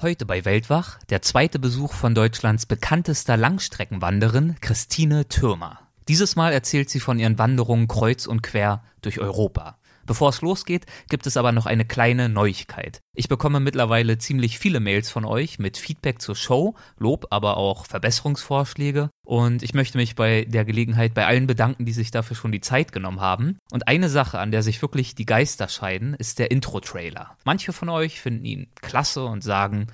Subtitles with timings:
[0.00, 5.80] Heute bei Weltwach der zweite Besuch von Deutschlands bekanntester Langstreckenwanderin Christine Türmer.
[6.06, 9.76] Dieses Mal erzählt sie von ihren Wanderungen kreuz und quer durch Europa.
[10.08, 13.02] Bevor es losgeht, gibt es aber noch eine kleine Neuigkeit.
[13.14, 17.84] Ich bekomme mittlerweile ziemlich viele Mails von euch mit Feedback zur Show, Lob, aber auch
[17.84, 19.10] Verbesserungsvorschläge.
[19.26, 22.62] Und ich möchte mich bei der Gelegenheit bei allen bedanken, die sich dafür schon die
[22.62, 23.58] Zeit genommen haben.
[23.70, 27.36] Und eine Sache, an der sich wirklich die Geister scheiden, ist der Intro-Trailer.
[27.44, 29.88] Manche von euch finden ihn klasse und sagen,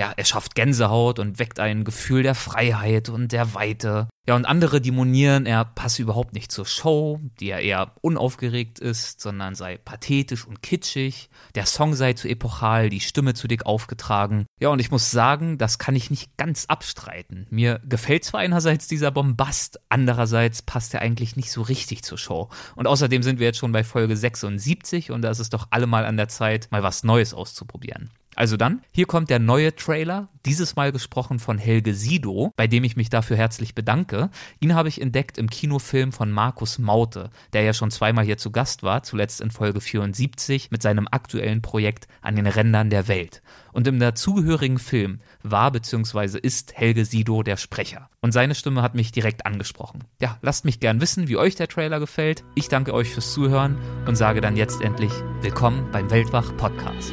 [0.00, 4.08] ja, er schafft Gänsehaut und weckt ein Gefühl der Freiheit und der Weite.
[4.26, 8.78] Ja, und andere, die monieren, er passe überhaupt nicht zur Show, die ja eher unaufgeregt
[8.78, 11.28] ist, sondern sei pathetisch und kitschig.
[11.54, 14.46] Der Song sei zu epochal, die Stimme zu dick aufgetragen.
[14.58, 17.46] Ja, und ich muss sagen, das kann ich nicht ganz abstreiten.
[17.50, 22.48] Mir gefällt zwar einerseits dieser Bombast, andererseits passt er eigentlich nicht so richtig zur Show.
[22.74, 26.06] Und außerdem sind wir jetzt schon bei Folge 76 und da ist es doch allemal
[26.06, 28.08] an der Zeit, mal was Neues auszuprobieren.
[28.36, 32.84] Also dann, hier kommt der neue Trailer, dieses Mal gesprochen von Helge Sido, bei dem
[32.84, 34.30] ich mich dafür herzlich bedanke.
[34.60, 38.50] Ihn habe ich entdeckt im Kinofilm von Markus Maute, der ja schon zweimal hier zu
[38.50, 43.42] Gast war, zuletzt in Folge 74 mit seinem aktuellen Projekt An den Rändern der Welt.
[43.72, 46.38] Und im dazugehörigen Film war bzw.
[46.38, 48.08] ist Helge Sido der Sprecher.
[48.20, 50.04] Und seine Stimme hat mich direkt angesprochen.
[50.20, 52.44] Ja, lasst mich gern wissen, wie euch der Trailer gefällt.
[52.54, 57.12] Ich danke euch fürs Zuhören und sage dann jetzt endlich Willkommen beim Weltwach Podcast.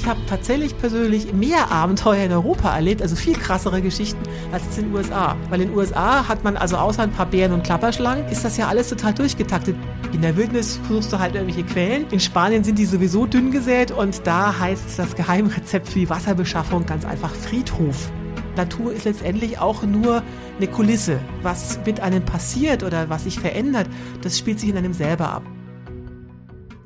[0.00, 4.84] Ich habe tatsächlich persönlich mehr Abenteuer in Europa erlebt, also viel krassere Geschichten als in
[4.84, 5.36] den USA.
[5.50, 8.56] Weil in den USA hat man also außer ein paar Bären und Klapperschlangen, ist das
[8.56, 9.76] ja alles total durchgetaktet.
[10.14, 12.06] In der Wildnis suchst du halt irgendwelche Quellen.
[12.10, 16.86] In Spanien sind die sowieso dünn gesät und da heißt das Geheimrezept für die Wasserbeschaffung
[16.86, 18.10] ganz einfach Friedhof.
[18.56, 20.22] Natur ist letztendlich auch nur
[20.56, 21.20] eine Kulisse.
[21.42, 23.86] Was mit einem passiert oder was sich verändert,
[24.22, 25.42] das spielt sich in einem selber ab.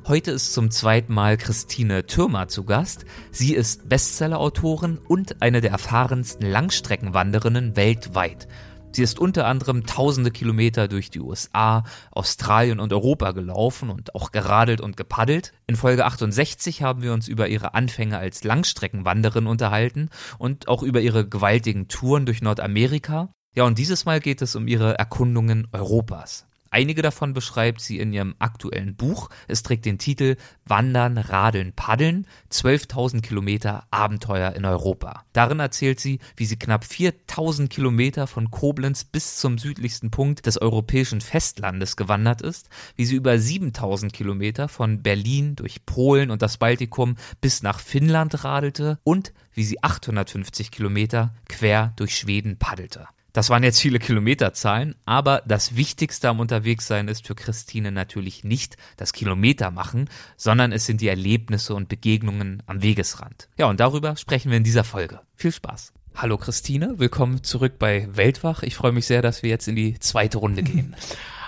[0.07, 3.07] Heute ist zum zweiten Mal Christine Türmer zu Gast.
[3.31, 8.47] Sie ist Bestsellerautorin und eine der erfahrensten Langstreckenwanderinnen weltweit.
[8.93, 14.31] Sie ist unter anderem tausende Kilometer durch die USA, Australien und Europa gelaufen und auch
[14.31, 15.55] geradelt und gepaddelt.
[15.67, 21.01] In Folge 68 haben wir uns über ihre Anfänge als Langstreckenwanderin unterhalten und auch über
[21.01, 23.31] ihre gewaltigen Touren durch Nordamerika.
[23.55, 26.47] Ja, und dieses Mal geht es um ihre Erkundungen Europas.
[26.75, 29.31] Einige davon beschreibt sie in ihrem aktuellen Buch.
[29.47, 30.35] Es trägt den Titel
[30.67, 35.23] Wandern, Radeln, Paddeln, 12.000 Kilometer Abenteuer in Europa.
[35.33, 40.61] Darin erzählt sie, wie sie knapp 4.000 Kilometer von Koblenz bis zum südlichsten Punkt des
[40.61, 46.56] europäischen Festlandes gewandert ist, wie sie über 7.000 Kilometer von Berlin durch Polen und das
[46.56, 53.06] Baltikum bis nach Finnland radelte und wie sie 850 Kilometer quer durch Schweden paddelte.
[53.34, 58.77] Das waren jetzt viele Kilometerzahlen, aber das Wichtigste am Unterwegssein ist für Christine natürlich nicht
[58.97, 63.49] das Kilometer machen, sondern es sind die Erlebnisse und Begegnungen am Wegesrand.
[63.59, 65.19] Ja, und darüber sprechen wir in dieser Folge.
[65.34, 65.93] Viel Spaß.
[66.15, 68.62] Hallo Christine, willkommen zurück bei Weltwach.
[68.62, 70.94] Ich freue mich sehr, dass wir jetzt in die zweite Runde gehen.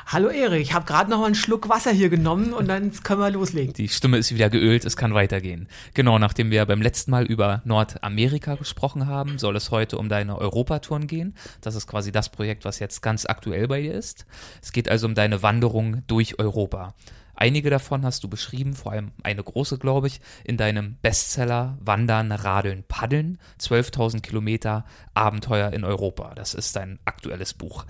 [0.09, 3.29] Hallo Erik, ich habe gerade noch einen Schluck Wasser hier genommen und dann können wir
[3.29, 3.75] loslegen.
[3.75, 5.67] Die Stimme ist wieder geölt, es kann weitergehen.
[5.95, 10.39] Genau, nachdem wir beim letzten Mal über Nordamerika gesprochen haben, soll es heute um deine
[10.39, 11.35] Europatouren gehen.
[11.61, 14.27] Das ist quasi das Projekt, was jetzt ganz aktuell bei dir ist.
[14.63, 16.95] Es geht also um deine Wanderung durch Europa.
[17.35, 22.31] Einige davon hast du beschrieben, vor allem eine große, glaube ich, in deinem Bestseller Wandern,
[22.31, 26.33] Radeln, Paddeln, 12.000 Kilometer Abenteuer in Europa.
[26.35, 27.85] Das ist dein aktuelles Buch.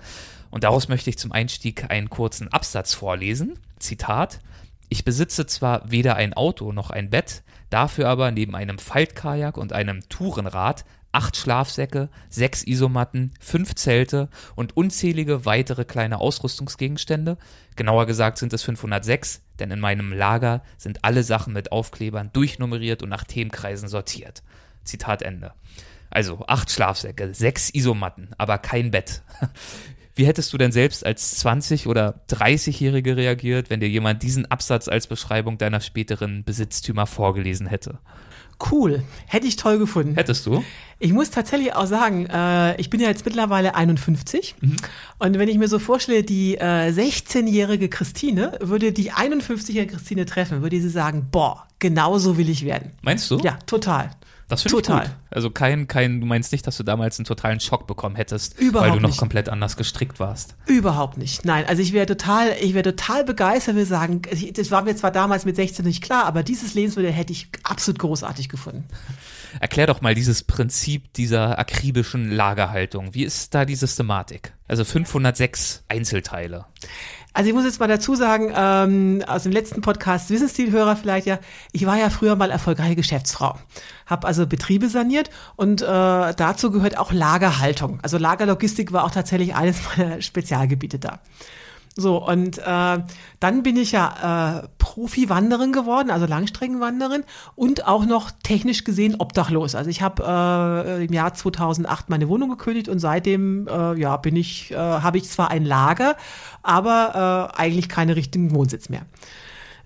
[0.49, 3.59] Und daraus möchte ich zum Einstieg einen kurzen Absatz vorlesen.
[3.79, 4.39] Zitat.
[4.89, 9.73] Ich besitze zwar weder ein Auto noch ein Bett, dafür aber neben einem Faltkajak und
[9.73, 17.37] einem Tourenrad acht Schlafsäcke, sechs Isomatten, fünf Zelte und unzählige weitere kleine Ausrüstungsgegenstände.
[17.75, 23.01] Genauer gesagt sind es 506, denn in meinem Lager sind alle Sachen mit Aufklebern durchnummeriert
[23.01, 24.43] und nach Themenkreisen sortiert.
[24.83, 25.53] Zitat Ende.
[26.09, 29.23] Also acht Schlafsäcke, sechs Isomatten, aber kein Bett.
[30.17, 34.87] Wie hättest du denn selbst als 20- oder 30-Jährige reagiert, wenn dir jemand diesen Absatz
[34.87, 37.99] als Beschreibung deiner späteren Besitztümer vorgelesen hätte?
[38.71, 39.03] Cool.
[39.27, 40.15] Hätte ich toll gefunden.
[40.15, 40.63] Hättest du?
[40.97, 44.55] Ich muss tatsächlich auch sagen, äh, ich bin ja jetzt mittlerweile 51.
[44.59, 44.77] Mhm.
[45.19, 50.63] Und wenn ich mir so vorstelle, die äh, 16-jährige Christine würde die 51-jährige Christine treffen,
[50.63, 52.93] würde sie sagen, boah, genau so will ich werden.
[53.03, 53.37] Meinst du?
[53.39, 54.09] Ja, total.
[54.49, 55.05] Das finde ich Total.
[55.07, 55.15] gut.
[55.29, 58.89] Also kein, kein, du meinst nicht, dass du damals einen totalen Schock bekommen hättest, Überhaupt
[58.89, 59.19] weil du noch nicht.
[59.19, 60.55] komplett anders gestrickt warst.
[60.67, 61.43] Überhaupt nicht.
[61.43, 64.21] Nein, also ich wäre total, ich wäre total begeistert, will sagen,
[64.53, 67.99] das war mir zwar damals mit 16 nicht klar, aber dieses Lebensmittel hätte ich absolut
[67.99, 68.85] großartig gefunden.
[69.59, 73.13] Erklär doch mal dieses Prinzip dieser akribischen Lagerhaltung.
[73.13, 74.53] Wie ist da die Systematik?
[74.67, 76.65] Also 506 Einzelteile.
[77.33, 81.37] Also ich muss jetzt mal dazu sagen, ähm, aus dem letzten Podcast Wissensstilhörer vielleicht ja,
[81.71, 83.59] ich war ja früher mal erfolgreiche Geschäftsfrau,
[84.07, 87.99] habe also Betriebe saniert und äh, dazu gehört auch Lagerhaltung.
[88.01, 91.19] Also Lagerlogistik war auch tatsächlich eines meiner Spezialgebiete da.
[91.99, 92.99] So, und äh,
[93.39, 97.23] dann bin ich ja äh, Profi-Wanderin geworden, also Langstreckenwanderin
[97.55, 99.73] und auch noch technisch gesehen obdachlos.
[99.73, 104.35] Also ich habe äh, im Jahr 2008 meine Wohnung gekündigt und seitdem äh, ja bin
[104.35, 106.15] ich, äh, habe ich zwar ein Lager,
[106.61, 109.07] aber äh, eigentlich keine richtigen Wohnsitz mehr.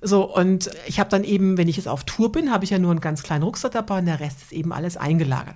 [0.01, 2.77] So, und ich habe dann eben, wenn ich jetzt auf Tour bin, habe ich ja
[2.77, 5.55] nur einen ganz kleinen Rucksack dabei und der Rest ist eben alles eingelagert.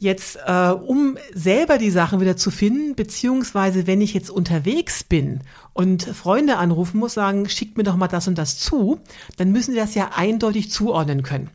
[0.00, 5.40] Jetzt, äh, um selber die Sachen wieder zu finden, beziehungsweise wenn ich jetzt unterwegs bin
[5.72, 9.00] und Freunde anrufen muss, sagen, schickt mir doch mal das und das zu,
[9.36, 11.50] dann müssen sie das ja eindeutig zuordnen können.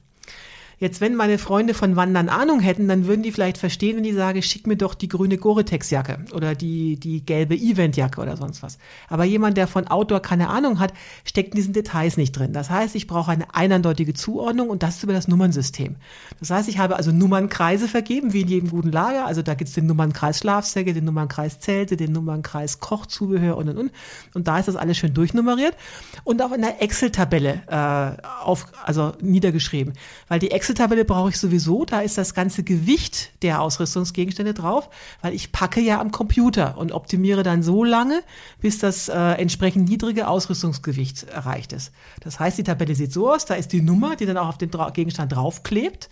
[0.83, 4.15] Jetzt, wenn meine Freunde von Wandern Ahnung hätten, dann würden die vielleicht verstehen, wenn ich
[4.15, 8.77] sage, schick mir doch die grüne Gore-Tex-Jacke oder die, die gelbe Event-Jacke oder sonst was.
[9.07, 10.91] Aber jemand, der von Outdoor keine Ahnung hat,
[11.24, 12.51] steckt in diesen Details nicht drin.
[12.51, 15.95] Das heißt, ich brauche eine eindeutige Zuordnung und das ist über das Nummernsystem.
[16.41, 19.25] Das heißt, ich habe also Nummernkreise vergeben, wie in jedem guten Lager.
[19.25, 23.77] Also da gibt es den Nummernkreis Schlafsäcke, den Nummernkreis Zelte, den Nummernkreis Kochzubehör und und
[23.77, 23.91] und.
[24.33, 25.77] Und da ist das alles schön durchnummeriert
[26.25, 29.94] und auch in einer Excel-Tabelle äh, auf, also niedergeschrieben.
[30.27, 34.90] Weil die Excel-Tabelle brauche ich sowieso, da ist das ganze Gewicht der Ausrüstungsgegenstände drauf,
[35.22, 38.22] weil ich packe ja am Computer und optimiere dann so lange,
[38.60, 41.92] bis das äh, entsprechend niedrige Ausrüstungsgewicht erreicht ist.
[42.22, 44.58] Das heißt, die Tabelle sieht so aus, da ist die Nummer, die dann auch auf
[44.58, 46.10] den Dra Gegenstand draufklebt.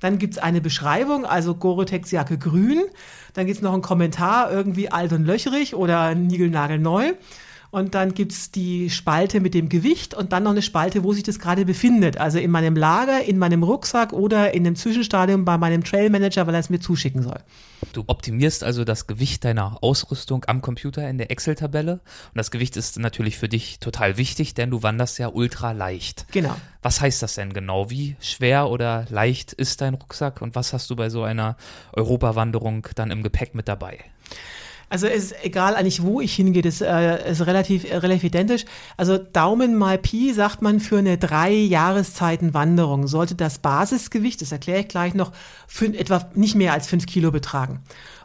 [0.00, 2.82] Dann gibt's eine Beschreibung, also Gore-Tex-Jacke grün.
[3.32, 7.14] Dann gibt's noch einen Kommentar, irgendwie alt und löcherig oder niegelnagelneu.
[7.72, 11.22] Und dann gibt's die Spalte mit dem Gewicht und dann noch eine Spalte, wo sich
[11.22, 12.18] das gerade befindet.
[12.18, 16.52] Also in meinem Lager, in meinem Rucksack oder in dem Zwischenstadium bei meinem Trailmanager, weil
[16.52, 17.38] er es mir zuschicken soll.
[17.94, 21.92] Du optimierst also das Gewicht deiner Ausrüstung am Computer in der Excel-Tabelle.
[21.94, 26.26] Und das Gewicht ist natürlich für dich total wichtig, denn du wanderst ja ultra leicht.
[26.30, 26.54] Genau.
[26.82, 27.88] Was heißt das denn genau?
[27.88, 31.56] Wie schwer oder leicht ist dein Rucksack und was hast du bei so einer
[31.94, 33.98] Europawanderung dann im Gepäck mit dabei?
[34.92, 38.66] Also es ist egal eigentlich, wo ich hingehe, das äh, ist relativ, äh, relativ identisch.
[38.98, 44.52] Also Daumen mal Pi sagt man für eine drei Jahreszeiten Wanderung sollte das Basisgewicht, das
[44.52, 45.32] erkläre ich gleich noch,
[45.66, 47.80] für etwa nicht mehr als fünf Kilo betragen.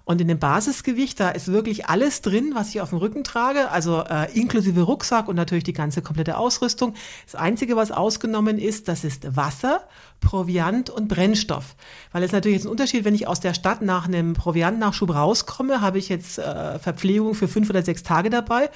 [0.07, 3.69] Und in dem Basisgewicht, da ist wirklich alles drin, was ich auf dem Rücken trage,
[3.71, 6.93] also äh, inklusive Rucksack und natürlich die ganze komplette Ausrüstung.
[7.25, 9.81] Das Einzige, was ausgenommen ist, das ist Wasser,
[10.21, 11.75] Proviant und Brennstoff.
[12.13, 15.81] Weil es natürlich jetzt ein Unterschied, wenn ich aus der Stadt nach einem Proviantnachschub rauskomme,
[15.81, 18.69] habe ich jetzt äh, Verpflegung für fünf oder sechs Tage dabei.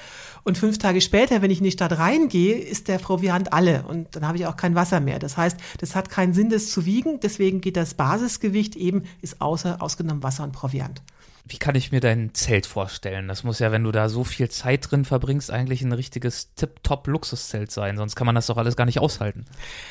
[0.44, 3.84] Und fünf Tage später, wenn ich in die Stadt reingehe, ist der Proviant alle.
[3.88, 5.18] Und dann habe ich auch kein Wasser mehr.
[5.18, 7.20] Das heißt, das hat keinen Sinn, das zu wiegen.
[7.20, 11.00] Deswegen geht das Basisgewicht eben, ist außer, ausgenommen Wasser und Proviant.
[11.44, 13.26] Wie kann ich mir dein Zelt vorstellen?
[13.26, 17.72] Das muss ja, wenn du da so viel Zeit drin verbringst, eigentlich ein richtiges Tip-Top-Luxuszelt
[17.72, 17.96] sein.
[17.96, 19.44] Sonst kann man das doch alles gar nicht aushalten.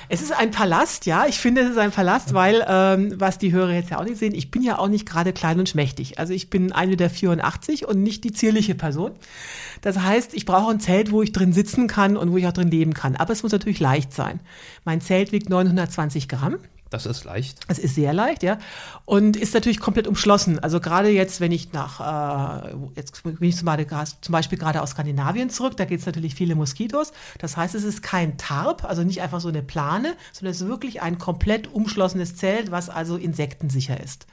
[0.07, 1.25] Es ist ein Palast, ja.
[1.27, 4.17] Ich finde, es ist ein Palast, weil, ähm, was die Hörer jetzt ja auch nicht
[4.17, 6.19] sehen, ich bin ja auch nicht gerade klein und schmächtig.
[6.19, 9.11] Also ich bin 1,84 Meter und nicht die zierliche Person.
[9.81, 12.53] Das heißt, ich brauche ein Zelt, wo ich drin sitzen kann und wo ich auch
[12.53, 13.17] drin leben kann.
[13.17, 14.39] Aber es muss natürlich leicht sein.
[14.85, 16.57] Mein Zelt wiegt 920 Gramm.
[16.91, 17.57] Das ist leicht.
[17.69, 18.59] Es ist sehr leicht, ja.
[19.05, 20.59] Und ist natürlich komplett umschlossen.
[20.59, 25.49] Also gerade jetzt, wenn ich nach, äh, jetzt bin ich zum Beispiel, gerade aus Skandinavien
[25.49, 27.13] zurück, da gibt es natürlich viele Moskitos.
[27.39, 30.67] Das heißt, es ist kein Tarp, also nicht einfach so eine Plane, sondern es ist
[30.67, 34.27] wirklich ein komplett umschlossenes Zelt, was also insektensicher ist.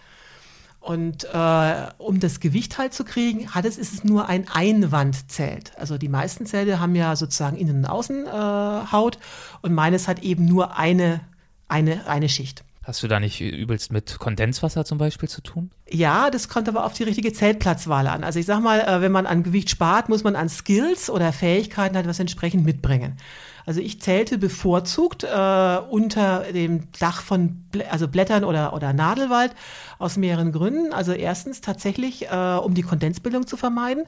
[0.81, 5.73] Und äh, um das Gewicht halt zu kriegen, hat es, ist es nur ein Einwandzelt.
[5.77, 9.19] Also die meisten Zelte haben ja sozusagen Innen- und Außenhaut äh,
[9.62, 11.21] und meines hat eben nur eine,
[11.69, 12.65] eine, eine Schicht.
[12.89, 15.71] Hast du da nicht übelst mit Kondenswasser zum Beispiel zu tun?
[15.91, 18.25] Ja, das kommt aber auf die richtige Zeltplatzwahl an.
[18.25, 21.35] Also ich sag mal, äh, wenn man an Gewicht spart, muss man an Skills oder
[21.35, 23.19] Fähigkeiten halt was entsprechend mitbringen.
[23.67, 29.55] Also ich zählte bevorzugt äh, unter dem Dach von Blä also Blättern oder, oder Nadelwald
[29.99, 30.95] aus mehreren Gründen.
[30.95, 34.05] Also erstens tatsächlich, äh, um die Kondensbildung zu vermeiden.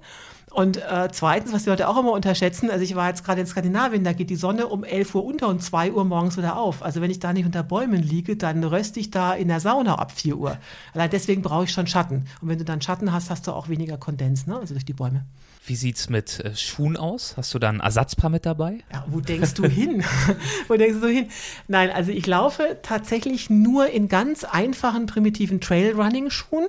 [0.51, 3.47] Und äh, zweitens, was die Leute auch immer unterschätzen, also ich war jetzt gerade in
[3.47, 6.83] Skandinavien, da geht die Sonne um 11 Uhr unter und 2 Uhr morgens wieder auf.
[6.83, 9.95] Also wenn ich da nicht unter Bäumen liege, dann röste ich da in der Sauna
[9.95, 10.59] ab 4 Uhr.
[10.93, 12.27] Allein deswegen brauche ich schon Schatten.
[12.41, 14.59] Und wenn du dann Schatten hast, hast du auch weniger Kondens, ne?
[14.59, 15.25] also durch die Bäume.
[15.71, 17.35] Wie sieht's mit äh, Schuhen aus?
[17.37, 18.79] Hast du da ein Ersatzpaar mit dabei?
[18.93, 20.03] Ja, wo denkst du hin?
[20.67, 21.29] wo denkst du hin?
[21.69, 26.67] Nein, also ich laufe tatsächlich nur in ganz einfachen, primitiven Trailrunning-Schuhen.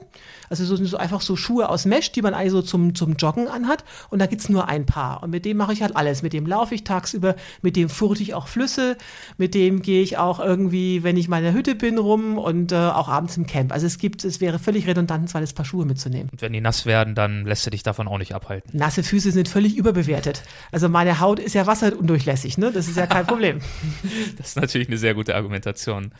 [0.51, 3.47] Also so, so einfach so Schuhe aus Mesh, die man eigentlich so zum, zum Joggen
[3.47, 3.83] anhat.
[4.11, 5.23] Und da gibt's nur ein Paar.
[5.23, 6.21] Und mit dem mache ich halt alles.
[6.21, 8.97] Mit dem laufe ich tagsüber, mit dem furte ich auch Flüsse,
[9.39, 12.71] mit dem gehe ich auch irgendwie, wenn ich mal in der Hütte bin, rum und
[12.71, 13.71] äh, auch abends im Camp.
[13.71, 16.29] Also es gibt, es wäre völlig redundant, ein zweites Paar Schuhe mitzunehmen.
[16.31, 18.77] Und wenn die nass werden, dann lässt du dich davon auch nicht abhalten.
[18.91, 20.43] Nasse Füße sind völlig überbewertet.
[20.69, 22.73] Also meine Haut ist ja wasserundurchlässig, ne?
[22.73, 23.61] Das ist ja kein Problem.
[24.37, 26.11] das ist natürlich eine sehr gute Argumentation.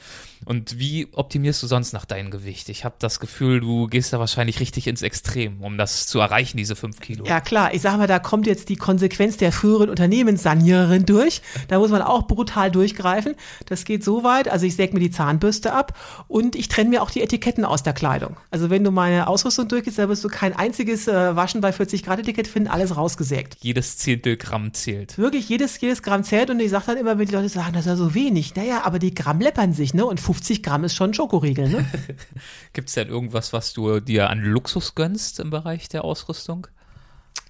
[0.46, 2.70] Und wie optimierst du sonst nach deinem Gewicht?
[2.70, 6.58] Ich habe das Gefühl, du gehst da wahrscheinlich richtig ins Extrem, um das zu erreichen,
[6.58, 7.26] diese fünf Kilo.
[7.26, 11.42] Ja klar, ich sage mal, da kommt jetzt die Konsequenz der früheren Unternehmenssaniererin durch.
[11.68, 13.36] Da muss man auch brutal durchgreifen.
[13.66, 17.04] Das geht so weit, also ich säge mir die Zahnbürste ab und ich trenne mir
[17.04, 18.38] auch die Etiketten aus der Kleidung.
[18.50, 22.04] Also wenn du meine Ausrüstung durchgehst, da wirst du kein einziges äh, Waschen bei 40
[22.04, 23.58] Grad Etikett finden, alles rausgesägt.
[23.62, 25.18] Jedes Zehntel Gramm zählt.
[25.18, 27.82] Wirklich, jedes, jedes Gramm zählt und ich sage dann immer, wenn die Leute sagen, das
[27.82, 28.56] ist ja so wenig.
[28.56, 30.06] Naja, aber die Gramm läppern sich, ne?
[30.06, 31.86] Und 50 Gramm ist schon ein Schokoriegel, ne?
[32.74, 36.68] Gibt es denn irgendwas, was du dir an Luxus gönnst im Bereich der Ausrüstung?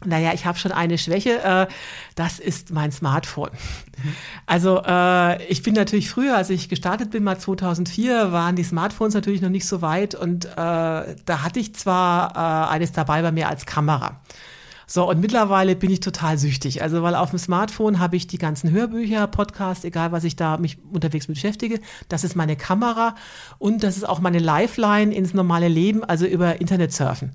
[0.03, 1.67] Naja, ich habe schon eine Schwäche, äh,
[2.15, 3.51] das ist mein Smartphone.
[4.47, 9.13] Also äh, ich bin natürlich früher, als ich gestartet bin, mal 2004, waren die Smartphones
[9.13, 13.31] natürlich noch nicht so weit und äh, da hatte ich zwar äh, eines dabei bei
[13.31, 14.21] mir als Kamera.
[14.93, 16.81] So, und mittlerweile bin ich total süchtig.
[16.83, 20.57] Also, weil auf dem Smartphone habe ich die ganzen Hörbücher, Podcasts, egal was ich da
[20.57, 21.79] mich unterwegs beschäftige.
[22.09, 23.15] Das ist meine Kamera
[23.57, 27.31] und das ist auch meine Lifeline ins normale Leben, also über Internet surfen.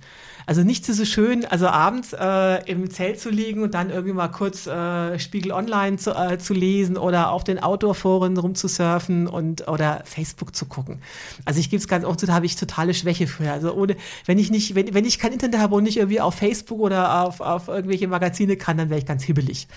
[0.49, 4.13] Also nichts ist so schön, also abends äh, im Zelt zu liegen und dann irgendwie
[4.13, 9.67] mal kurz äh, Spiegel Online zu, äh, zu lesen oder auf den Outdoor-Foren rumzusurfen und
[9.67, 11.03] oder Facebook zu gucken.
[11.45, 13.51] Also ich gebe es ganz oft, da habe ich totale Schwäche für.
[13.51, 13.97] Also ohne,
[14.27, 17.25] wenn ich nicht, wenn, wenn ich kein Internet habe und nicht irgendwie auf Facebook oder
[17.25, 19.69] auf, auf irgendwelche Magazine kann, dann wäre ich ganz hibbelig.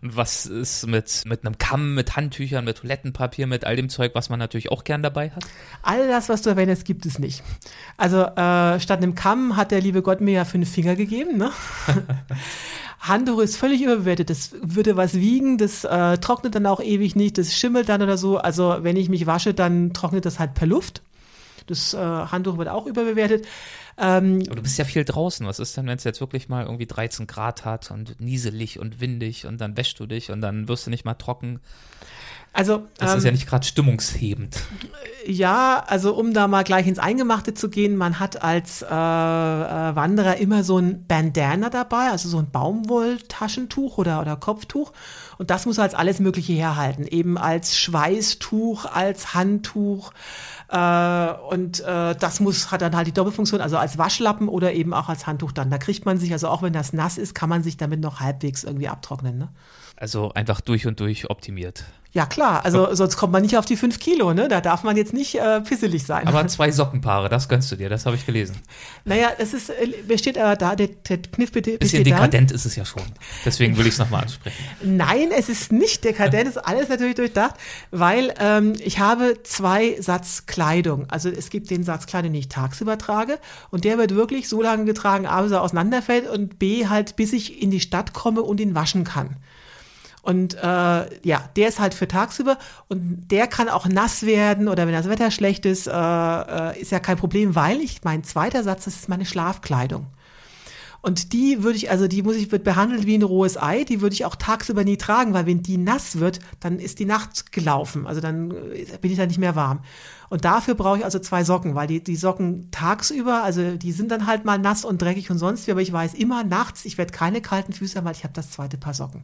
[0.00, 4.12] Und was ist mit, mit einem Kamm, mit Handtüchern, mit Toilettenpapier, mit all dem Zeug,
[4.14, 5.44] was man natürlich auch gern dabei hat?
[5.82, 7.42] All das, was du erwähnst, gibt es nicht.
[7.96, 11.36] Also äh, statt einem Kamm hat der liebe Gott mir ja fünf Finger gegeben.
[11.36, 11.50] Ne?
[13.00, 14.30] Handtuch ist völlig überbewertet.
[14.30, 18.16] Das würde was wiegen, das äh, trocknet dann auch ewig nicht, das schimmelt dann oder
[18.16, 18.38] so.
[18.38, 21.02] Also wenn ich mich wasche, dann trocknet das halt per Luft.
[21.66, 23.46] Das äh, Handtuch wird auch überbewertet.
[23.98, 25.46] Ähm, Aber du bist ja viel draußen.
[25.46, 29.00] Was ist denn, wenn es jetzt wirklich mal irgendwie 13 Grad hat und nieselig und
[29.00, 31.60] windig und dann wäschst du dich und dann wirst du nicht mal trocken?
[32.54, 34.60] Also, das ähm, ist ja ähm, nicht gerade stimmungshebend.
[35.26, 38.90] Ja, also um da mal gleich ins Eingemachte zu gehen, man hat als äh, äh,
[38.90, 44.92] Wanderer immer so ein Bandana dabei, also so ein Baumwolltaschentuch oder, oder Kopftuch.
[45.38, 50.12] Und das muss als alles Mögliche herhalten, eben als Schweißtuch, als Handtuch.
[50.68, 54.92] Äh, und äh, das muss, hat dann halt die Doppelfunktion, also als Waschlappen oder eben
[54.92, 55.70] auch als Handtuch dann.
[55.70, 58.20] Da kriegt man sich, also auch wenn das nass ist, kann man sich damit noch
[58.20, 59.38] halbwegs irgendwie abtrocknen.
[59.38, 59.48] Ne?
[60.02, 61.84] Also einfach durch und durch optimiert.
[62.10, 62.64] Ja, klar.
[62.64, 64.48] Also sonst kommt man nicht auf die fünf Kilo, ne?
[64.48, 66.26] Da darf man jetzt nicht äh, pisselig sein.
[66.26, 68.56] Aber zwei Sockenpaare, das gönnst du dir, das habe ich gelesen.
[69.04, 71.78] Naja, es ist, äh, steht aber da, der, der Kniff bitte.
[71.78, 72.54] Bisschen dekadent da.
[72.56, 73.04] ist es ja schon.
[73.44, 74.64] Deswegen will ich es nochmal ansprechen.
[74.82, 77.54] Nein, es ist nicht dekadent, ist alles natürlich durchdacht,
[77.92, 81.08] weil ähm, ich habe zwei Satz Kleidung.
[81.10, 83.38] Also es gibt den Satz Kleidung, den ich tagsüber trage
[83.70, 87.32] und der wird wirklich so lange getragen, A, bis er auseinanderfällt und B, halt bis
[87.32, 89.36] ich in die Stadt komme und ihn waschen kann.
[90.22, 92.56] Und äh, ja, der ist halt für tagsüber
[92.88, 96.92] und der kann auch nass werden oder wenn das Wetter schlecht ist, äh, äh, ist
[96.92, 100.06] ja kein Problem, weil ich, mein zweiter Satz, das ist meine Schlafkleidung.
[101.00, 104.00] Und die würde ich, also die muss ich, wird behandelt wie ein rohes Ei, die
[104.00, 107.50] würde ich auch tagsüber nie tragen, weil wenn die nass wird, dann ist die Nacht
[107.50, 108.06] gelaufen.
[108.06, 109.80] Also dann äh, bin ich da nicht mehr warm.
[110.30, 114.12] Und dafür brauche ich also zwei Socken, weil die, die Socken tagsüber, also die sind
[114.12, 116.96] dann halt mal nass und dreckig und sonst wie, aber ich weiß immer nachts, ich
[116.96, 119.22] werde keine kalten Füße haben, weil ich habe das zweite Paar Socken.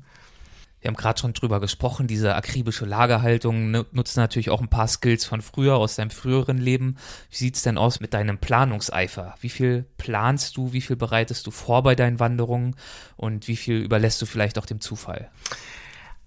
[0.80, 5.24] Wir haben gerade schon drüber gesprochen, diese akribische Lagerhaltung nutzt natürlich auch ein paar Skills
[5.24, 6.96] von früher, aus deinem früheren Leben.
[7.30, 9.34] Wie sieht's denn aus mit deinem Planungseifer?
[9.40, 12.76] Wie viel planst du, wie viel bereitest du vor bei deinen Wanderungen
[13.16, 15.30] und wie viel überlässt du vielleicht auch dem Zufall?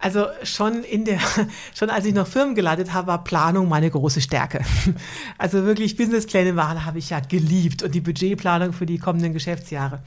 [0.01, 1.19] Also schon in der,
[1.75, 4.61] schon als ich noch Firmen geleitet habe, war Planung meine große Stärke.
[5.37, 10.03] Also wirklich Businesspläne machen habe ich ja geliebt und die Budgetplanung für die kommenden Geschäftsjahre.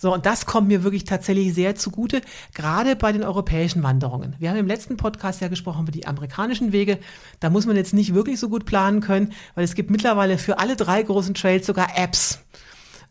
[0.00, 2.22] So, und das kommt mir wirklich tatsächlich sehr zugute,
[2.54, 4.34] gerade bei den europäischen Wanderungen.
[4.38, 6.98] Wir haben im letzten Podcast ja gesprochen über die amerikanischen Wege.
[7.38, 10.58] Da muss man jetzt nicht wirklich so gut planen können, weil es gibt mittlerweile für
[10.58, 12.38] alle drei großen Trails sogar Apps.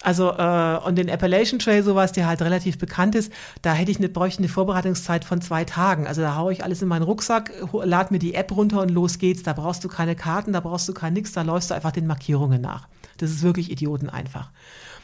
[0.02, 3.32] Also äh, und den Appalachian Trail sowas, der halt relativ bekannt ist,
[3.62, 6.08] da hätte ich eine, bräuchte eine Vorbereitungszeit von zwei Tagen.
[6.08, 7.52] Also da haue ich alles in meinen Rucksack,
[7.84, 9.44] lad mir die App runter und los geht's.
[9.44, 12.08] Da brauchst du keine Karten, da brauchst du kein nix, da läufst du einfach den
[12.08, 12.88] Markierungen nach.
[13.18, 14.50] Das ist wirklich Idioten einfach.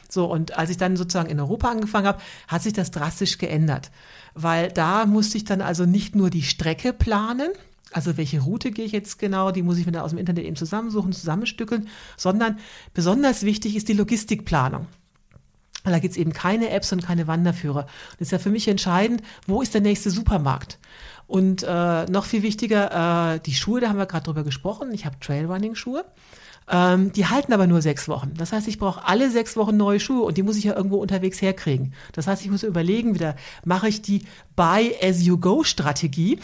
[0.08, 3.90] So, und als ich dann sozusagen in Europa angefangen habe, hat sich das drastisch geändert.
[4.34, 7.50] Weil da musste ich dann also nicht nur die Strecke planen,
[7.92, 10.44] also welche Route gehe ich jetzt genau, die muss ich mir dann aus dem Internet
[10.44, 12.58] eben zusammensuchen, zusammenstückeln, sondern
[12.94, 14.86] besonders wichtig ist die Logistikplanung.
[15.84, 17.82] Da gibt es eben keine Apps und keine Wanderführer.
[17.82, 20.78] Und das ist ja für mich entscheidend, wo ist der nächste Supermarkt?
[21.26, 24.92] Und äh, noch viel wichtiger, äh, die Schuhe, da haben wir gerade drüber gesprochen.
[24.92, 26.04] Ich habe Trailrunning-Schuhe.
[26.68, 28.34] Ähm, die halten aber nur sechs Wochen.
[28.36, 30.96] Das heißt, ich brauche alle sechs Wochen neue Schuhe und die muss ich ja irgendwo
[30.96, 31.94] unterwegs herkriegen.
[32.12, 34.24] Das heißt, ich muss überlegen, wieder mache ich die
[34.56, 36.40] Buy-as-you-go-Strategie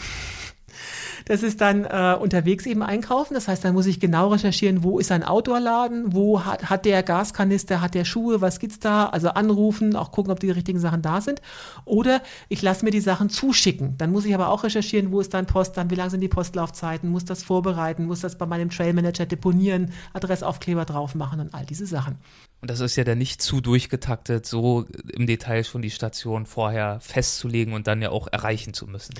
[1.25, 3.33] das ist dann äh, unterwegs eben einkaufen.
[3.33, 7.03] Das heißt, dann muss ich genau recherchieren, wo ist ein Outdoor-Laden, wo hat, hat der
[7.03, 9.07] Gaskanister, hat der Schuhe, was gibt's da?
[9.07, 11.41] Also anrufen, auch gucken, ob die richtigen Sachen da sind.
[11.85, 13.97] Oder ich lasse mir die Sachen zuschicken.
[13.97, 16.27] Dann muss ich aber auch recherchieren, wo ist dein Post, dann wie lang sind die
[16.27, 21.65] Postlaufzeiten, muss das vorbereiten, muss das bei meinem Trailmanager deponieren, Adressaufkleber drauf machen und all
[21.65, 22.17] diese Sachen.
[22.61, 26.99] Und das ist ja dann nicht zu durchgetaktet, so im Detail schon die Station vorher
[27.01, 29.15] festzulegen und dann ja auch erreichen zu müssen.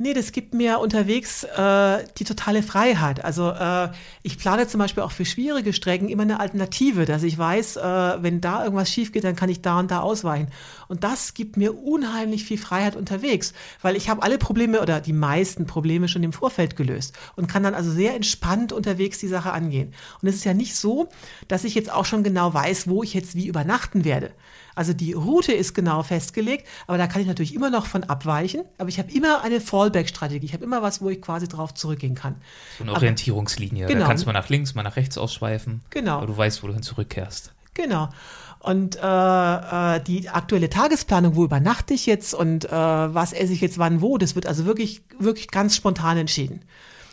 [0.00, 3.24] Nee, das gibt mir unterwegs äh, die totale Freiheit.
[3.24, 3.88] Also äh,
[4.22, 7.82] ich plane zum Beispiel auch für schwierige Strecken immer eine Alternative, dass ich weiß, äh,
[8.22, 10.50] wenn da irgendwas schief geht, dann kann ich da und da ausweichen.
[10.86, 15.12] Und das gibt mir unheimlich viel Freiheit unterwegs, weil ich habe alle Probleme oder die
[15.12, 19.52] meisten Probleme schon im Vorfeld gelöst und kann dann also sehr entspannt unterwegs die Sache
[19.52, 19.94] angehen.
[20.22, 21.08] Und es ist ja nicht so,
[21.48, 24.30] dass ich jetzt auch schon genau weiß, wo ich jetzt wie übernachten werde.
[24.78, 28.62] Also die Route ist genau festgelegt, aber da kann ich natürlich immer noch von abweichen.
[28.78, 30.46] Aber ich habe immer eine Fallback-Strategie.
[30.46, 32.36] Ich habe immer was, wo ich quasi drauf zurückgehen kann.
[32.78, 33.86] So eine Orientierungslinie.
[33.86, 34.04] Aber, genau.
[34.04, 35.80] Da kannst du mal nach links, mal nach rechts ausschweifen.
[35.90, 36.18] Genau.
[36.18, 37.52] Aber du weißt, wo du hin zurückkehrst.
[37.74, 38.10] Genau.
[38.60, 39.00] Und äh,
[39.96, 44.00] äh, die aktuelle Tagesplanung, wo übernachte ich jetzt und äh, was esse ich jetzt wann
[44.00, 46.60] wo, das wird also wirklich, wirklich ganz spontan entschieden.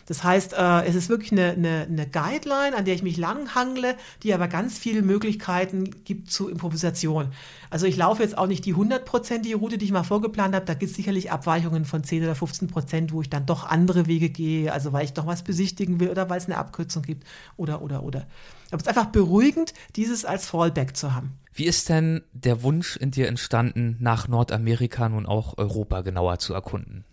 [0.06, 3.96] Das heißt, äh, es ist wirklich eine, eine, eine Guideline, an der ich mich langhangle,
[4.22, 7.32] die aber ganz viele Möglichkeiten gibt zur Improvisation.
[7.70, 10.64] Also ich laufe jetzt auch nicht die 100%ige Route, die ich mal vorgeplant habe.
[10.64, 14.06] Da gibt es sicherlich Abweichungen von 10 oder 15 Prozent, wo ich dann doch andere
[14.06, 17.26] Wege gehe, also weil ich doch was besichtigen will oder weil es eine Abkürzung gibt
[17.56, 18.26] oder, oder, oder.
[18.70, 21.32] Aber es ist einfach beruhigend, dieses als Fallback zu haben.
[21.56, 26.52] Wie ist denn der Wunsch in dir entstanden, nach Nordamerika nun auch Europa genauer zu
[26.52, 27.06] erkunden?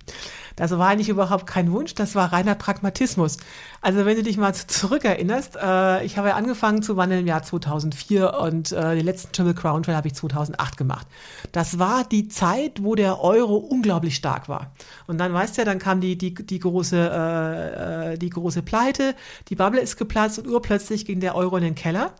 [0.58, 3.38] Das war eigentlich überhaupt kein Wunsch, das war reiner Pragmatismus.
[3.80, 7.42] Also wenn du dich mal zurückerinnerst, äh, ich habe ja angefangen zu wandeln im Jahr
[7.42, 11.08] 2004 und äh, den letzten Triple Crown Trail habe ich 2008 gemacht.
[11.54, 14.74] Das war die Zeit, wo der Euro unglaublich stark war.
[15.08, 18.62] Und dann weißt du ja, dann kam die, die, die, große, äh, äh die große
[18.62, 19.16] Pleite,
[19.48, 22.12] die Bubble ist geplatzt und urplötzlich ging der Euro in den Keller.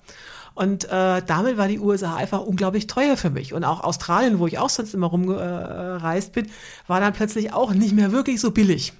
[0.56, 3.54] Und äh, damit war die USA einfach unglaublich teuer für mich.
[3.54, 6.48] Und auch Australien, wo ich auch sonst immer rumgereist bin,
[6.88, 8.94] war dann plötzlich auch nicht mehr wirklich so billig.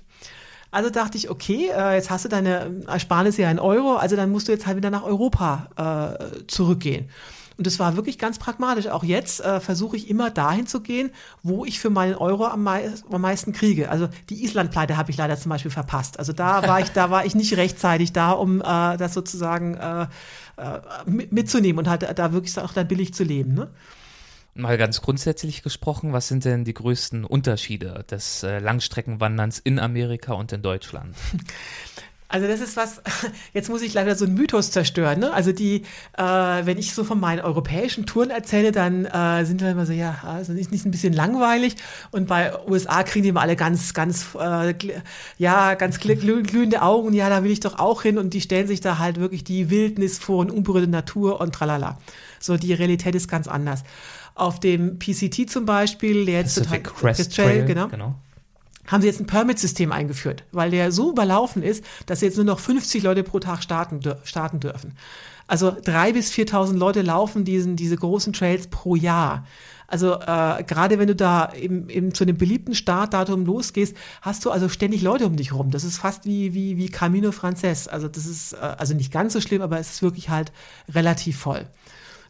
[0.72, 4.32] Also dachte ich, okay, äh, jetzt hast du deine Ersparnisse ja in Euro, also dann
[4.32, 7.10] musst du jetzt halt wieder nach Europa äh, zurückgehen.
[7.58, 8.88] Und das war wirklich ganz pragmatisch.
[8.88, 11.12] Auch jetzt äh, versuche ich immer dahin zu gehen,
[11.44, 13.90] wo ich für meinen Euro am, mei am meisten kriege.
[13.90, 16.20] Also die Islandpleite habe ich leider zum Beispiel verpasst.
[16.20, 20.08] Also da war ich, da war ich nicht rechtzeitig da, um äh, das sozusagen äh,
[20.58, 23.54] äh, mitzunehmen und halt da wirklich auch dann billig zu leben.
[23.54, 23.70] Ne?
[24.56, 30.34] Mal ganz grundsätzlich gesprochen, was sind denn die größten Unterschiede des äh, Langstreckenwanderns in Amerika
[30.34, 31.16] und in Deutschland?
[32.34, 33.00] Also das ist was,
[33.54, 35.20] jetzt muss ich leider so einen Mythos zerstören.
[35.20, 35.32] Ne?
[35.32, 35.84] Also die,
[36.18, 39.94] äh, wenn ich so von meinen europäischen Touren erzähle, dann äh, sind die immer so,
[39.94, 41.76] ja, also nicht, nicht ein bisschen langweilig.
[42.10, 44.74] Und bei USA kriegen die immer alle ganz, ganz, äh,
[45.38, 47.14] ja, ganz glühende Augen.
[47.14, 48.18] Ja, da will ich doch auch hin.
[48.18, 52.00] Und die stellen sich da halt wirklich die Wildnis vor und unberührte Natur und tralala.
[52.40, 53.84] So, die Realität ist ganz anders.
[54.34, 57.88] Auf dem PCT zum Beispiel, der jetzt Pacific Crest Trail, Trail genau.
[57.90, 58.16] genau
[58.88, 62.60] haben sie jetzt ein Permit-System eingeführt, weil der so überlaufen ist, dass jetzt nur noch
[62.60, 64.96] 50 Leute pro Tag starten, starten dürfen.
[65.48, 69.46] Also drei bis 4.000 Leute laufen diesen, diese großen Trails pro Jahr.
[69.88, 74.50] Also äh, gerade wenn du da eben, eben zu einem beliebten Startdatum losgehst, hast du
[74.50, 75.70] also ständig Leute um dich rum.
[75.70, 77.88] Das ist fast wie, wie, wie Camino Frances.
[77.88, 80.52] Also das ist äh, also nicht ganz so schlimm, aber es ist wirklich halt
[80.90, 81.68] relativ voll.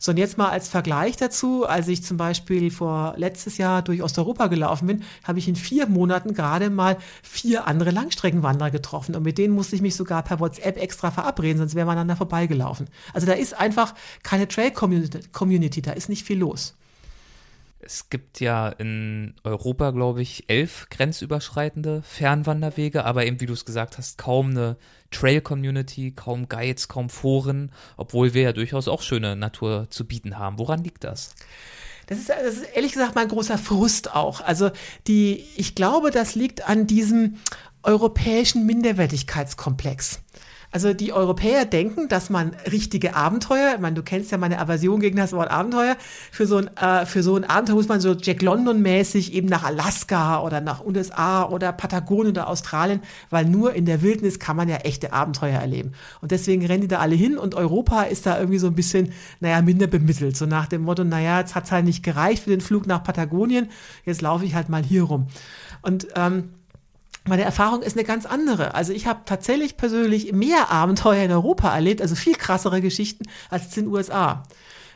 [0.06, 4.04] So, und jetzt mal als Vergleich dazu, als ich zum Beispiel vor letztes Jahr durch
[4.04, 9.16] Osteuropa gelaufen bin, habe ich in vier Monaten gerade mal vier andere Langstreckenwanderer getroffen.
[9.16, 12.18] Und mit denen musste ich mich sogar per WhatsApp extra verabreden, sonst wäre man aneinander
[12.18, 12.90] vorbeigelaufen.
[13.14, 16.76] Also da ist einfach keine Trail-Community, da ist nicht viel los.
[17.86, 23.66] Es gibt ja in Europa, glaube ich, elf grenzüberschreitende Fernwanderwege, aber eben, wie du es
[23.66, 24.78] gesagt hast, kaum eine
[25.12, 30.60] Trail-Community, kaum Guides, kaum Foren, obwohl wir ja durchaus auch schöne Natur zu bieten haben.
[30.60, 31.36] Woran liegt das?
[32.08, 34.42] Das ist, das ist ehrlich gesagt mein großer Frust auch.
[34.42, 34.72] Also
[35.08, 37.38] die, ich glaube, das liegt an diesem
[37.84, 40.22] europäischen Minderwertigkeitskomplex.
[40.74, 45.00] Also die Europäer denken, dass man richtige Abenteuer, ich meine, du kennst ja meine Aversion
[45.00, 45.96] gegen das Wort Abenteuer,
[46.32, 49.64] für so ein, äh, für so ein Abenteuer muss man so Jack London-mäßig eben nach
[49.64, 54.68] Alaska oder nach USA oder Patagonien oder Australien, weil nur in der Wildnis kann man
[54.68, 55.92] ja echte Abenteuer erleben.
[56.22, 59.14] Und deswegen rennen die da alle hin und Europa ist da irgendwie so ein bisschen,
[59.42, 60.36] naja, minder bemittelt.
[60.36, 63.70] So nach dem Motto, naja, jetzt hat's halt nicht gereicht für den Flug nach Patagonien,
[64.06, 65.28] jetzt laufe ich halt mal hier rum.
[65.84, 66.50] Und ähm,
[67.26, 68.76] meine Erfahrung ist eine ganz andere.
[68.76, 73.78] Also ich habe tatsächlich persönlich mehr Abenteuer in Europa erlebt, also viel krassere Geschichten als
[73.78, 74.44] in den USA.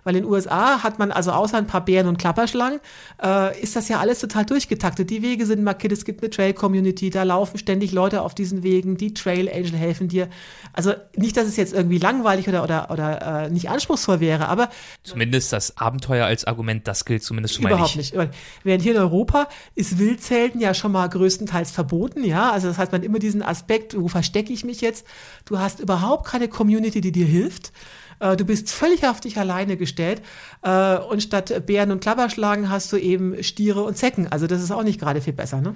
[0.07, 2.79] Weil in den USA hat man also außer ein paar Bären und Klapperschlangen,
[3.21, 5.09] äh, ist das ja alles total durchgetaktet.
[5.09, 8.95] Die Wege sind markiert, es gibt eine Trail-Community, da laufen ständig Leute auf diesen Wegen,
[8.95, 10.29] die Trail Angel helfen dir.
[10.71, 14.69] Also nicht, dass es jetzt irgendwie langweilig oder, oder, oder äh, nicht anspruchsvoll wäre, aber.
[15.03, 18.13] Zumindest das Abenteuer als Argument, das gilt zumindest schon mal überhaupt nicht.
[18.13, 18.63] Überhaupt nicht.
[18.63, 22.49] Während hier in Europa ist Wildzelten ja schon mal größtenteils verboten, ja.
[22.49, 25.05] Also das heißt, man immer diesen Aspekt, wo verstecke ich mich jetzt?
[25.43, 27.73] Du hast überhaupt keine Community, die dir hilft.
[28.19, 30.21] Äh, du bist völlig auf dich alleine gestellt
[30.63, 34.27] äh, und statt Bären und Klapperschlagen hast du eben Stiere und Zecken.
[34.27, 35.61] Also das ist auch nicht gerade viel besser.
[35.61, 35.75] Ne?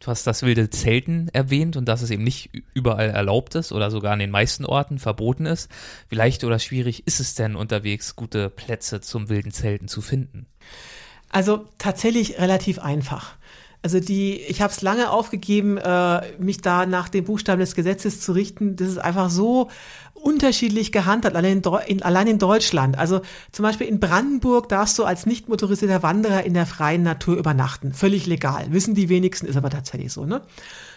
[0.00, 3.90] Du hast das wilde Zelten erwähnt und dass es eben nicht überall erlaubt ist oder
[3.90, 5.70] sogar an den meisten Orten verboten ist.
[6.08, 10.46] Wie leicht oder schwierig ist es denn unterwegs, gute Plätze zum wilden Zelten zu finden?
[11.30, 13.36] Also tatsächlich relativ einfach.
[13.82, 18.20] Also die, ich habe es lange aufgegeben, äh, mich da nach den Buchstaben des Gesetzes
[18.20, 18.74] zu richten.
[18.74, 19.70] Das ist einfach so
[20.26, 22.98] unterschiedlich gehandhabt, allein in, in, allein in Deutschland.
[22.98, 23.20] Also
[23.52, 27.92] zum Beispiel in Brandenburg darfst du als nicht motorisierter Wanderer in der freien Natur übernachten.
[27.92, 28.66] Völlig legal.
[28.70, 30.42] Wissen die wenigsten, ist aber tatsächlich so, ne?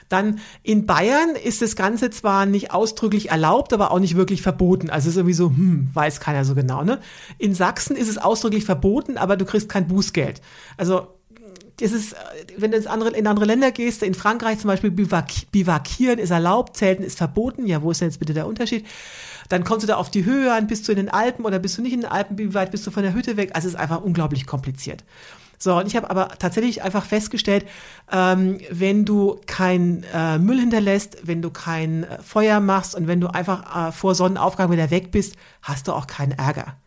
[0.09, 4.89] Dann in Bayern ist das Ganze zwar nicht ausdrücklich erlaubt, aber auch nicht wirklich verboten.
[4.89, 6.99] Also es ist irgendwie so, hm, weiß keiner so genau, ne?
[7.37, 10.41] In Sachsen ist es ausdrücklich verboten, aber du kriegst kein Bußgeld.
[10.75, 11.18] Also
[11.79, 12.15] das ist,
[12.57, 16.77] wenn du ins andere, in andere Länder gehst, in Frankreich zum Beispiel bivakieren ist erlaubt,
[16.77, 17.65] Zelten ist verboten.
[17.65, 18.85] Ja, wo ist denn jetzt bitte der Unterschied?
[19.49, 21.77] Dann kommst du da auf die Höhe an, bist du in den Alpen oder bist
[21.77, 23.51] du nicht in den Alpen, wie weit bist du von der Hütte weg?
[23.53, 25.03] Also es ist einfach unglaublich kompliziert.
[25.61, 27.65] So, und ich habe aber tatsächlich einfach festgestellt,
[28.09, 33.19] ähm, wenn du kein äh, Müll hinterlässt, wenn du kein äh, Feuer machst und wenn
[33.19, 36.77] du einfach äh, vor Sonnenaufgang wieder weg bist, hast du auch keinen Ärger.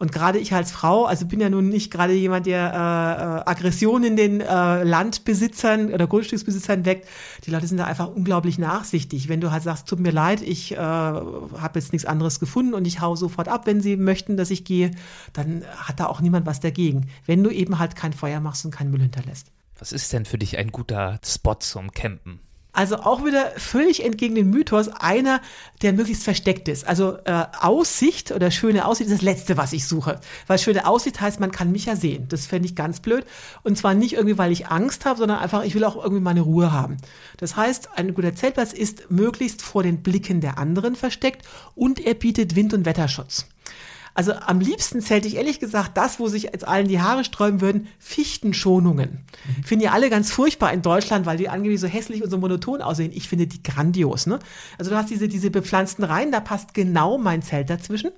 [0.00, 3.50] Und gerade ich als Frau, also bin ja nun nicht gerade jemand, der äh, äh,
[3.50, 7.06] Aggression in den äh, Landbesitzern oder Grundstücksbesitzern weckt.
[7.44, 9.28] Die Leute sind da einfach unglaublich nachsichtig.
[9.28, 12.86] Wenn du halt sagst, tut mir leid, ich äh, habe jetzt nichts anderes gefunden und
[12.86, 14.90] ich hau sofort ab, wenn sie möchten, dass ich gehe,
[15.34, 17.08] dann hat da auch niemand was dagegen.
[17.26, 19.52] Wenn du eben halt kein Feuer machst und keinen Müll hinterlässt.
[19.78, 22.40] Was ist denn für dich ein guter Spot zum Campen?
[22.72, 25.40] Also auch wieder völlig entgegen dem Mythos, einer,
[25.82, 26.86] der möglichst versteckt ist.
[26.86, 30.20] Also äh, Aussicht oder schöne Aussicht ist das Letzte, was ich suche.
[30.46, 32.26] Weil schöne Aussicht heißt, man kann mich ja sehen.
[32.28, 33.26] Das fände ich ganz blöd.
[33.64, 36.42] Und zwar nicht irgendwie, weil ich Angst habe, sondern einfach, ich will auch irgendwie meine
[36.42, 36.98] Ruhe haben.
[37.38, 42.14] Das heißt, ein guter Zeltplatz ist möglichst vor den Blicken der anderen versteckt und er
[42.14, 43.46] bietet Wind- und Wetterschutz.
[44.14, 47.60] Also am liebsten zählte ich ehrlich gesagt das, wo sich jetzt allen die Haare sträuben
[47.60, 49.24] würden, Fichtenschonungen.
[49.46, 49.64] Mhm.
[49.64, 52.82] Finden ja alle ganz furchtbar in Deutschland, weil die angeblich so hässlich und so monoton
[52.82, 53.12] aussehen.
[53.14, 54.26] Ich finde die grandios.
[54.26, 54.38] Ne?
[54.78, 58.10] Also du hast diese, diese bepflanzten Reihen, da passt genau mein Zelt dazwischen.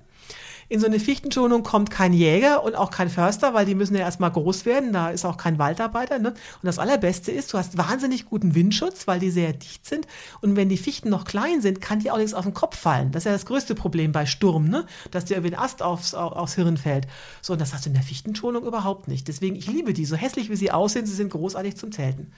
[0.68, 4.01] In so eine Fichtenschonung kommt kein Jäger und auch kein Förster, weil die müssen ja
[4.01, 4.92] erstmal groß werden.
[4.92, 6.18] Da ist auch kein Waldarbeiter.
[6.18, 6.31] Ne?
[6.31, 10.07] Und das Allerbeste ist, du hast wahnsinnig guten Windschutz, weil die sehr dicht sind.
[10.40, 13.12] Und wenn die Fichten noch klein sind, kann die auch nichts auf den Kopf fallen.
[13.12, 14.87] Das ist ja das größte Problem bei Sturm, ne?
[15.11, 17.07] dass dir irgendwie ein Ast aufs, aufs Hirn fällt.
[17.40, 19.29] So, und das hast du in der Fichtenschonung überhaupt nicht.
[19.29, 20.05] Deswegen, ich liebe die.
[20.05, 22.33] So hässlich wie sie aussehen, sie sind großartig zum Zelten.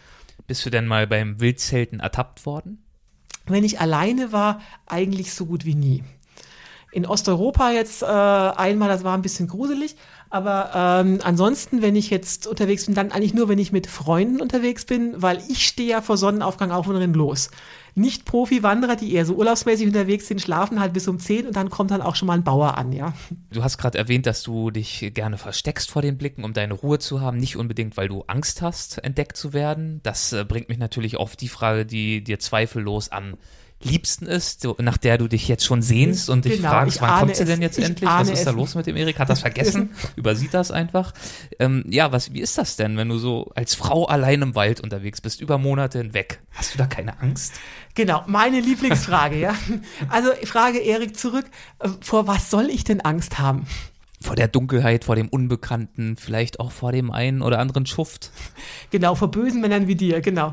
[0.47, 2.83] Bist du denn mal beim Wildzelten ertappt worden?
[3.47, 6.03] Wenn ich alleine war, eigentlich so gut wie nie
[6.95, 9.97] in Osteuropa jetzt äh, einmal, das war ein bisschen gruselig.
[10.31, 14.41] Aber ähm, ansonsten, wenn ich jetzt unterwegs bin, dann eigentlich nur, wenn ich mit Freunden
[14.41, 17.51] unterwegs bin, weil ich stehe ja vor Sonnenaufgang auf und renn los.
[17.97, 21.71] Nicht Profi-Wanderer, die eher so urlaubsmäßig unterwegs sind, schlafen halt bis um 10 und dann
[21.71, 23.13] kommt dann auch schon mal ein Bauer an, ja.
[23.53, 26.99] Du hast gerade erwähnt, dass du dich gerne versteckst vor den Blicken, um deine Ruhe
[26.99, 27.37] zu haben.
[27.37, 30.01] Nicht unbedingt, weil du Angst hast, entdeckt zu werden.
[30.03, 33.37] Das äh, bringt mich natürlich auf die Frage, die dir zweifellos an
[33.85, 37.37] liebsten ist, nach der du dich jetzt schon sehnst und dich genau, fragst, wann kommt
[37.37, 38.09] sie denn jetzt endlich?
[38.09, 39.19] Was ist da los mit dem Erik?
[39.19, 39.91] Hat das vergessen?
[40.17, 41.13] Übersieht das einfach?
[41.59, 44.81] Ähm, ja, was, wie ist das denn, wenn du so als Frau allein im Wald
[44.81, 46.41] unterwegs bist, über Monate hinweg?
[46.53, 47.55] Hast du da keine Angst?
[47.95, 49.55] Genau, meine Lieblingsfrage, ja.
[50.09, 51.47] Also Frage Erik zurück,
[51.79, 53.67] äh, vor was soll ich denn Angst haben?
[54.25, 58.31] Vor der Dunkelheit, vor dem Unbekannten, vielleicht auch vor dem einen oder anderen Schuft.
[58.91, 60.53] Genau, vor bösen Männern wie dir, genau.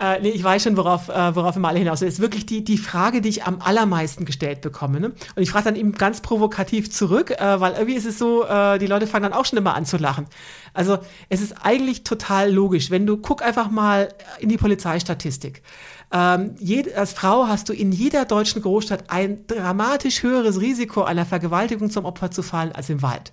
[0.00, 2.00] äh, nee, ich weiß schon, worauf, äh, worauf wir mal hinaus.
[2.00, 5.00] Das ist wirklich die, die Frage, die ich am allermeisten gestellt bekomme.
[5.00, 5.12] Ne?
[5.34, 8.78] Und ich frage dann eben ganz provokativ zurück, äh, weil irgendwie ist es so, äh,
[8.78, 10.26] die Leute fangen dann auch schon immer an zu lachen.
[10.72, 10.98] Also
[11.28, 12.90] es ist eigentlich total logisch.
[12.90, 14.08] Wenn du, guck einfach mal
[14.40, 15.62] in die Polizeistatistik.
[16.12, 21.26] Ähm, jed, als Frau hast du in jeder deutschen Großstadt ein dramatisch höheres Risiko, einer
[21.26, 23.32] Vergewaltigung zum Opfer zu fallen als im Wald.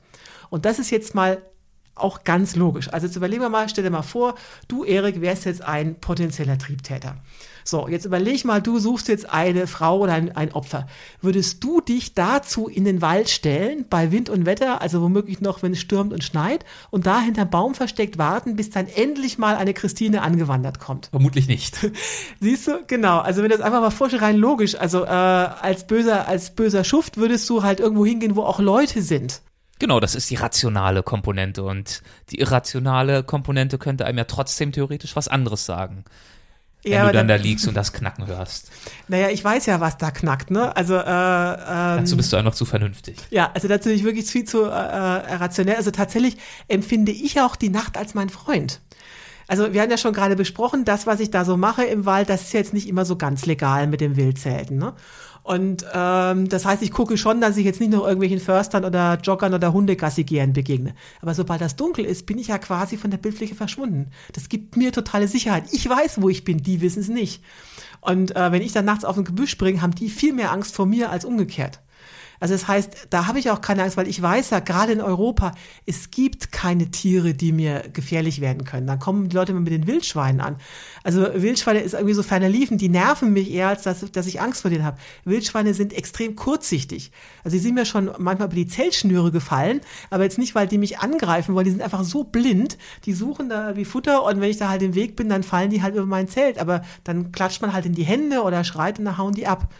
[0.49, 1.41] Und das ist jetzt mal
[1.95, 2.89] auch ganz logisch.
[2.91, 4.35] Also jetzt überlegen wir mal, stell dir mal vor,
[4.67, 7.17] du, Erik, wärst jetzt ein potenzieller Triebtäter.
[7.63, 10.87] So, jetzt überleg mal, du suchst jetzt eine Frau oder ein, ein, Opfer.
[11.21, 15.63] Würdest du dich dazu in den Wald stellen, bei Wind und Wetter, also womöglich noch,
[15.63, 19.55] wenn es stürmt und schneit, und da hinterm Baum versteckt warten, bis dann endlich mal
[19.55, 21.07] eine Christine angewandert kommt?
[21.07, 21.77] Vermutlich nicht.
[22.39, 23.19] Siehst du, genau.
[23.19, 26.83] Also wenn du das einfach mal vorstellst, rein logisch, also äh, als böser, als böser
[26.83, 29.41] Schuft würdest du halt irgendwo hingehen, wo auch Leute sind.
[29.81, 35.15] Genau, das ist die rationale Komponente und die irrationale Komponente könnte einem ja trotzdem theoretisch
[35.15, 36.05] was anderes sagen.
[36.83, 38.71] Wenn ja, du dann da liegst und das Knacken hörst.
[39.07, 40.75] Naja, ich weiß ja, was da knackt, ne?
[40.75, 43.17] Also, äh, ähm, Dazu bist du einfach zu vernünftig.
[43.29, 45.75] Ja, also dazu bin ich wirklich viel zu äh, äh, rationell.
[45.75, 48.81] Also tatsächlich empfinde ich auch die Nacht als mein Freund.
[49.47, 52.29] Also wir haben ja schon gerade besprochen, das, was ich da so mache im Wald,
[52.29, 54.77] das ist jetzt nicht immer so ganz legal mit dem Wildzelten.
[54.77, 54.93] Ne?
[55.43, 59.17] Und ähm, das heißt, ich gucke schon, dass ich jetzt nicht noch irgendwelchen Förstern oder
[59.21, 60.93] Joggern oder Hundegassigieren begegne.
[61.21, 64.11] Aber sobald das dunkel ist, bin ich ja quasi von der Bildfläche verschwunden.
[64.33, 65.65] Das gibt mir totale Sicherheit.
[65.71, 67.43] Ich weiß, wo ich bin, die wissen es nicht.
[68.01, 70.75] Und äh, wenn ich dann nachts auf ein Gebüsch springe, haben die viel mehr Angst
[70.75, 71.79] vor mir als umgekehrt.
[72.41, 74.99] Also das heißt, da habe ich auch keine Angst, weil ich weiß ja, gerade in
[74.99, 75.53] Europa,
[75.85, 78.87] es gibt keine Tiere, die mir gefährlich werden können.
[78.87, 80.55] Dann kommen die Leute immer mit den Wildschweinen an.
[81.03, 84.41] Also Wildschweine ist irgendwie so ferner liefen, die nerven mich eher, als dass, dass ich
[84.41, 84.97] Angst vor denen habe.
[85.23, 87.11] Wildschweine sind extrem kurzsichtig.
[87.43, 90.79] Also die sind mir schon manchmal über die Zellschnüre gefallen, aber jetzt nicht, weil die
[90.79, 94.49] mich angreifen wollen, die sind einfach so blind, die suchen da wie Futter und wenn
[94.49, 96.57] ich da halt im Weg bin, dann fallen die halt über mein Zelt.
[96.57, 99.71] Aber dann klatscht man halt in die Hände oder schreit und dann hauen die ab.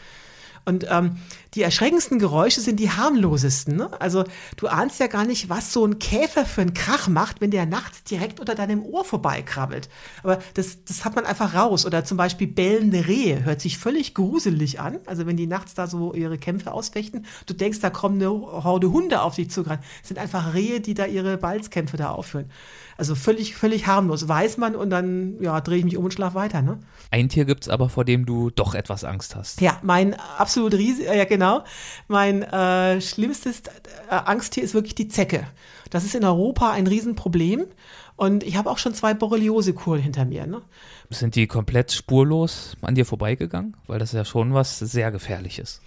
[0.65, 1.17] Und ähm,
[1.53, 3.75] die erschreckendsten Geräusche sind die harmlosesten.
[3.75, 3.89] Ne?
[3.99, 4.23] Also
[4.57, 7.65] du ahnst ja gar nicht, was so ein Käfer für einen Krach macht, wenn der
[7.65, 9.89] nachts direkt unter deinem Ohr vorbeikrabbelt.
[10.23, 11.85] Aber das, das hat man einfach raus.
[11.85, 14.99] Oder zum Beispiel bellende Rehe hört sich völlig gruselig an.
[15.05, 18.91] Also wenn die nachts da so ihre Kämpfe ausfechten, du denkst, da kommen eine Horde
[18.91, 19.63] Hunde auf dich zu.
[19.63, 22.49] Das sind einfach Rehe, die da ihre Balzkämpfe da aufführen.
[23.01, 24.27] Also völlig, völlig harmlos.
[24.27, 26.61] Weiß man und dann ja, drehe ich mich um und schlaf weiter.
[26.61, 26.77] Ne?
[27.09, 29.59] Ein Tier gibt es aber, vor dem du doch etwas Angst hast.
[29.59, 31.63] Ja, mein absolut riesig, ja genau,
[32.07, 33.63] mein äh, schlimmstes
[34.07, 35.47] äh, Angsttier ist wirklich die Zecke.
[35.89, 37.65] Das ist in Europa ein Riesenproblem.
[38.17, 40.45] Und ich habe auch schon zwei Borreliose-Kuren hinter mir.
[40.45, 40.61] Ne?
[41.09, 43.75] Sind die komplett spurlos an dir vorbeigegangen?
[43.87, 45.81] Weil das ist ja schon was sehr Gefährliches.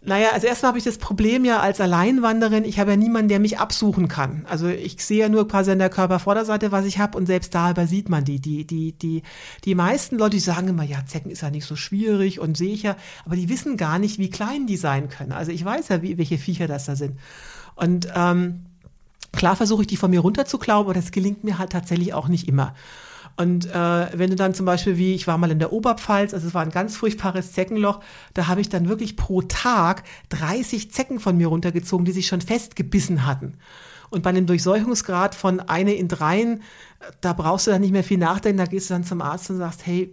[0.00, 3.40] Naja, also erstmal habe ich das Problem ja als Alleinwanderin, ich habe ja niemanden, der
[3.40, 4.46] mich absuchen kann.
[4.48, 7.72] Also ich sehe ja nur quasi an der Körpervorderseite, was ich habe und selbst da
[7.72, 8.40] übersieht man die.
[8.40, 9.22] Die, die, die,
[9.64, 12.72] die meisten Leute, die sagen immer, ja, Zecken ist ja nicht so schwierig und sehe
[12.72, 15.32] ich ja, aber die wissen gar nicht, wie klein die sein können.
[15.32, 17.18] Also ich weiß ja, wie, welche Viecher das da sind.
[17.74, 18.66] Und ähm,
[19.32, 22.46] klar versuche ich die von mir runterzuklauen, aber das gelingt mir halt tatsächlich auch nicht
[22.46, 22.74] immer.
[23.38, 26.48] Und äh, wenn du dann zum Beispiel, wie ich war mal in der Oberpfalz, also
[26.48, 28.00] es war ein ganz furchtbares Zeckenloch,
[28.34, 32.40] da habe ich dann wirklich pro Tag 30 Zecken von mir runtergezogen, die sich schon
[32.40, 33.54] festgebissen hatten.
[34.10, 36.62] Und bei einem Durchseuchungsgrad von eine in dreien,
[37.20, 39.58] da brauchst du dann nicht mehr viel nachdenken, da gehst du dann zum Arzt und
[39.58, 40.12] sagst, hey,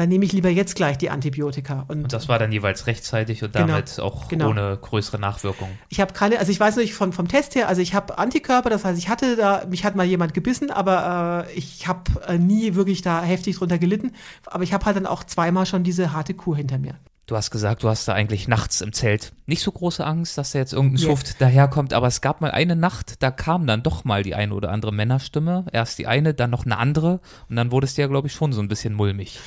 [0.00, 1.84] dann nehme ich lieber jetzt gleich die Antibiotika.
[1.88, 4.48] Und, und das war dann jeweils rechtzeitig und genau, damit genau, auch genau.
[4.48, 5.78] ohne größere Nachwirkungen.
[5.90, 8.70] Ich habe keine, also ich weiß nicht von, vom Test her, also ich habe Antikörper,
[8.70, 12.38] das heißt, ich hatte da, mich hat mal jemand gebissen, aber äh, ich habe äh,
[12.38, 14.12] nie wirklich da heftig drunter gelitten.
[14.46, 16.94] Aber ich habe halt dann auch zweimal schon diese harte Kur hinter mir.
[17.26, 20.50] Du hast gesagt, du hast da eigentlich nachts im Zelt nicht so große Angst, dass
[20.50, 21.10] da jetzt irgendein yeah.
[21.10, 24.52] Schuft daherkommt, aber es gab mal eine Nacht, da kam dann doch mal die eine
[24.52, 25.66] oder andere Männerstimme.
[25.70, 28.52] Erst die eine, dann noch eine andere und dann wurde es dir, glaube ich, schon
[28.52, 29.38] so ein bisschen mulmig.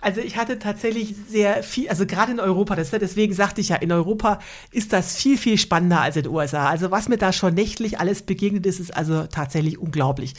[0.00, 3.76] Also ich hatte tatsächlich sehr viel, also gerade in Europa, das, deswegen sagte ich ja,
[3.76, 4.38] in Europa
[4.70, 6.68] ist das viel, viel spannender als in den USA.
[6.68, 10.34] Also was mir da schon nächtlich alles begegnet ist, ist also tatsächlich unglaublich.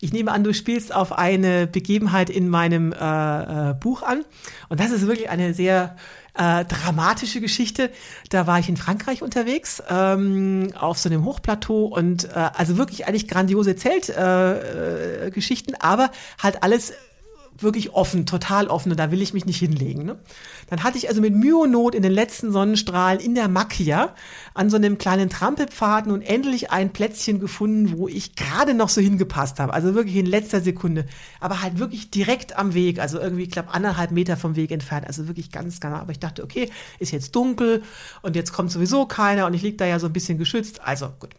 [0.00, 4.24] Ich nehme an, du spielst auf eine Begebenheit in meinem äh, äh, Buch an.
[4.68, 5.96] Und das ist wirklich eine sehr
[6.34, 7.88] äh, dramatische Geschichte.
[8.28, 13.06] Da war ich in Frankreich unterwegs, ähm, auf so einem Hochplateau und äh, also wirklich
[13.06, 16.10] eigentlich grandiose Zeltgeschichten, äh, Geschichten, aber
[16.42, 16.94] halt alles
[17.62, 20.04] wirklich offen, total offen und da will ich mich nicht hinlegen.
[20.04, 20.18] Ne?
[20.68, 24.14] Dann hatte ich also mit Mühe und Not in den letzten Sonnenstrahlen in der Macchia
[24.54, 29.00] an so einem kleinen Trampelpfad nun endlich ein Plätzchen gefunden, wo ich gerade noch so
[29.00, 29.72] hingepasst habe.
[29.72, 31.06] Also wirklich in letzter Sekunde.
[31.40, 35.06] Aber halt wirklich direkt am Weg, also irgendwie, glaube, anderthalb Meter vom Weg entfernt.
[35.06, 35.96] Also wirklich ganz genau.
[35.96, 37.82] Aber ich dachte, okay, ist jetzt dunkel
[38.22, 40.80] und jetzt kommt sowieso keiner und ich lieg da ja so ein bisschen geschützt.
[40.82, 41.30] Also gut.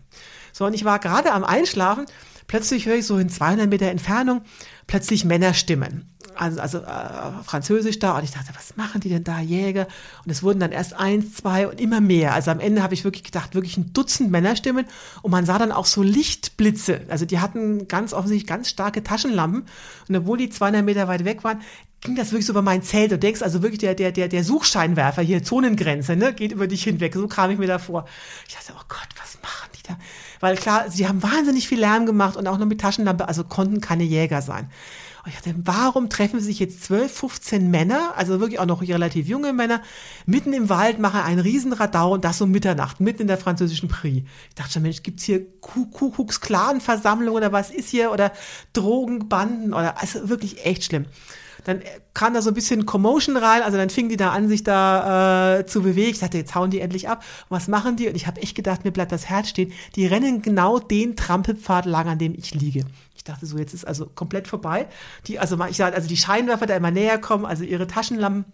[0.52, 2.06] So, und ich war gerade am Einschlafen.
[2.48, 4.42] Plötzlich höre ich so in 200 Meter Entfernung
[4.88, 9.40] plötzlich Männerstimmen also, also äh, Französisch da und ich dachte, was machen die denn da,
[9.40, 9.88] Jäger?
[10.26, 12.34] Und es wurden dann erst eins, zwei und immer mehr.
[12.34, 14.86] Also am Ende habe ich wirklich gedacht, wirklich ein Dutzend Männerstimmen
[15.22, 17.02] und man sah dann auch so Lichtblitze.
[17.10, 19.66] Also die hatten ganz offensichtlich ganz starke Taschenlampen
[20.08, 21.62] und obwohl die 200 Meter weit weg waren,
[22.04, 23.12] ging das wirklich so über mein Zelt.
[23.12, 26.84] Du denkst also wirklich, der, der, der, der Suchscheinwerfer hier, Zonengrenze, ne, geht über dich
[26.84, 27.14] hinweg.
[27.14, 28.06] So kam ich mir davor.
[28.48, 29.98] Ich dachte, oh Gott, was machen die da?
[30.40, 33.82] Weil klar, sie haben wahnsinnig viel Lärm gemacht und auch noch mit Taschenlampe, also konnten
[33.82, 34.70] keine Jäger sein.
[35.24, 39.28] Und ich dachte, warum treffen sich jetzt 12, 15 Männer, also wirklich auch noch relativ
[39.28, 39.82] junge Männer,
[40.26, 43.88] mitten im Wald, machen einen riesen Radau und das um Mitternacht, mitten in der französischen
[43.88, 44.28] Prix.
[44.50, 48.12] Ich dachte schon, Mensch, gibt's hier Kuckucks-Clan-Versammlung oder was ist hier?
[48.12, 48.34] Oder
[48.74, 51.06] Drogenbanden oder, also wirklich echt schlimm
[51.64, 51.82] dann
[52.14, 55.60] kam da so ein bisschen Commotion rein, also dann fingen die da an, sich da
[55.60, 56.12] äh, zu bewegen.
[56.12, 57.24] Ich dachte, jetzt hauen die endlich ab.
[57.50, 58.08] Und was machen die?
[58.08, 59.74] Und ich habe echt gedacht, mir bleibt das Herz stehen.
[59.96, 62.86] Die rennen genau den Trampelpfad lang, an dem ich liege.
[63.16, 64.88] Ich dachte so, jetzt ist also komplett vorbei.
[65.28, 68.46] Die, also ich sah, also die Scheinwerfer da immer näher kommen, also ihre Taschenlampen.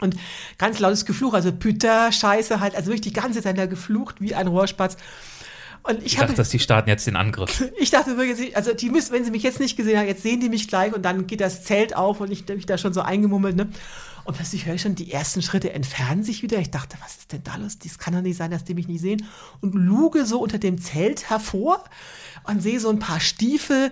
[0.00, 0.16] Und
[0.58, 4.34] ganz lautes Gefluch, also Püter, Scheiße halt, also wirklich die ganze Zeit da geflucht wie
[4.34, 4.96] ein Rohrspatz.
[5.88, 7.64] Und ich, ich dachte, dass die starten jetzt den Angriff.
[7.78, 10.40] Ich dachte wirklich, also die müssen, wenn sie mich jetzt nicht gesehen haben, jetzt sehen
[10.40, 13.00] die mich gleich und dann geht das Zelt auf und ich bin da schon so
[13.00, 13.68] eingemummelt, ne?
[14.24, 16.58] Und plötzlich höre ich schon, die ersten Schritte entfernen sich wieder.
[16.58, 17.78] Ich dachte, was ist denn da los?
[17.78, 19.26] Das kann doch nicht sein, dass die mich nicht sehen.
[19.62, 21.82] Und luge so unter dem Zelt hervor
[22.44, 23.90] und sehe so ein paar Stiefel,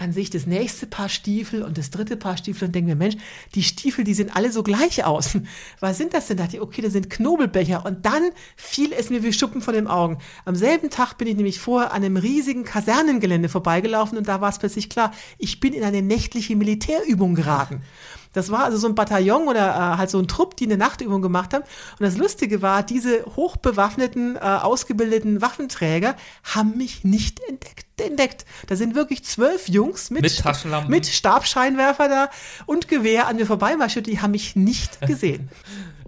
[0.00, 2.96] dann sehe ich das nächste Paar Stiefel und das dritte Paar Stiefel und denke mir,
[2.96, 3.16] Mensch,
[3.54, 5.36] die Stiefel, die sehen alle so gleich aus.
[5.80, 6.38] Was sind das denn?
[6.38, 7.84] Da dachte ich, okay, das sind Knobelbecher.
[7.84, 10.18] Und dann fiel es mir wie Schuppen von den Augen.
[10.46, 14.48] Am selben Tag bin ich nämlich vorher an einem riesigen Kasernengelände vorbeigelaufen und da war
[14.48, 17.82] es plötzlich klar, ich bin in eine nächtliche Militärübung geraten.
[18.32, 21.20] Das war also so ein Bataillon oder äh, halt so ein Trupp, die eine Nachtübung
[21.20, 21.64] gemacht haben.
[21.64, 27.89] Und das Lustige war, diese hochbewaffneten, äh, ausgebildeten Waffenträger haben mich nicht entdeckt.
[28.02, 28.44] Entdeckt.
[28.66, 32.30] Da sind wirklich zwölf Jungs mit, mit, mit Stabscheinwerfer da
[32.66, 34.06] und Gewehr an mir vorbeimarschiert.
[34.06, 35.48] Die haben mich nicht gesehen.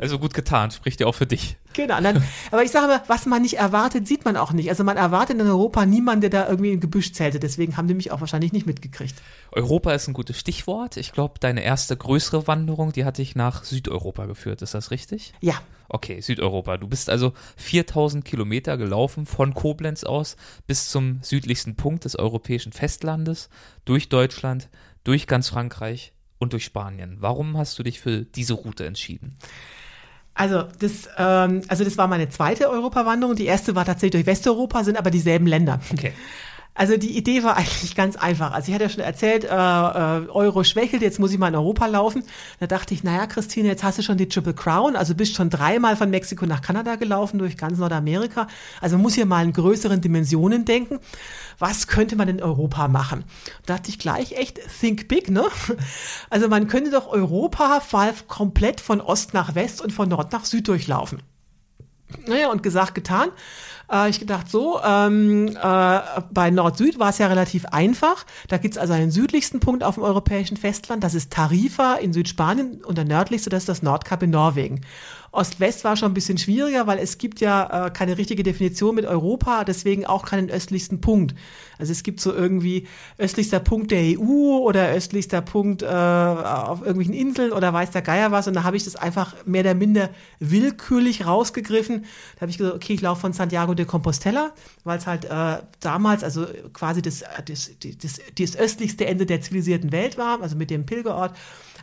[0.02, 1.56] Also gut getan, spricht ja auch für dich.
[1.74, 2.00] Genau.
[2.00, 4.68] Dann, aber ich sage mal, was man nicht erwartet, sieht man auch nicht.
[4.68, 7.38] Also man erwartet in Europa niemanden, der da irgendwie im Gebüsch zählte.
[7.38, 9.14] Deswegen haben die mich auch wahrscheinlich nicht mitgekriegt.
[9.52, 10.96] Europa ist ein gutes Stichwort.
[10.96, 14.60] Ich glaube, deine erste größere Wanderung, die hat dich nach Südeuropa geführt.
[14.60, 15.34] Ist das richtig?
[15.40, 15.54] Ja.
[15.88, 16.76] Okay, Südeuropa.
[16.76, 22.72] Du bist also 4000 Kilometer gelaufen von Koblenz aus bis zum südlichsten Punkt des europäischen
[22.72, 23.48] Festlandes,
[23.84, 24.68] durch Deutschland,
[25.04, 27.18] durch ganz Frankreich und durch Spanien.
[27.20, 29.36] Warum hast du dich für diese Route entschieden?
[30.34, 33.36] Also das, ähm, also das war meine zweite Europawanderung.
[33.36, 35.80] Die erste war tatsächlich durch Westeuropa, sind aber dieselben Länder.
[35.92, 36.12] Okay.
[36.74, 38.52] Also die Idee war eigentlich ganz einfach.
[38.52, 41.54] Also ich hatte ja schon erzählt, äh, äh, Euro schwächelt, jetzt muss ich mal in
[41.54, 42.24] Europa laufen.
[42.60, 45.50] Da dachte ich, naja, Christine, jetzt hast du schon die Triple Crown, also bist schon
[45.50, 48.46] dreimal von Mexiko nach Kanada gelaufen, durch ganz Nordamerika.
[48.80, 50.98] Also man muss hier mal in größeren Dimensionen denken.
[51.58, 53.24] Was könnte man in Europa machen?
[53.66, 55.44] Da dachte ich gleich echt, think big, ne?
[56.30, 60.44] Also man könnte doch Europa mal komplett von Ost nach West und von Nord nach
[60.44, 61.18] Süd durchlaufen.
[62.26, 63.30] Naja, und gesagt, getan.
[63.90, 68.24] Äh, ich gedacht, so, ähm, äh, bei Nord-Süd war es ja relativ einfach.
[68.48, 72.82] Da gibt's also einen südlichsten Punkt auf dem europäischen Festland, das ist Tarifa in Südspanien
[72.84, 74.80] und der nördlichste, das ist das Nordkap in Norwegen.
[75.32, 79.06] Ost-West war schon ein bisschen schwieriger, weil es gibt ja äh, keine richtige Definition mit
[79.06, 81.34] Europa, deswegen auch keinen östlichsten Punkt.
[81.78, 87.14] Also es gibt so irgendwie östlichster Punkt der EU oder östlichster Punkt äh, auf irgendwelchen
[87.14, 88.46] Inseln oder weiß der Geier was.
[88.46, 92.04] Und da habe ich das einfach mehr oder minder willkürlich rausgegriffen.
[92.34, 94.52] Da habe ich gesagt, okay, ich laufe von Santiago de Compostela,
[94.84, 99.92] weil es halt äh, damals also quasi das, das, das, das östlichste Ende der zivilisierten
[99.92, 101.34] Welt war, also mit dem Pilgerort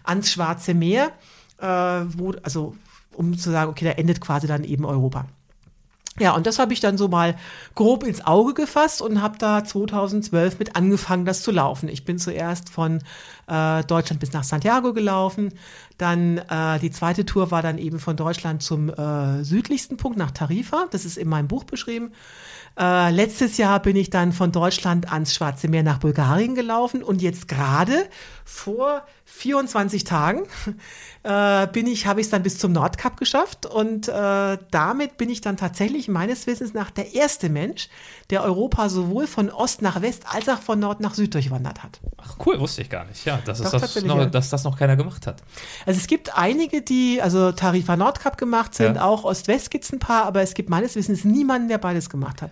[0.03, 1.11] ans Schwarze Meer,
[1.59, 2.75] äh, wo, also
[3.13, 5.25] um zu sagen, okay, da endet quasi dann eben Europa.
[6.19, 7.35] Ja, und das habe ich dann so mal
[7.75, 11.87] grob ins Auge gefasst und habe da 2012 mit angefangen, das zu laufen.
[11.87, 12.99] Ich bin zuerst von
[13.47, 15.53] äh, Deutschland bis nach Santiago gelaufen.
[15.99, 20.31] Dann äh, die zweite Tour war dann eben von Deutschland zum äh, südlichsten Punkt nach
[20.31, 20.87] Tarifa.
[20.91, 22.13] Das ist in meinem Buch beschrieben.
[22.79, 27.21] Äh, letztes Jahr bin ich dann von Deutschland ans Schwarze Meer nach Bulgarien gelaufen und
[27.21, 28.05] jetzt gerade
[28.45, 30.43] vor 24 Tagen
[31.23, 35.29] äh, bin ich, habe ich es dann bis zum Nordkap geschafft und äh, damit bin
[35.29, 37.89] ich dann tatsächlich meines Wissens nach der erste Mensch,
[38.29, 41.99] der Europa sowohl von Ost nach West als auch von Nord nach Süd durchwandert hat.
[42.17, 43.25] Ach cool, wusste ich gar nicht.
[43.25, 44.25] Ja, das ist das noch, ja.
[44.25, 45.43] dass das noch keiner gemacht hat.
[45.89, 49.01] Also es gibt einige, die also Tarifa Nordkap gemacht sind, ja.
[49.01, 52.43] auch Ost-West gibt es ein paar, aber es gibt meines Wissens niemanden, der beides gemacht
[52.43, 52.51] hat.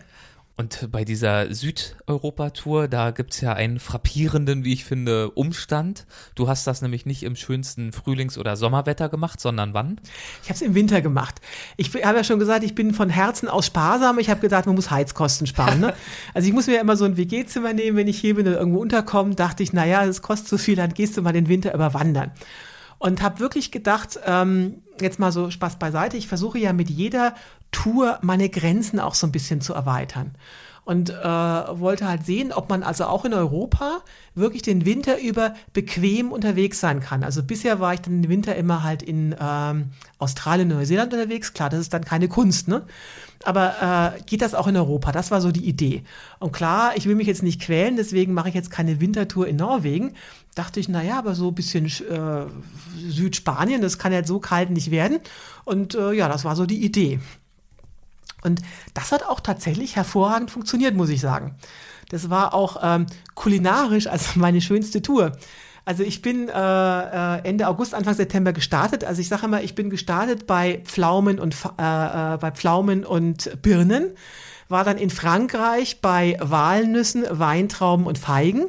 [0.56, 6.08] Und bei dieser Südeuropa-Tour, da gibt's ja einen frappierenden, wie ich finde, Umstand.
[6.34, 10.02] Du hast das nämlich nicht im schönsten Frühlings- oder Sommerwetter gemacht, sondern wann?
[10.42, 11.40] Ich habe es im Winter gemacht.
[11.76, 14.18] Ich habe ja schon gesagt, ich bin von Herzen aus sparsam.
[14.18, 15.80] Ich habe gedacht, man muss Heizkosten sparen.
[15.80, 15.94] Ne?
[16.34, 18.80] also ich muss mir immer so ein WG-Zimmer nehmen, wenn ich hier bin oder irgendwo
[18.80, 19.36] unterkomme.
[19.36, 22.32] Dachte ich, naja, es kostet so viel, dann gehst du mal den Winter überwandern.
[23.00, 27.36] Und habe wirklich gedacht, ähm, jetzt mal so Spaß beiseite, ich versuche ja mit jeder
[27.72, 30.36] Tour meine Grenzen auch so ein bisschen zu erweitern.
[30.88, 34.00] und äh, wollte halt sehen, ob man also auch in Europa
[34.36, 37.26] wirklich den Winter über bequem unterwegs sein kann.
[37.26, 41.52] Also bisher war ich dann den Winter immer halt in ähm, Australien, Neuseeland unterwegs.
[41.52, 42.84] Klar, das ist dann keine Kunst, ne?
[43.44, 45.12] Aber äh, geht das auch in Europa?
[45.12, 46.04] Das war so die Idee.
[46.40, 49.58] Und klar, ich will mich jetzt nicht quälen, deswegen mache ich jetzt keine Wintertour in
[49.58, 50.14] Norwegen.
[50.56, 52.46] Dachte ich, naja, aber so ein bisschen äh,
[53.08, 55.20] Südspanien, das kann ja so kalt nicht werden.
[55.66, 57.20] Und äh, ja, das war so die Idee.
[58.44, 58.62] Und
[58.94, 61.56] das hat auch tatsächlich hervorragend funktioniert, muss ich sagen.
[62.10, 65.34] Das war auch ähm, kulinarisch also meine schönste Tour.
[65.88, 69.06] Also ich bin äh, äh, Ende August, Anfang September gestartet.
[69.06, 73.62] Also ich sage immer, ich bin gestartet bei Pflaumen und äh, äh, bei Pflaumen und
[73.62, 74.12] Birnen
[74.70, 78.66] war dann in Frankreich bei Walnüssen, Weintrauben und Feigen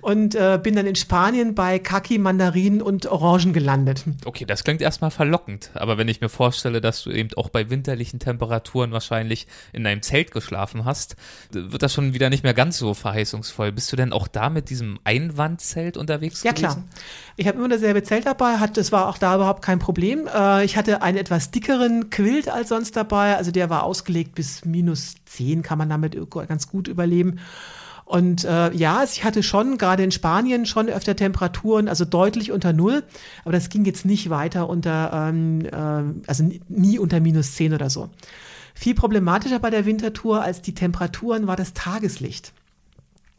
[0.00, 4.04] und äh, bin dann in Spanien bei Kaki, Mandarinen und Orangen gelandet.
[4.24, 7.70] Okay, das klingt erstmal verlockend, aber wenn ich mir vorstelle, dass du eben auch bei
[7.70, 11.16] winterlichen Temperaturen wahrscheinlich in einem Zelt geschlafen hast,
[11.50, 13.72] wird das schon wieder nicht mehr ganz so verheißungsvoll.
[13.72, 16.64] Bist du denn auch da mit diesem Einwandzelt unterwegs ja, gewesen?
[16.64, 16.84] Ja, klar.
[17.36, 20.28] Ich habe immer dasselbe Zelt dabei, hat, das war auch da überhaupt kein Problem.
[20.34, 24.64] Äh, ich hatte einen etwas dickeren Quilt als sonst dabei, also der war ausgelegt bis
[24.64, 26.16] minus 10 kann man damit
[26.48, 27.38] ganz gut überleben.
[28.04, 32.72] Und äh, ja, ich hatte schon gerade in Spanien schon öfter Temperaturen, also deutlich unter
[32.72, 33.04] Null,
[33.44, 37.90] aber das ging jetzt nicht weiter unter, ähm, äh, also nie unter minus 10 oder
[37.90, 38.10] so.
[38.74, 42.52] Viel problematischer bei der Wintertour als die Temperaturen war das Tageslicht.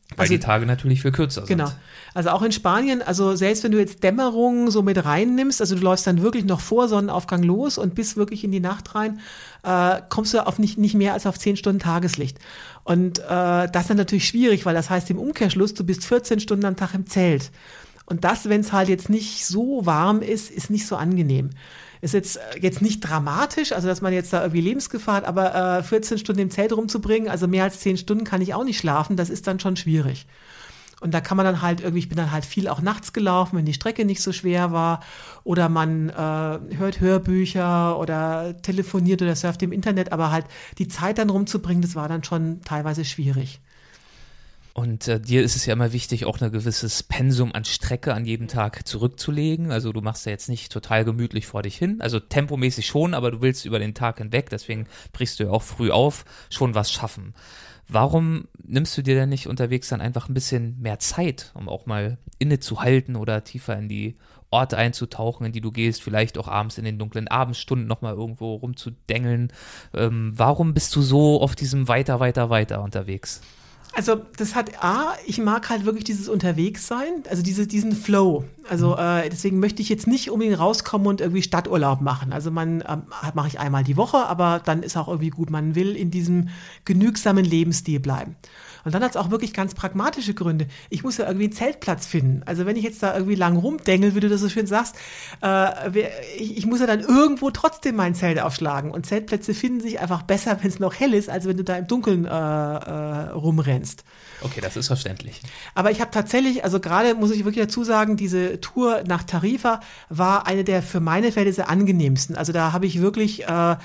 [0.09, 1.57] Weil also, die Tage natürlich viel kürzer sind.
[1.57, 1.71] Genau.
[2.13, 5.81] Also auch in Spanien, also selbst wenn du jetzt Dämmerung so mit reinnimmst, also du
[5.81, 9.19] läufst dann wirklich noch vor Sonnenaufgang los und bis wirklich in die Nacht rein,
[9.63, 12.37] äh, kommst du auf nicht, nicht mehr als auf 10 Stunden Tageslicht.
[12.83, 16.39] Und äh, das ist dann natürlich schwierig, weil das heißt im Umkehrschluss, du bist 14
[16.39, 17.51] Stunden am Tag im Zelt.
[18.05, 21.51] Und das, wenn es halt jetzt nicht so warm ist, ist nicht so angenehm.
[22.03, 25.79] Ist jetzt, äh, jetzt nicht dramatisch, also dass man jetzt da irgendwie Lebensgefahr hat, aber
[25.79, 28.77] äh, 14 Stunden im Zelt rumzubringen, also mehr als 10 Stunden kann ich auch nicht
[28.77, 30.27] schlafen, das ist dann schon schwierig.
[30.99, 33.57] Und da kann man dann halt irgendwie, ich bin dann halt viel auch nachts gelaufen,
[33.57, 35.01] wenn die Strecke nicht so schwer war.
[35.43, 36.13] Oder man äh,
[36.77, 40.45] hört Hörbücher oder telefoniert oder surft im Internet, aber halt
[40.77, 43.59] die Zeit dann rumzubringen, das war dann schon teilweise schwierig.
[44.73, 48.25] Und äh, dir ist es ja immer wichtig, auch ein gewisses Pensum an Strecke an
[48.25, 49.71] jedem Tag zurückzulegen.
[49.71, 52.01] Also du machst ja jetzt nicht total gemütlich vor dich hin.
[52.01, 55.61] Also tempomäßig schon, aber du willst über den Tag hinweg, deswegen brichst du ja auch
[55.61, 57.35] früh auf, schon was schaffen.
[57.87, 61.85] Warum nimmst du dir denn nicht unterwegs dann einfach ein bisschen mehr Zeit, um auch
[61.85, 64.15] mal innezuhalten oder tiefer in die
[64.49, 68.55] Orte einzutauchen, in die du gehst, vielleicht auch abends in den dunklen Abendstunden nochmal irgendwo
[68.55, 69.53] rumzudengeln?
[69.93, 73.41] Ähm, warum bist du so auf diesem weiter, weiter, weiter unterwegs?
[73.95, 78.43] Also das hat A, ich mag halt wirklich dieses Unterwegssein, also diese, diesen Flow.
[78.67, 78.99] Also mhm.
[78.99, 82.33] äh, deswegen möchte ich jetzt nicht unbedingt rauskommen und irgendwie Stadturlaub machen.
[82.33, 83.03] Also man ähm,
[83.35, 85.51] mache ich einmal die Woche, aber dann ist auch irgendwie gut.
[85.51, 86.49] Man will in diesem
[86.85, 88.35] genügsamen Lebensstil bleiben.
[88.85, 90.67] Und dann hat es auch wirklich ganz pragmatische Gründe.
[90.89, 92.41] Ich muss ja irgendwie einen Zeltplatz finden.
[92.45, 94.95] Also wenn ich jetzt da irgendwie lang rumdengel, wie du das so schön sagst,
[95.41, 96.07] äh,
[96.37, 98.91] ich, ich muss ja dann irgendwo trotzdem mein Zelt aufschlagen.
[98.91, 101.77] Und Zeltplätze finden sich einfach besser, wenn es noch hell ist, als wenn du da
[101.77, 104.03] im Dunkeln äh, äh, rumrennst.
[104.41, 105.41] Okay, das ist verständlich.
[105.73, 109.79] Aber ich habe tatsächlich, also gerade muss ich wirklich dazu sagen, diese Tour nach Tarifa
[110.09, 112.35] war eine der für meine Verhältnisse angenehmsten.
[112.35, 113.75] Also da habe ich wirklich äh,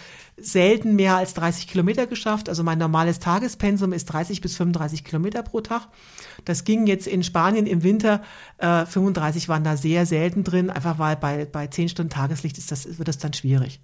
[0.41, 2.49] selten mehr als 30 Kilometer geschafft.
[2.49, 5.89] Also mein normales Tagespensum ist 30 bis 35 Kilometer pro Tag.
[6.45, 8.23] Das ging jetzt in Spanien im Winter,
[8.59, 12.71] äh, 35 waren da sehr selten drin, einfach weil bei, bei 10 Stunden Tageslicht ist
[12.71, 13.81] das, wird das dann schwierig.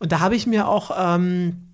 [0.00, 0.90] Und da habe ich mir auch...
[0.96, 1.68] Ähm,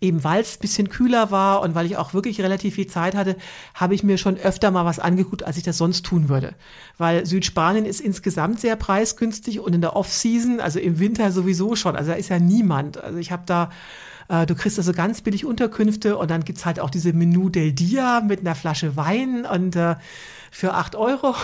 [0.00, 3.36] eben weil es bisschen kühler war und weil ich auch wirklich relativ viel Zeit hatte,
[3.74, 6.54] habe ich mir schon öfter mal was angeguckt, als ich das sonst tun würde.
[6.98, 11.96] Weil Südspanien ist insgesamt sehr preisgünstig und in der Off-Season, also im Winter sowieso schon.
[11.96, 13.02] Also da ist ja niemand.
[13.02, 13.70] Also ich habe da
[14.28, 17.72] äh, Du kriegst also ganz billig Unterkünfte und dann gibt's halt auch diese Menü del
[17.72, 19.96] Dia mit einer Flasche Wein und äh,
[20.50, 21.34] für acht Euro.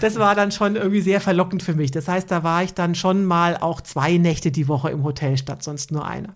[0.00, 1.90] Das war dann schon irgendwie sehr verlockend für mich.
[1.90, 5.36] Das heißt, da war ich dann schon mal auch zwei Nächte die Woche im Hotel
[5.36, 6.34] statt sonst nur eine.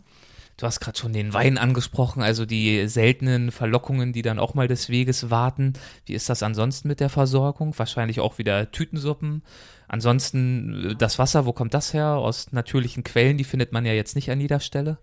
[0.56, 4.68] Du hast gerade schon den Wein angesprochen, also die seltenen Verlockungen, die dann auch mal
[4.68, 5.72] des Weges warten.
[6.06, 7.76] Wie ist das ansonsten mit der Versorgung?
[7.76, 9.42] Wahrscheinlich auch wieder Tütensuppen.
[9.88, 12.08] Ansonsten äh, das Wasser, wo kommt das her?
[12.16, 14.98] Aus natürlichen Quellen, die findet man ja jetzt nicht an jeder Stelle.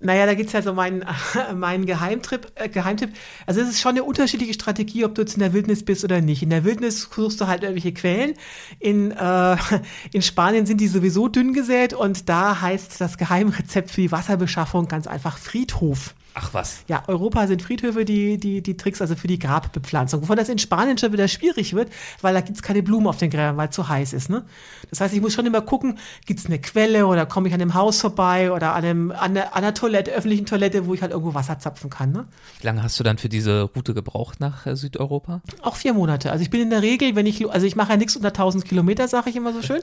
[0.00, 1.04] Naja, da gibt's ja so meinen,
[1.54, 3.10] meinen Geheimtrip, äh, Geheimtipp.
[3.46, 6.20] Also es ist schon eine unterschiedliche Strategie, ob du jetzt in der Wildnis bist oder
[6.20, 6.42] nicht.
[6.42, 8.34] In der Wildnis suchst du halt irgendwelche Quellen.
[8.80, 9.56] In, äh,
[10.12, 14.88] in Spanien sind die sowieso dünn gesät und da heißt das Geheimrezept für die Wasserbeschaffung
[14.88, 16.14] ganz einfach Friedhof.
[16.34, 16.84] Ach was.
[16.88, 20.22] Ja, Europa sind Friedhöfe die, die, die Tricks, also für die Grabbepflanzung.
[20.22, 23.30] Wovon das in Spanien schon wieder schwierig wird, weil da gibt's keine Blumen auf den
[23.30, 24.30] Gräbern, weil es zu heiß ist.
[24.30, 24.44] Ne?
[24.88, 27.74] Das heißt, ich muss schon immer gucken, gibt's eine Quelle oder komme ich an einem
[27.74, 31.12] Haus vorbei oder an, einem, an, einer, an einer Toilette, öffentlichen Toilette, wo ich halt
[31.12, 32.12] irgendwo Wasser zapfen kann.
[32.12, 32.26] Ne?
[32.60, 35.42] Wie lange hast du dann für diese Route gebraucht nach äh, Südeuropa?
[35.60, 36.32] Auch vier Monate.
[36.32, 38.64] Also ich bin in der Regel, wenn ich, also ich mache ja nichts unter 1000
[38.64, 39.82] Kilometer, sage ich immer so schön.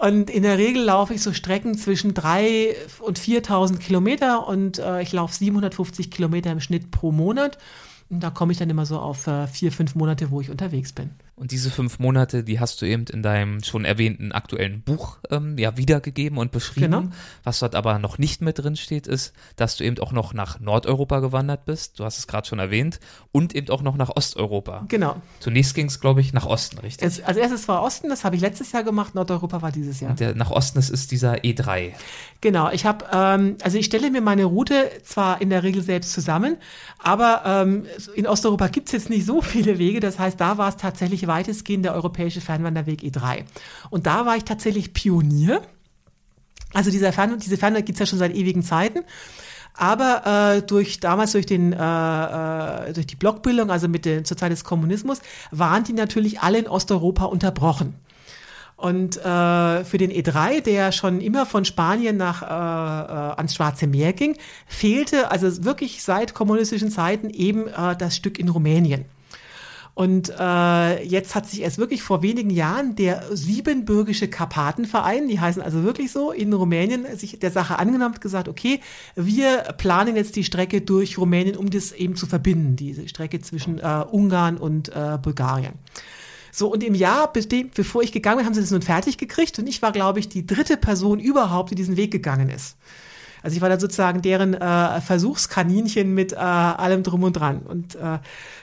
[0.00, 5.02] Und in der Regel laufe ich so Strecken zwischen 3.000 und 4.000 Kilometer und äh,
[5.02, 7.58] ich laufe 750 Kilometer im Schnitt pro Monat.
[8.08, 10.92] Und da komme ich dann immer so auf äh, vier, fünf Monate, wo ich unterwegs
[10.92, 11.10] bin.
[11.38, 15.56] Und diese fünf Monate, die hast du eben in deinem schon erwähnten aktuellen Buch ähm,
[15.56, 16.90] ja wiedergegeben und beschrieben.
[16.90, 17.04] Genau.
[17.44, 20.58] Was dort aber noch nicht mit drin steht, ist, dass du eben auch noch nach
[20.58, 22.00] Nordeuropa gewandert bist.
[22.00, 22.98] Du hast es gerade schon erwähnt.
[23.30, 24.86] Und eben auch noch nach Osteuropa.
[24.88, 25.22] Genau.
[25.38, 27.06] Zunächst ging es, glaube ich, nach Osten, richtig?
[27.06, 29.14] Es, als erstes war Osten, das habe ich letztes Jahr gemacht.
[29.14, 30.10] Nordeuropa war dieses Jahr.
[30.10, 31.92] Und der, nach Osten, das ist dieser E3.
[32.40, 32.70] Genau.
[32.72, 36.56] Ich habe, ähm, also ich stelle mir meine Route zwar in der Regel selbst zusammen,
[36.98, 37.86] aber ähm,
[38.16, 40.00] in Osteuropa gibt es jetzt nicht so viele Wege.
[40.00, 43.44] Das heißt, da war es tatsächlich weitestgehend der europäische Fernwanderweg E3.
[43.90, 45.62] Und da war ich tatsächlich Pionier.
[46.74, 49.04] Also dieser Fern diese Fernwanderweg gibt es ja schon seit ewigen Zeiten.
[49.74, 51.76] Aber äh, durch damals durch den äh,
[52.88, 55.20] äh, durch die Blockbildung, also mit der zur Zeit des Kommunismus,
[55.52, 57.94] waren die natürlich alle in Osteuropa unterbrochen.
[58.78, 63.88] Und äh, für den E3, der schon immer von Spanien nach äh, äh, ans Schwarze
[63.88, 64.36] Meer ging,
[64.68, 69.04] fehlte also wirklich seit kommunistischen Zeiten eben äh, das Stück in Rumänien.
[69.98, 75.60] Und äh, jetzt hat sich erst wirklich vor wenigen Jahren der Siebenbürgische Karpatenverein, die heißen
[75.60, 78.78] also wirklich so, in Rumänien sich der Sache angenommen und gesagt, okay,
[79.16, 83.80] wir planen jetzt die Strecke durch Rumänien, um das eben zu verbinden, diese Strecke zwischen
[83.80, 85.72] äh, Ungarn und äh, Bulgarien.
[86.52, 89.66] So, und im Jahr, bevor ich gegangen bin, haben sie das nun fertig gekriegt und
[89.66, 92.76] ich war, glaube ich, die dritte Person überhaupt, die diesen Weg gegangen ist.
[93.42, 97.60] Also ich war dann sozusagen deren äh, Versuchskaninchen mit äh, allem drum und dran.
[97.60, 98.18] Und äh,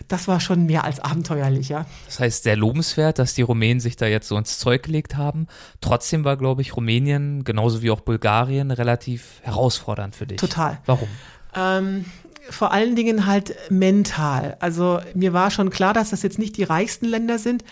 [0.08, 1.86] das war schon mehr als abenteuerlich, ja.
[2.06, 5.48] Das heißt, sehr lobenswert, dass die Rumänen sich da jetzt so ins Zeug gelegt haben.
[5.82, 10.38] Trotzdem war, glaube ich, Rumänien, genauso wie auch Bulgarien, relativ herausfordernd für dich.
[10.38, 10.80] Total.
[10.86, 11.08] Warum?
[11.56, 12.06] Ähm,
[12.50, 14.58] vor allen Dingen halt mental.
[14.60, 17.64] Also mir war schon klar, dass das jetzt nicht die reichsten Länder sind,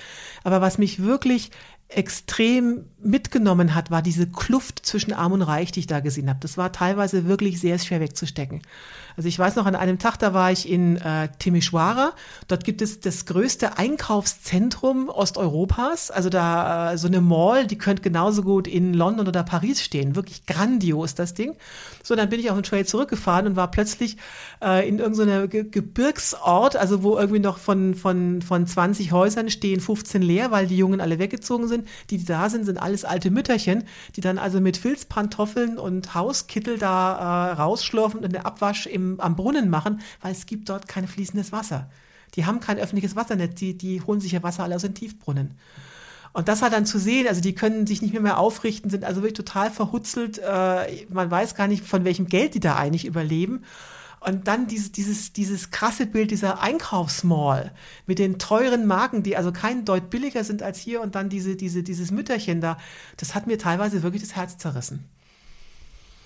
[0.44, 1.52] aber was mich wirklich
[1.90, 6.40] extrem mitgenommen hat, war diese Kluft zwischen Arm und Reich, die ich da gesehen habe.
[6.42, 8.62] Das war teilweise wirklich sehr schwer wegzustecken.
[9.16, 12.14] Also ich weiß noch, an einem Tag, da war ich in äh, Timișoara.
[12.48, 16.10] Dort gibt es das größte Einkaufszentrum Osteuropas.
[16.10, 20.16] Also da äh, so eine Mall, die könnte genauso gut in London oder Paris stehen.
[20.16, 21.56] Wirklich grandios, das Ding.
[22.02, 24.18] So, dann bin ich auf den Trail zurückgefahren und war plötzlich
[24.64, 29.80] äh, in irgendeiner Ge Gebirgsort, also wo irgendwie noch von, von, von 20 Häusern stehen
[29.80, 31.88] 15 leer, weil die Jungen alle weggezogen sind.
[32.10, 33.86] Die, die da sind, sind alles alte Mütterchen,
[34.16, 39.36] die dann also mit Filzpantoffeln und Hauskittel da äh, rausschlurfen und den Abwasch im, am
[39.36, 41.90] Brunnen machen, weil es gibt dort kein fließendes Wasser.
[42.36, 45.58] Die haben kein öffentliches Wassernetz, die, die holen sich ja Wasser alle aus den Tiefbrunnen.
[46.34, 49.06] Und das halt dann zu sehen, also die können sich nicht mehr, mehr aufrichten, sind
[49.06, 50.38] also wirklich total verhutzelt.
[50.40, 53.64] Äh, man weiß gar nicht, von welchem Geld die da eigentlich überleben.
[54.26, 57.74] Und dann dieses, dieses, dieses krasse Bild dieser Einkaufsmall
[58.06, 61.56] mit den teuren Marken, die also kein Deut billiger sind als hier und dann diese,
[61.58, 62.78] diese, dieses Mütterchen da,
[63.18, 65.10] das hat mir teilweise wirklich das Herz zerrissen.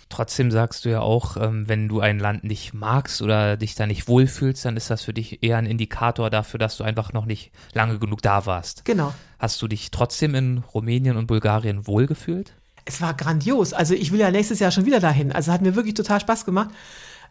[0.10, 3.88] Trotzdem sagst du ja auch, ähm, wenn du ein Land nicht magst oder dich da
[3.88, 7.26] nicht wohlfühlst, dann ist das für dich eher ein Indikator dafür, dass du einfach noch
[7.26, 8.86] nicht lange genug da warst.
[8.86, 9.14] Genau.
[9.38, 12.54] Hast du dich trotzdem in Rumänien und Bulgarien wohlgefühlt?
[12.86, 13.74] Es war grandios.
[13.74, 15.34] Also ich will ja nächstes Jahr schon wieder dahin.
[15.34, 16.70] Also hat mir wirklich total Spaß gemacht.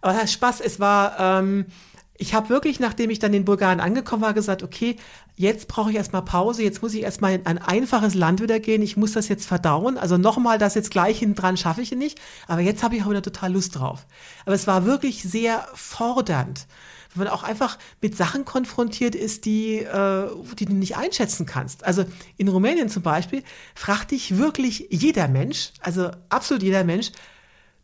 [0.01, 1.67] Aber das Spaß, es war, ähm,
[2.19, 4.97] ich habe wirklich, nachdem ich dann in Bulgarien angekommen war, gesagt, okay,
[5.37, 8.83] jetzt brauche ich erstmal Pause, jetzt muss ich erstmal in ein einfaches Land wieder gehen,
[8.83, 9.99] ich muss das jetzt verdauen.
[9.99, 12.19] Also nochmal das jetzt gleich hinten dran schaffe ich nicht,
[12.49, 14.07] aber jetzt habe ich auch wieder total Lust drauf.
[14.45, 16.67] Aber es war wirklich sehr fordernd,
[17.15, 20.29] wenn man auch einfach mit Sachen konfrontiert ist, die, äh,
[20.59, 21.85] die du nicht einschätzen kannst.
[21.85, 22.05] Also
[22.39, 23.43] in Rumänien zum Beispiel
[23.75, 27.13] fragt dich wirklich jeder Mensch, also absolut jeder Mensch,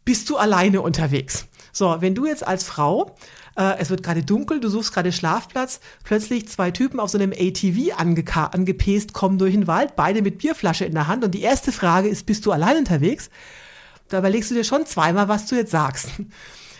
[0.04, 1.46] bist du alleine unterwegs?
[1.72, 3.14] So, wenn du jetzt als Frau
[3.56, 7.32] äh, es wird gerade dunkel, du suchst gerade Schlafplatz, plötzlich zwei Typen auf so einem
[7.32, 11.72] ATV angepest kommen durch den Wald, beide mit Bierflasche in der Hand und die erste
[11.72, 13.30] Frage ist, bist du allein unterwegs?
[14.08, 16.08] Da überlegst du dir schon zweimal, was du jetzt sagst.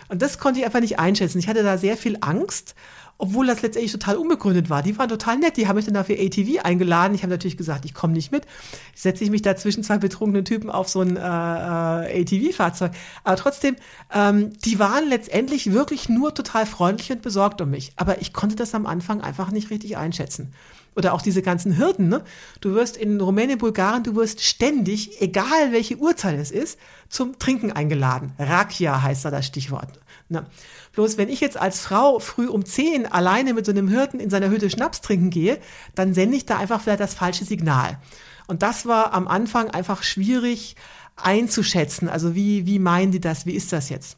[0.09, 1.39] Und das konnte ich einfach nicht einschätzen.
[1.39, 2.75] Ich hatte da sehr viel Angst
[3.19, 4.83] obwohl das letztendlich total unbegründet war.
[4.83, 7.15] Die waren total nett, die haben mich dann dafür ATV eingeladen.
[7.15, 8.47] Ich habe natürlich gesagt, ich komme nicht mit.
[8.95, 12.93] Setze ich mich da zwischen zwei betrunkenen Typen auf so ein äh, äh ATV-Fahrzeug.
[13.25, 13.77] Aber trotzdem,
[14.13, 17.93] ähm, die waren letztendlich wirklich nur total freundlich und besorgt um mich.
[17.97, 20.53] Aber ich konnte das am Anfang einfach nicht richtig einschätzen
[20.95, 22.23] oder auch diese ganzen Hürden, ne?
[22.61, 27.73] Du wirst in Rumänien, Bulgarien, du wirst ständig, egal welche Uhrzeit es ist, zum Trinken
[27.73, 28.33] eingeladen.
[28.39, 29.89] Rakia heißt da das Stichwort.
[30.29, 30.47] Na,
[30.93, 34.31] bloß wenn ich jetzt als Frau früh um 10 alleine mit so einem Hirten in
[34.31, 35.59] seiner Hütte Schnaps trinken gehe,
[35.95, 37.99] dann sende ich da einfach vielleicht das falsche Signal.
[38.47, 40.77] Und das war am Anfang einfach schwierig
[41.17, 42.09] einzuschätzen.
[42.09, 43.47] Also wie, wie meinen die das?
[43.47, 44.17] Wie ist das jetzt?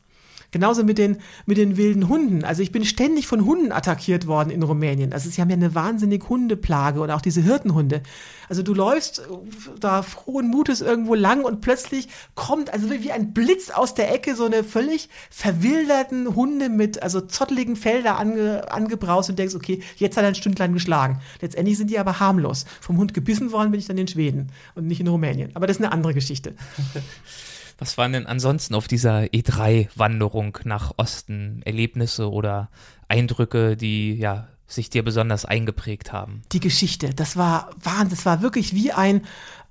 [0.55, 2.45] Genauso mit den, mit den wilden Hunden.
[2.45, 5.13] Also ich bin ständig von Hunden attackiert worden in Rumänien.
[5.13, 8.05] Also sie haben ja eine wahnsinnig Hundeplage und auch diese Hirtenhunde.
[8.49, 9.29] Also du läufst
[9.81, 14.37] da frohen Mutes irgendwo lang und plötzlich kommt also wie ein Blitz aus der Ecke
[14.37, 20.17] so eine völlig verwilderten Hunde mit also zotteligen Felder ange, angebraust und denkst, okay, jetzt
[20.17, 21.19] hat er ein Stündlein geschlagen.
[21.41, 22.65] Letztendlich sind die aber harmlos.
[22.81, 25.51] Vom Hund gebissen worden bin ich dann in Schweden und nicht in Rumänien.
[25.55, 26.55] Aber das ist eine andere Geschichte.
[27.79, 32.71] Was waren denn ansonsten auf dieser E3-Wanderung nach Osten Erlebnisse oder
[33.09, 36.43] Eindrücke, die ja sich dir besonders eingeprägt haben?
[36.53, 39.23] Die Geschichte, das war Wahnsinn, das war wirklich wie ein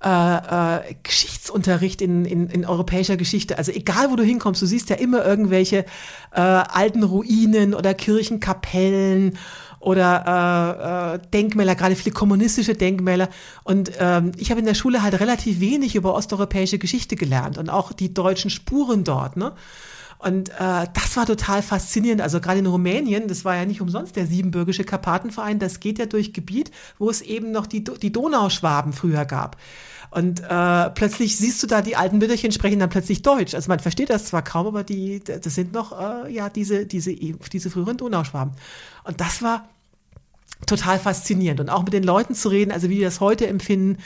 [0.04, 3.58] äh, äh, Geschichtsunterricht in, in, in europäischer Geschichte.
[3.58, 5.86] Also egal, wo du hinkommst, du siehst ja immer irgendwelche
[6.32, 9.38] äh, alten Ruinen oder Kirchenkapellen
[9.84, 13.28] oder äh, äh, Denkmäler, gerade viele kommunistische Denkmäler.
[13.64, 17.68] Und ähm, ich habe in der Schule halt relativ wenig über osteuropäische Geschichte gelernt und
[17.68, 19.36] auch die deutschen Spuren dort.
[19.36, 19.52] Ne?
[20.18, 22.22] Und äh, das war total faszinierend.
[22.22, 26.06] Also gerade in Rumänien, das war ja nicht umsonst der siebenbürgische Karpatenverein, das geht ja
[26.06, 29.58] durch Gebiet, wo es eben noch die, die Donauschwaben früher gab.
[30.14, 33.52] Und äh, plötzlich siehst du da, die alten Mütterchen sprechen dann plötzlich Deutsch.
[33.52, 37.12] Also man versteht das zwar kaum, aber die, das sind noch äh, ja diese, diese,
[37.12, 38.54] diese früheren Donauschwaben.
[39.02, 39.68] Und das war
[40.66, 43.98] total faszinierend und auch mit den Leuten zu reden, also wie die das heute empfinden,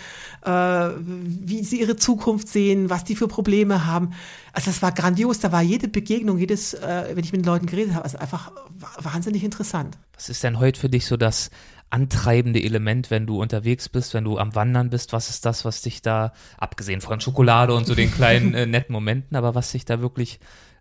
[0.47, 4.15] äh, wie sie ihre Zukunft sehen, was die für Probleme haben.
[4.55, 7.67] Also das war grandios, da war jede Begegnung, jedes, äh, wenn ich mit den Leuten
[7.67, 8.51] geredet habe, also einfach
[8.99, 9.99] wahnsinnig interessant.
[10.15, 11.51] Was ist denn heute für dich so das
[11.91, 15.13] antreibende Element, wenn du unterwegs bist, wenn du am Wandern bist?
[15.13, 18.93] Was ist das, was dich da, abgesehen von Schokolade und so den kleinen äh, netten
[18.93, 20.39] Momenten, aber was dich da wirklich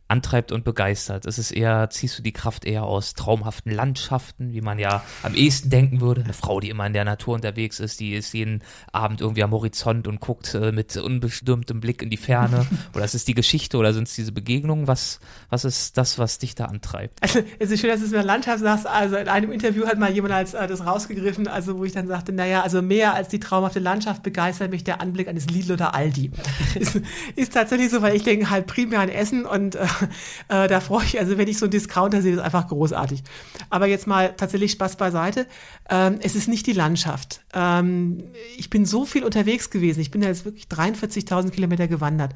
[0.08, 1.26] antreibt und begeistert?
[1.26, 5.36] Ist es eher, ziehst du die Kraft eher aus traumhaften Landschaften, wie man ja am
[5.36, 6.24] ehesten denken würde?
[6.24, 9.52] Eine Frau, die immer in der Natur unterwegs ist, die ist jeden Abend irgendwie am
[9.52, 12.66] Horizont und guckt äh, mit unbestimmtem Blick in die Ferne.
[12.94, 14.88] oder ist es die Geschichte oder sind es diese Begegnungen?
[14.88, 17.22] Was, was ist das, was dich da antreibt?
[17.22, 18.88] Also es ist schön, dass du es mit Landschaft sagst.
[18.88, 22.08] Also in einem Interview hat mal jemand als äh, das rausgegriffen, also wo ich dann
[22.08, 25.94] sagte, naja, also mehr als die traumhafte Landschaft begeistert mich der Anblick eines Lidl oder
[25.94, 26.32] Aldi.
[26.76, 27.02] ist,
[27.36, 29.86] ist tatsächlich so, weil ich denke halt primär an Essen und äh,
[30.48, 33.24] äh, da freue ich, also wenn ich so einen Discounter sehe, ist einfach großartig.
[33.70, 35.48] Aber jetzt mal tatsächlich Spaß beiseite.
[35.90, 37.42] Ähm, es ist nicht die Landschaft.
[37.54, 38.24] Ähm,
[38.58, 40.00] ich bin so viel unterwegs gewesen.
[40.00, 42.34] Ich bin ja jetzt wirklich 43.000 Kilometer gewandert.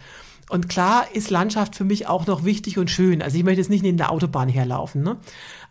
[0.52, 3.22] Und klar ist Landschaft für mich auch noch wichtig und schön.
[3.22, 5.02] Also ich möchte jetzt nicht neben der Autobahn herlaufen.
[5.02, 5.16] Ne?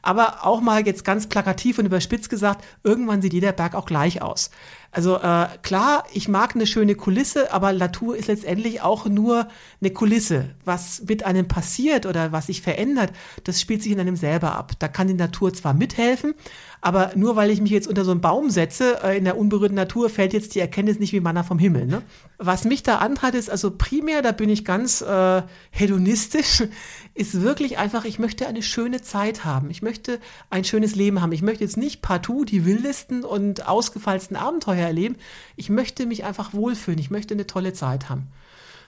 [0.01, 4.23] Aber auch mal jetzt ganz plakativ und überspitzt gesagt, irgendwann sieht jeder Berg auch gleich
[4.23, 4.51] aus.
[4.93, 9.47] Also äh, klar, ich mag eine schöne Kulisse, aber Natur ist letztendlich auch nur
[9.81, 10.51] eine Kulisse.
[10.65, 13.13] Was mit einem passiert oder was sich verändert,
[13.45, 14.73] das spielt sich in einem selber ab.
[14.81, 16.35] Da kann die Natur zwar mithelfen,
[16.81, 19.77] aber nur weil ich mich jetzt unter so einen Baum setze, äh, in der unberührten
[19.77, 21.87] Natur, fällt jetzt die Erkenntnis nicht wie Manna vom Himmel.
[21.87, 22.03] Ne?
[22.39, 26.65] Was mich da antreibt, ist also primär, da bin ich ganz äh, hedonistisch,
[27.15, 29.71] ist wirklich einfach, ich möchte eine schöne Zeit haben.
[29.71, 30.19] Ich möchte
[30.49, 31.33] ein schönes Leben haben.
[31.33, 35.17] Ich möchte jetzt nicht partout die wildesten und ausgefallsten Abenteuer erleben.
[35.57, 36.99] Ich möchte mich einfach wohlfühlen.
[36.99, 38.29] Ich möchte eine tolle Zeit haben.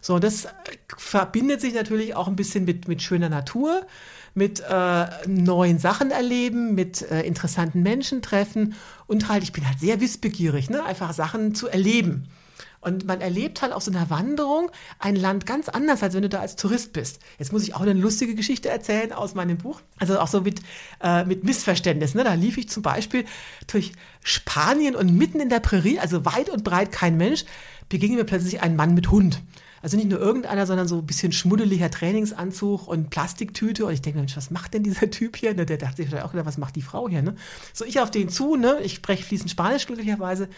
[0.00, 0.48] So, das
[0.96, 3.86] verbindet sich natürlich auch ein bisschen mit, mit schöner Natur
[4.34, 8.74] mit äh, neuen Sachen erleben, mit äh, interessanten Menschen treffen
[9.06, 10.84] und halt, ich bin halt sehr wissbegierig, ne?
[10.84, 12.28] einfach Sachen zu erleben.
[12.82, 16.28] Und man erlebt halt auf so einer Wanderung ein Land ganz anders, als wenn du
[16.28, 17.20] da als Tourist bist.
[17.38, 19.80] Jetzt muss ich auch eine lustige Geschichte erzählen aus meinem Buch.
[19.98, 20.60] Also auch so mit,
[21.00, 22.14] äh, mit Missverständnis.
[22.14, 22.24] Ne?
[22.24, 23.24] Da lief ich zum Beispiel
[23.68, 23.92] durch
[24.24, 27.44] Spanien und mitten in der Prärie, also weit und breit kein Mensch,
[27.88, 29.40] begegnet mir plötzlich ein Mann mit Hund.
[29.82, 33.84] Also nicht nur irgendeiner, sondern so ein bisschen schmuddeliger Trainingsanzug und Plastiktüte.
[33.84, 35.54] Und ich denke, Mensch, was macht denn dieser Typ hier?
[35.54, 37.20] Ne, der dachte sich vielleicht auch, was macht die Frau hier?
[37.20, 37.34] Ne?
[37.72, 38.78] So, ich auf den zu, ne?
[38.82, 40.48] ich spreche fließend Spanisch glücklicherweise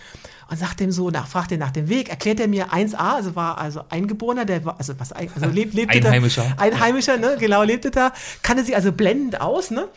[0.51, 3.35] und sagt dem so, nach, fragt er nach dem Weg, erklärt er mir 1a, also
[3.35, 6.55] war also Eingeborener, der war, also was, also lebt, lebte Einheimischer.
[6.57, 7.37] da, Einheimischer, ne?
[7.41, 8.13] genau, lebte da,
[8.43, 9.89] kannte sie also blendend aus, ne?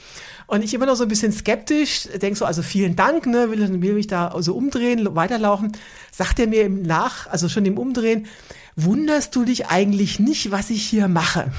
[0.48, 3.82] Und ich immer noch so ein bisschen skeptisch, denke so, also vielen Dank, ne, will,
[3.82, 5.74] will mich da so umdrehen, weiterlaufen.
[6.10, 8.28] Sagt er mir im Nach, also schon im Umdrehen,
[8.78, 11.52] wunderst du dich eigentlich nicht, was ich hier mache?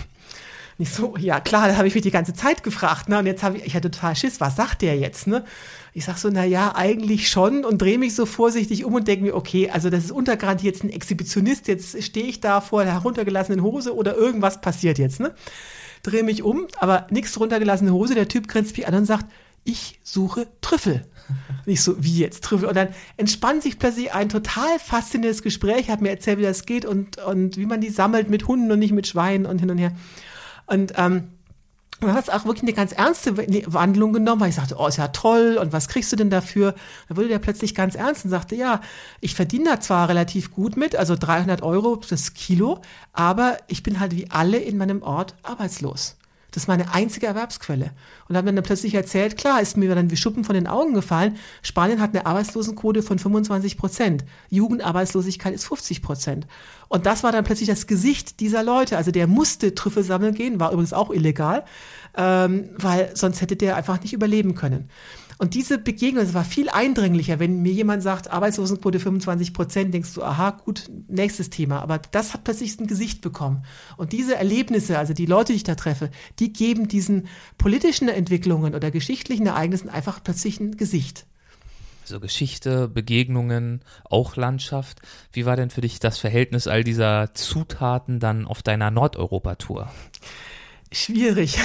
[0.78, 3.18] Nicht so, ja klar, da habe ich mich die ganze Zeit gefragt, ne?
[3.18, 5.44] Und jetzt habe ich, ich hatte total Schiss, was sagt der jetzt, ne?
[5.92, 9.24] Ich sag so, na ja, eigentlich schon und drehe mich so vorsichtig um und denke
[9.24, 12.92] mir, okay, also das ist untergarantiert jetzt ein Exhibitionist, jetzt stehe ich da vor der
[12.92, 15.34] heruntergelassenen Hose oder irgendwas passiert jetzt, ne?
[16.04, 19.26] Drehe mich um, aber nichts runtergelassene Hose, der Typ grenzt mich an und sagt,
[19.64, 21.04] ich suche Trüffel.
[21.66, 22.68] Nicht so, wie jetzt Trüffel.
[22.68, 26.84] Und dann entspannt sich plötzlich ein total faszinierendes Gespräch, hat mir erzählt, wie das geht
[26.84, 29.78] und, und wie man die sammelt mit Hunden und nicht mit Schweinen und hin und
[29.78, 29.92] her.
[30.66, 31.28] Und ähm,
[32.00, 33.36] Und dann hat es auch wirklich eine ganz ernste
[33.72, 36.74] Wandlung genommen, weil ich sagte, oh, ist ja toll und was kriegst du denn dafür?
[37.08, 38.80] Dann wurde der plötzlich ganz ernst und sagte, ja,
[39.20, 43.98] ich verdiene da zwar relativ gut mit, also 300 Euro das Kilo, aber ich bin
[43.98, 46.17] halt wie alle in meinem Ort arbeitslos.
[46.58, 47.92] Das ist meine einzige Erwerbsquelle.
[48.28, 51.36] Und haben dann plötzlich erzählt, klar, ist mir dann wie Schuppen von den Augen gefallen.
[51.62, 54.24] Spanien hat eine Arbeitslosenquote von 25 Prozent.
[54.50, 56.48] Jugendarbeitslosigkeit ist 50 Prozent.
[56.88, 58.96] Und das war dann plötzlich das Gesicht dieser Leute.
[58.96, 61.64] Also der musste Trüffel sammeln gehen, war übrigens auch illegal,
[62.16, 64.90] ähm, weil sonst hätte der einfach nicht überleben können.
[65.38, 70.14] Und diese Begegnung, das war viel eindringlicher, wenn mir jemand sagt, Arbeitslosenquote 25 Prozent, denkst
[70.14, 71.80] du, aha, gut, nächstes Thema.
[71.80, 73.64] Aber das hat plötzlich ein Gesicht bekommen.
[73.96, 76.10] Und diese Erlebnisse, also die Leute, die ich da treffe,
[76.40, 81.24] die geben diesen politischen Entwicklungen oder geschichtlichen Ereignissen einfach plötzlich ein Gesicht.
[82.02, 85.02] Also Geschichte, Begegnungen, auch Landschaft.
[85.32, 89.88] Wie war denn für dich das Verhältnis all dieser Zutaten dann auf deiner Nordeuropa-Tour?
[90.90, 91.58] Schwierig.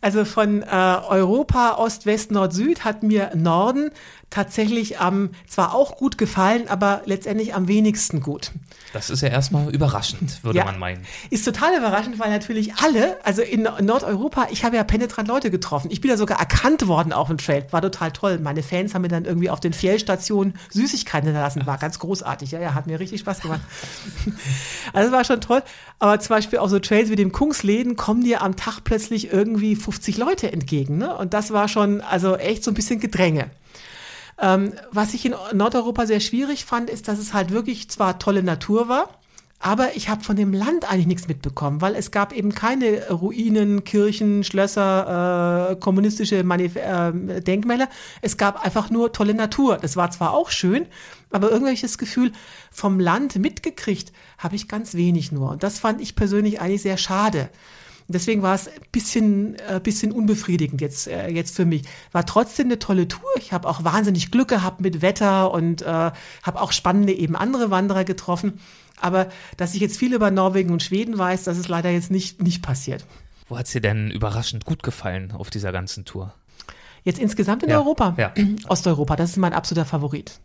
[0.00, 3.90] Also von äh, Europa, Ost, West, Nord, Süd hat mir Norden
[4.30, 8.50] tatsächlich am, zwar auch gut gefallen, aber letztendlich am wenigsten gut.
[8.92, 11.06] Das ist ja erstmal überraschend, würde ja, man meinen.
[11.30, 15.90] Ist total überraschend, weil natürlich alle, also in Nordeuropa, ich habe ja penetrant Leute getroffen.
[15.90, 17.66] Ich bin ja sogar erkannt worden auf dem Trail.
[17.70, 18.38] War total toll.
[18.38, 21.66] Meine Fans haben mir dann irgendwie auf den Fjellstationen Süßigkeiten hinterlassen.
[21.66, 22.50] War ganz großartig.
[22.50, 23.60] Ja, ja, hat mir richtig Spaß gemacht.
[24.92, 25.62] also war schon toll.
[25.98, 29.76] Aber zum Beispiel auch so Trails wie dem Kungsläden kommen dir am Tag plötzlich irgendwie
[29.86, 30.98] 50 Leute entgegen.
[30.98, 31.16] Ne?
[31.16, 33.50] Und das war schon also echt so ein bisschen Gedränge.
[34.36, 38.42] Ähm, was ich in Nordeuropa sehr schwierig fand, ist, dass es halt wirklich zwar tolle
[38.42, 39.10] Natur war,
[39.60, 43.84] aber ich habe von dem Land eigentlich nichts mitbekommen, weil es gab eben keine Ruinen,
[43.84, 47.88] Kirchen, Schlösser, äh, kommunistische Manif äh, Denkmäler.
[48.22, 49.78] Es gab einfach nur tolle Natur.
[49.80, 50.86] Das war zwar auch schön,
[51.30, 52.32] aber irgendwelches Gefühl
[52.72, 55.52] vom Land mitgekriegt habe ich ganz wenig nur.
[55.52, 57.50] Und das fand ich persönlich eigentlich sehr schade.
[58.08, 61.82] Deswegen war es ein bisschen, äh, bisschen unbefriedigend jetzt, äh, jetzt für mich.
[62.12, 63.28] War trotzdem eine tolle Tour.
[63.38, 67.70] Ich habe auch wahnsinnig Glück gehabt mit Wetter und äh, habe auch spannende eben andere
[67.70, 68.60] Wanderer getroffen.
[69.00, 72.42] Aber dass ich jetzt viel über Norwegen und Schweden weiß, das ist leider jetzt nicht,
[72.42, 73.04] nicht passiert.
[73.48, 76.32] Wo hat es dir denn überraschend gut gefallen auf dieser ganzen Tour?
[77.02, 78.14] Jetzt insgesamt in ja, Europa?
[78.16, 78.32] Ja.
[78.68, 80.40] Osteuropa, das ist mein absoluter Favorit.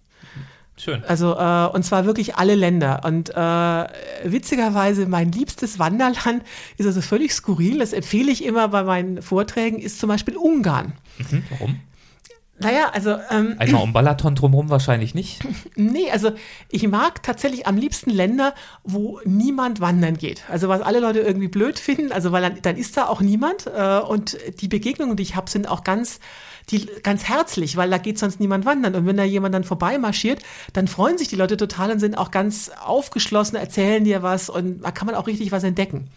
[0.82, 1.03] Schön.
[1.05, 3.01] Also, äh, und zwar wirklich alle Länder.
[3.05, 3.88] Und äh,
[4.23, 6.41] witzigerweise, mein liebstes Wanderland
[6.77, 7.77] ist also völlig skurril.
[7.77, 10.93] Das empfehle ich immer bei meinen Vorträgen, ist zum Beispiel Ungarn.
[11.19, 11.79] Mhm, warum?
[12.57, 13.17] Naja, also.
[13.29, 15.41] Ähm, Einmal um Balaton drumherum wahrscheinlich nicht.
[15.75, 16.32] Nee, also
[16.69, 18.53] ich mag tatsächlich am liebsten Länder,
[18.84, 20.43] wo niemand wandern geht.
[20.49, 23.67] Also was alle Leute irgendwie blöd finden, also weil dann, dann ist da auch niemand.
[23.67, 26.19] Äh, und die Begegnungen, die ich habe, sind auch ganz
[26.70, 28.95] die ganz herzlich, weil da geht sonst niemand wandern.
[28.95, 30.41] Und wenn da jemand dann vorbeimarschiert,
[30.74, 34.82] dann freuen sich die Leute total und sind auch ganz aufgeschlossen, erzählen dir was und
[34.84, 36.09] da kann man auch richtig was entdecken.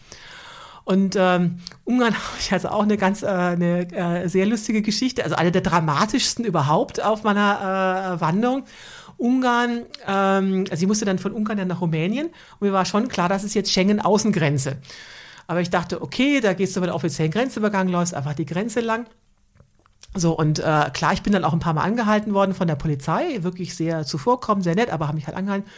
[0.85, 5.25] Und ähm, Ungarn habe ich also auch eine ganz äh, eine äh, sehr lustige Geschichte,
[5.25, 8.65] also eine der dramatischsten überhaupt auf meiner äh, Wanderung.
[9.17, 13.09] Ungarn, ähm, also ich musste dann von Ungarn dann nach Rumänien und mir war schon
[13.09, 14.77] klar, das ist jetzt Schengen-Außengrenze.
[15.47, 18.81] Aber ich dachte, okay, da gehst du über den offiziellen Grenzübergang, läufst einfach die Grenze
[18.81, 19.07] lang.
[20.17, 22.77] So, und äh, klar, ich bin dann auch ein paar Mal angehalten worden von der
[22.77, 25.69] Polizei, wirklich sehr zuvorkommend, sehr nett, aber haben mich halt angehalten.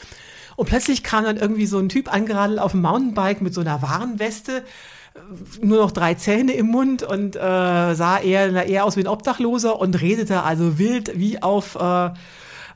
[0.56, 3.80] Und plötzlich kam dann irgendwie so ein Typ angeradelt auf dem Mountainbike mit so einer
[3.80, 4.58] Warnweste,
[5.14, 7.38] äh, nur noch drei Zähne im Mund und äh,
[7.94, 12.10] sah eher, eher aus wie ein Obdachloser und redete also wild wie auf äh,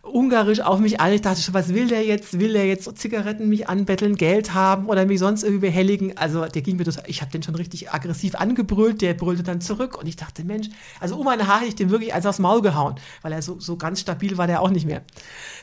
[0.02, 1.12] ungarisch auf mich an.
[1.12, 2.38] Ich dachte schon, was will der jetzt?
[2.38, 6.16] Will der jetzt Zigaretten mich anbetteln, Geld haben oder mich sonst irgendwie behelligen?
[6.16, 9.60] Also der ging mir das, ich habe den schon richtig aggressiv angebrüllt, der brüllte dann
[9.60, 10.68] zurück und ich dachte, Mensch,
[11.00, 13.76] also um meine Haare ich den wirklich eins aufs Maul gehauen, weil er so, so
[13.76, 15.02] ganz stabil war der auch nicht mehr.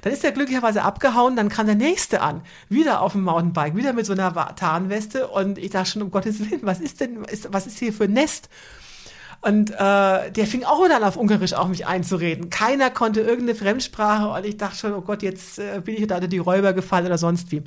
[0.01, 3.93] Dann ist er glücklicherweise abgehauen, dann kam der nächste an, wieder auf dem Mountainbike, wieder
[3.93, 7.67] mit so einer Tarnweste und ich dachte schon, um Gottes Willen, was ist denn, was
[7.67, 8.49] ist hier für ein Nest?
[9.41, 9.75] Und äh,
[10.31, 12.49] der fing auch dann auf Ungarisch auf mich einzureden.
[12.49, 16.19] Keiner konnte irgendeine Fremdsprache und ich dachte schon, oh Gott, jetzt äh, bin ich da
[16.19, 17.57] die Räuber gefallen oder sonst wie.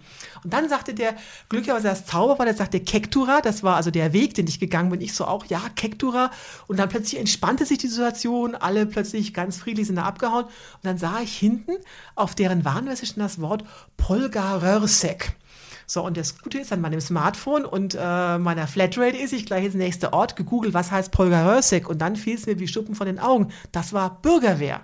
[0.43, 1.15] Und dann sagte der,
[1.49, 4.91] glücklicherweise das Zauber war, der sagte Kektura, das war also der Weg, den ich gegangen
[4.91, 5.01] bin.
[5.01, 6.31] Ich so auch, ja, Kektura.
[6.67, 10.45] Und dann plötzlich entspannte sich die Situation, alle plötzlich ganz friedlich sind da abgehauen.
[10.45, 11.73] Und dann sah ich hinten
[12.17, 13.65] auf deren Warnweste das Wort
[13.97, 15.37] Polgarörsek.
[15.91, 19.65] So, und das Gute ist an meinem Smartphone und äh, meiner Flatrate ist, ich gleich
[19.65, 23.09] ins nächste Ort gegoogelt, was heißt Polgarösek und dann fiel es mir wie Schuppen von
[23.09, 23.49] den Augen.
[23.73, 24.83] Das war Bürgerwehr.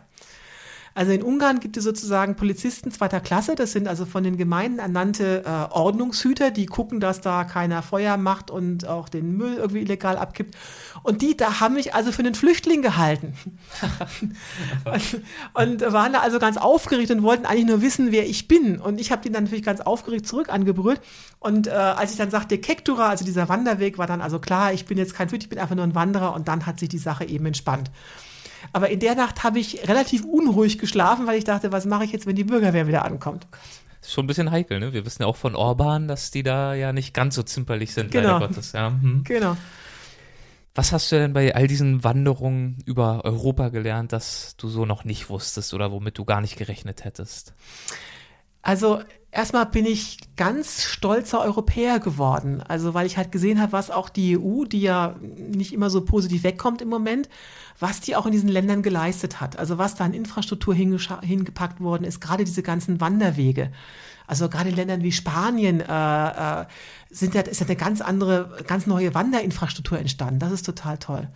[0.96, 3.54] Also in Ungarn gibt es sozusagen Polizisten zweiter Klasse.
[3.54, 8.16] Das sind also von den Gemeinden ernannte äh, Ordnungshüter, die gucken, dass da keiner Feuer
[8.16, 10.56] macht und auch den Müll irgendwie illegal abkippt.
[11.02, 13.34] Und die da haben mich also für einen Flüchtling gehalten.
[14.86, 18.80] und, und, waren da also ganz aufgeregt und wollten eigentlich nur wissen, wer ich bin.
[18.80, 21.02] Und ich habe die dann natürlich ganz aufgeregt zurück angebrüllt.
[21.40, 24.86] Und äh, als ich dann sagte, Kektura, also dieser Wanderweg, war dann also klar, ich
[24.86, 26.34] bin jetzt kein Flüchtling, ich bin einfach nur ein Wanderer.
[26.34, 27.90] Und dann hat sich die Sache eben entspannt.
[28.72, 32.12] Aber in der Nacht habe ich relativ unruhig geschlafen, weil ich dachte, was mache ich
[32.12, 33.46] jetzt, wenn die Bürgerwehr wieder ankommt?
[34.06, 34.92] ist schon ein bisschen heikel, ne?
[34.92, 38.10] Wir wissen ja auch von Orban, dass die da ja nicht ganz so zimperlich sind,
[38.10, 38.34] genau.
[38.34, 38.72] leider Gottes.
[38.72, 38.88] Ja.
[38.88, 39.24] Hm.
[39.24, 39.56] Genau.
[40.74, 45.04] Was hast du denn bei all diesen Wanderungen über Europa gelernt, dass du so noch
[45.04, 47.54] nicht wusstest oder womit du gar nicht gerechnet hättest?
[48.62, 49.00] Also
[49.36, 52.62] erstmal bin ich ganz stolzer Europäer geworden.
[52.66, 56.04] Also weil ich halt gesehen habe, was auch die EU, die ja nicht immer so
[56.04, 57.28] positiv wegkommt im Moment,
[57.78, 59.58] was die auch in diesen Ländern geleistet hat.
[59.58, 63.70] Also was da an Infrastruktur hingepackt worden ist, gerade diese ganzen Wanderwege.
[64.26, 66.66] Also gerade in Ländern wie Spanien äh, äh,
[67.10, 70.40] sind ja, ist ja eine ganz andere, ganz neue Wanderinfrastruktur entstanden.
[70.40, 71.28] Das ist total toll.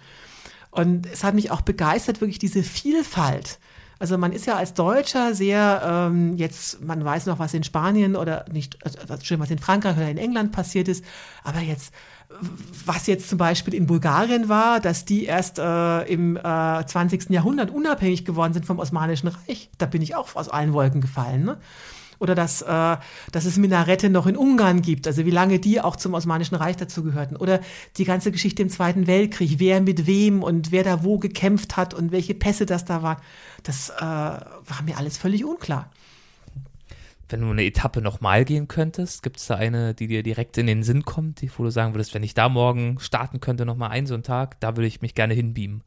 [0.70, 3.58] Und es hat mich auch begeistert, wirklich diese Vielfalt
[4.00, 8.16] also man ist ja als Deutscher sehr, ähm, jetzt, man weiß noch, was in Spanien
[8.16, 8.98] oder nicht, also,
[9.38, 11.04] was in Frankreich oder in England passiert ist,
[11.44, 11.92] aber jetzt
[12.86, 17.30] was jetzt zum Beispiel in Bulgarien war, dass die erst äh, im äh, 20.
[17.30, 19.68] Jahrhundert unabhängig geworden sind vom Osmanischen Reich.
[19.78, 21.44] Da bin ich auch aus allen Wolken gefallen.
[21.44, 21.58] Ne?
[22.20, 22.96] Oder dass, äh,
[23.32, 26.76] dass es Minarette noch in Ungarn gibt, also wie lange die auch zum Osmanischen Reich
[26.76, 27.36] dazugehörten.
[27.36, 27.60] Oder
[27.96, 31.94] die ganze Geschichte im Zweiten Weltkrieg, wer mit wem und wer da wo gekämpft hat
[31.94, 33.16] und welche Pässe das da waren.
[33.62, 35.90] Das äh, war mir alles völlig unklar.
[37.30, 40.66] Wenn du eine Etappe nochmal gehen könntest, gibt es da eine, die dir direkt in
[40.66, 44.06] den Sinn kommt, wo du sagen würdest, wenn ich da morgen starten könnte, nochmal einen
[44.06, 45.82] so einen Tag, da würde ich mich gerne hinbeamen?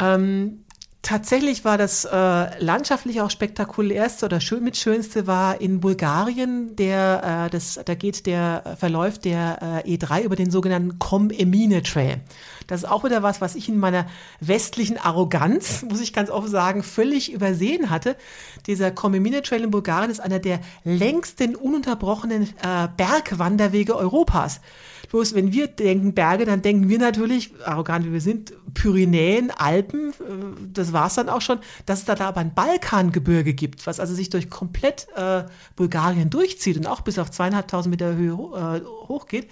[0.00, 0.64] Ähm,
[1.02, 7.46] Tatsächlich war das äh, landschaftlich auch spektakulärste oder schön, mit schönste war in Bulgarien, der,
[7.46, 12.20] äh, das, da geht der, äh, verläuft der äh, E3 über den sogenannten Com-Emine Trail.
[12.68, 14.06] Das ist auch wieder was, was ich in meiner
[14.38, 18.14] westlichen Arroganz, muss ich ganz offen sagen, völlig übersehen hatte.
[18.68, 24.60] Dieser Com-Emine Trail in Bulgarien ist einer der längsten ununterbrochenen äh, Bergwanderwege Europas.
[25.12, 30.10] Bloß wenn wir denken Berge, dann denken wir natürlich, arrogant wie wir sind, Pyrenäen, Alpen,
[30.10, 34.00] äh, war es dann auch schon, dass es da, da aber ein Balkangebirge gibt, was
[34.00, 35.44] also sich durch komplett äh,
[35.76, 39.48] Bulgarien durchzieht und auch bis auf zweieinhalbtausend Meter Höhe äh, hochgeht.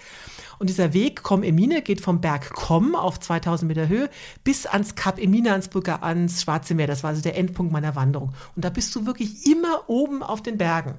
[0.59, 4.11] Und dieser Weg Com Emine geht vom Berg Com auf 2000 Meter Höhe
[4.45, 6.87] bis ans Kap Emine, ans, Bulgar ans Schwarze Meer.
[6.87, 8.35] Das war also der Endpunkt meiner Wanderung.
[8.57, 10.99] Und da bist du wirklich immer oben auf den Bergen.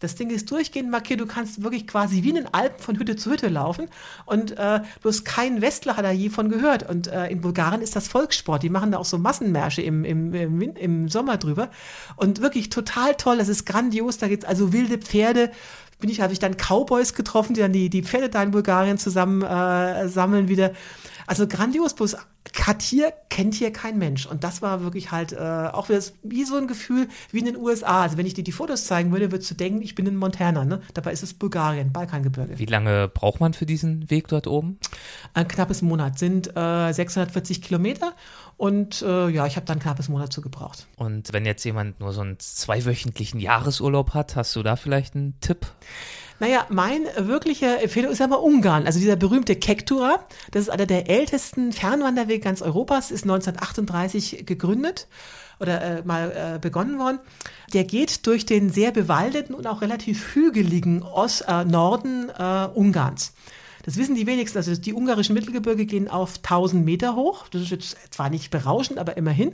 [0.00, 1.20] Das Ding ist durchgehend markiert.
[1.20, 3.88] Du kannst wirklich quasi wie in den Alpen von Hütte zu Hütte laufen.
[4.24, 6.88] Und äh, bloß kein Westler hat da je von gehört.
[6.88, 8.62] Und äh, in Bulgarien ist das Volkssport.
[8.62, 11.70] Die machen da auch so Massenmärsche im, im, im, im Sommer drüber.
[12.16, 13.38] Und wirklich total toll.
[13.38, 14.18] Das ist grandios.
[14.18, 15.50] Da gibt's also wilde Pferde
[16.00, 18.98] bin ich, habe ich dann Cowboys getroffen, die dann die, die Pferde da in Bulgarien
[18.98, 20.72] zusammen äh, sammeln wieder.
[21.30, 22.16] Also grandios, bloß
[22.52, 24.26] Katir kennt hier kein Mensch.
[24.26, 25.88] Und das war wirklich halt äh, auch
[26.24, 28.02] wie so ein Gefühl wie in den USA.
[28.02, 30.64] Also wenn ich dir die Fotos zeigen würde, würdest du denken, ich bin in Montana.
[30.64, 30.80] Ne?
[30.92, 32.58] Dabei ist es Bulgarien, Balkangebirge.
[32.58, 34.80] Wie lange braucht man für diesen Weg dort oben?
[35.32, 38.12] Ein knappes Monat, sind äh, 640 Kilometer.
[38.56, 40.88] Und äh, ja, ich habe dann ein knappes Monat zu gebraucht.
[40.96, 45.38] Und wenn jetzt jemand nur so einen zweiwöchentlichen Jahresurlaub hat, hast du da vielleicht einen
[45.38, 45.68] Tipp?
[46.40, 48.86] Naja, mein wirklicher Empfehlung ist mal Ungarn.
[48.86, 55.06] Also dieser berühmte Kektura, das ist einer der ältesten Fernwanderwege ganz Europas, ist 1938 gegründet
[55.60, 57.18] oder äh, mal äh, begonnen worden.
[57.74, 63.34] Der geht durch den sehr bewaldeten und auch relativ hügeligen Ost, äh, Norden äh, Ungarns.
[63.82, 64.58] Das wissen die wenigsten.
[64.58, 67.48] Also die ungarischen Mittelgebirge gehen auf 1000 Meter hoch.
[67.48, 69.52] Das ist jetzt zwar nicht berauschend, aber immerhin.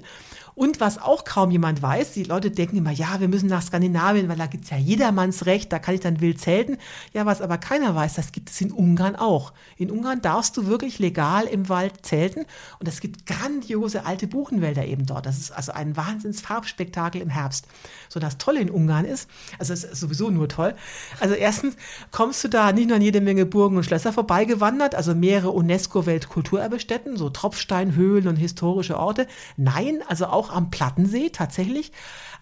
[0.57, 4.31] Und was auch kaum jemand weiß, die Leute denken immer, ja, wir müssen nach Skandinavien,
[4.31, 6.79] weil da gibt's ja jedermanns Recht, da kann ich dann wild zelten.
[7.13, 9.53] Ja, was aber keiner weiß, das gibt es in Ungarn auch.
[9.77, 12.47] In Ungarn darfst du wirklich legal im Wald zelten
[12.79, 15.27] und es gibt grandiose alte Buchenwälder eben dort.
[15.27, 17.67] Das ist also ein Wahnsinnsfarbspektakel im Herbst.
[18.09, 19.29] So das Tolle in Ungarn ist,
[19.59, 20.75] also es ist sowieso nur toll.
[21.21, 21.77] Also erstens
[22.13, 27.19] kommst du da nicht nur an jede Menge Burgen und Schlösser vorbeigewandert, also mehrere UNESCO-Weltkulturerbestätten,
[27.19, 29.27] so Tropfsteinhöhlen und historische Orte.
[29.59, 31.93] Nein, also auch auch am Plattensee tatsächlich,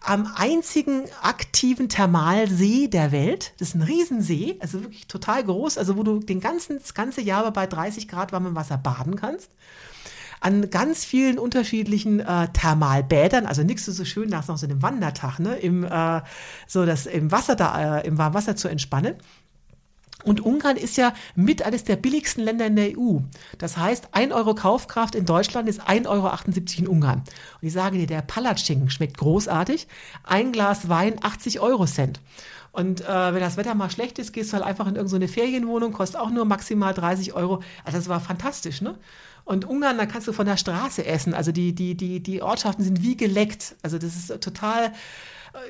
[0.00, 3.54] am einzigen aktiven Thermalsee der Welt.
[3.58, 7.22] Das ist ein Riesensee, also wirklich total groß, also wo du den ganzen, das ganze
[7.22, 9.50] Jahr bei 30 Grad warmem Wasser baden kannst
[10.44, 15.56] an ganz vielen unterschiedlichen äh, Thermalbädern, also nichts so schön nach so einem Wandertag, ne,
[15.56, 16.20] im, äh,
[16.66, 19.14] so das im Wasser da, äh, im Warmwasser zu entspannen.
[20.24, 23.18] Und Ungarn ist ja mit eines der billigsten Länder in der EU.
[23.58, 26.30] Das heißt, ein Euro Kaufkraft in Deutschland ist 1,78 Euro
[26.78, 27.22] in Ungarn.
[27.60, 29.86] Und ich sage dir, der Palatschinken schmeckt großartig.
[30.24, 32.20] Ein Glas Wein 80 Euro Cent.
[32.72, 35.92] Und äh, wenn das Wetter mal schlecht ist, gehst du halt einfach in irgendeine Ferienwohnung,
[35.92, 37.62] kostet auch nur maximal 30 Euro.
[37.84, 38.96] Also das war fantastisch, ne?
[39.44, 41.34] Und Ungarn, da kannst du von der Straße essen.
[41.34, 43.76] Also die, die, die, die Ortschaften sind wie geleckt.
[43.82, 44.92] Also das ist total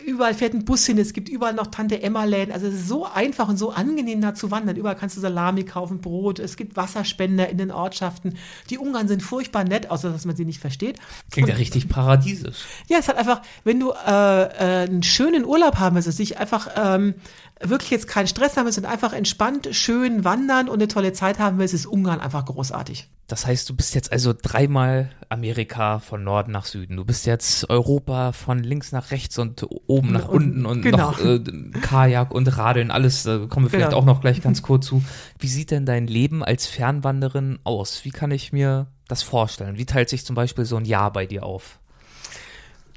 [0.07, 2.53] Überall fährt ein Bus hin, es gibt überall noch Tante Emma-Läden.
[2.53, 4.77] Also es ist so einfach und so angenehm da zu wandern.
[4.77, 8.39] Überall kannst du Salami kaufen, Brot, es gibt Wasserspender in den Ortschaften.
[8.71, 10.99] Die Ungarn sind furchtbar nett, außer dass man sie nicht versteht.
[11.31, 12.65] Klingt ja richtig paradiesisch.
[12.89, 16.69] Ja, es hat einfach, wenn du äh, äh, einen schönen Urlaub haben willst, sich einfach
[16.77, 17.15] ähm,
[17.61, 21.39] wirklich jetzt keinen Stress haben willst und einfach entspannt, schön wandern und eine tolle Zeit
[21.39, 23.09] haben willst, ist Ungarn einfach großartig.
[23.27, 26.97] Das heißt, du bist jetzt also dreimal Amerika von Norden nach Süden.
[26.97, 31.13] Du bist jetzt Europa von links nach rechts und oben nach und, unten und genau.
[31.13, 31.41] noch äh,
[31.81, 34.03] Kajak und Radeln, alles äh, kommen wir vielleicht genau.
[34.03, 35.03] auch noch gleich ganz kurz zu.
[35.39, 38.05] Wie sieht denn dein Leben als Fernwanderin aus?
[38.05, 39.79] Wie kann ich mir das vorstellen?
[39.79, 41.79] Wie teilt sich zum Beispiel so ein Jahr bei dir auf?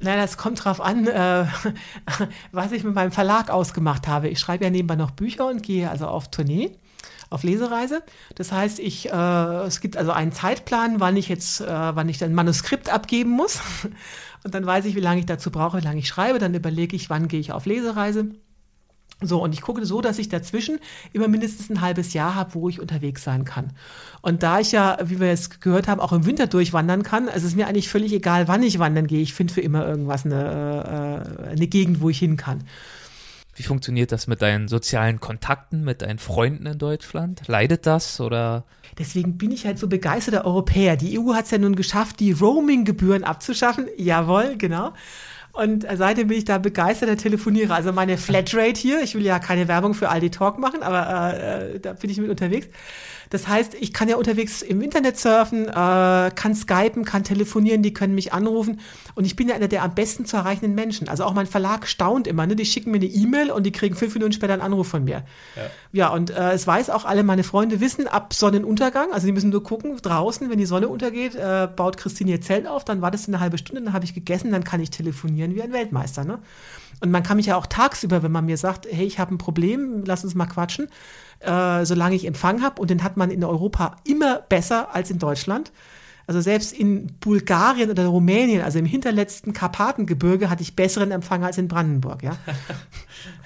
[0.00, 1.46] Na, das kommt drauf an, äh,
[2.52, 4.28] was ich mit meinem Verlag ausgemacht habe.
[4.28, 6.78] Ich schreibe ja nebenbei noch Bücher und gehe also auf Tournee
[7.30, 8.02] auf Lesereise.
[8.34, 12.18] Das heißt, ich, äh, es gibt also einen Zeitplan, wann ich jetzt, äh, wann ich
[12.18, 13.60] dann Manuskript abgeben muss.
[14.44, 16.38] Und dann weiß ich, wie lange ich dazu brauche, wie lange ich schreibe.
[16.38, 18.30] Dann überlege ich, wann gehe ich auf Lesereise.
[19.20, 20.78] So, und ich gucke so, dass ich dazwischen
[21.12, 23.72] immer mindestens ein halbes Jahr habe, wo ich unterwegs sein kann.
[24.22, 27.46] Und da ich ja, wie wir jetzt gehört haben, auch im Winter durchwandern kann, also
[27.46, 29.20] ist mir eigentlich völlig egal, wann ich wandern gehe.
[29.20, 32.62] Ich finde für immer irgendwas eine, äh, eine Gegend, wo ich hin kann.
[33.56, 37.42] Wie funktioniert das mit deinen sozialen Kontakten, mit deinen Freunden in Deutschland?
[37.48, 38.62] Leidet das oder?
[38.98, 40.96] Deswegen bin ich halt so begeisterter Europäer.
[40.96, 43.86] Die EU hat es ja nun geschafft, die Roaming-Gebühren abzuschaffen.
[43.96, 44.92] Jawohl, genau.
[45.58, 47.74] Und seitdem bin ich da begeisterter Telefonierer.
[47.74, 51.74] Also meine Flatrate hier, ich will ja keine Werbung für Aldi Talk machen, aber äh,
[51.74, 52.68] äh da bin ich mit unterwegs.
[53.30, 57.92] Das heißt, ich kann ja unterwegs im Internet surfen, äh, kann skypen, kann telefonieren, die
[57.92, 58.80] können mich anrufen
[59.14, 61.08] und ich bin ja einer der am besten zu erreichenden Menschen.
[61.08, 62.56] Also auch mein Verlag staunt immer, ne?
[62.56, 65.24] die schicken mir eine E-Mail und die kriegen fünf Minuten später einen Anruf von mir.
[65.56, 65.62] Ja,
[65.92, 69.50] ja und äh, es weiß auch alle meine Freunde wissen, ab Sonnenuntergang, also die müssen
[69.50, 73.26] nur gucken, draußen, wenn die Sonne untergeht, äh, baut Christine ihr Zelt auf, dann wartest
[73.26, 76.24] du eine halbe Stunde, dann habe ich gegessen, dann kann ich telefonieren wie ein Weltmeister.
[76.24, 76.38] Ne?
[77.00, 79.38] Und man kann mich ja auch tagsüber, wenn man mir sagt, hey, ich habe ein
[79.38, 80.88] Problem, lass uns mal quatschen,
[81.40, 82.80] äh, solange ich Empfang habe.
[82.80, 85.72] Und den hat man in Europa immer besser als in Deutschland.
[86.26, 91.56] Also selbst in Bulgarien oder Rumänien, also im hinterletzten Karpatengebirge, hatte ich besseren Empfang als
[91.56, 92.36] in Brandenburg, ja.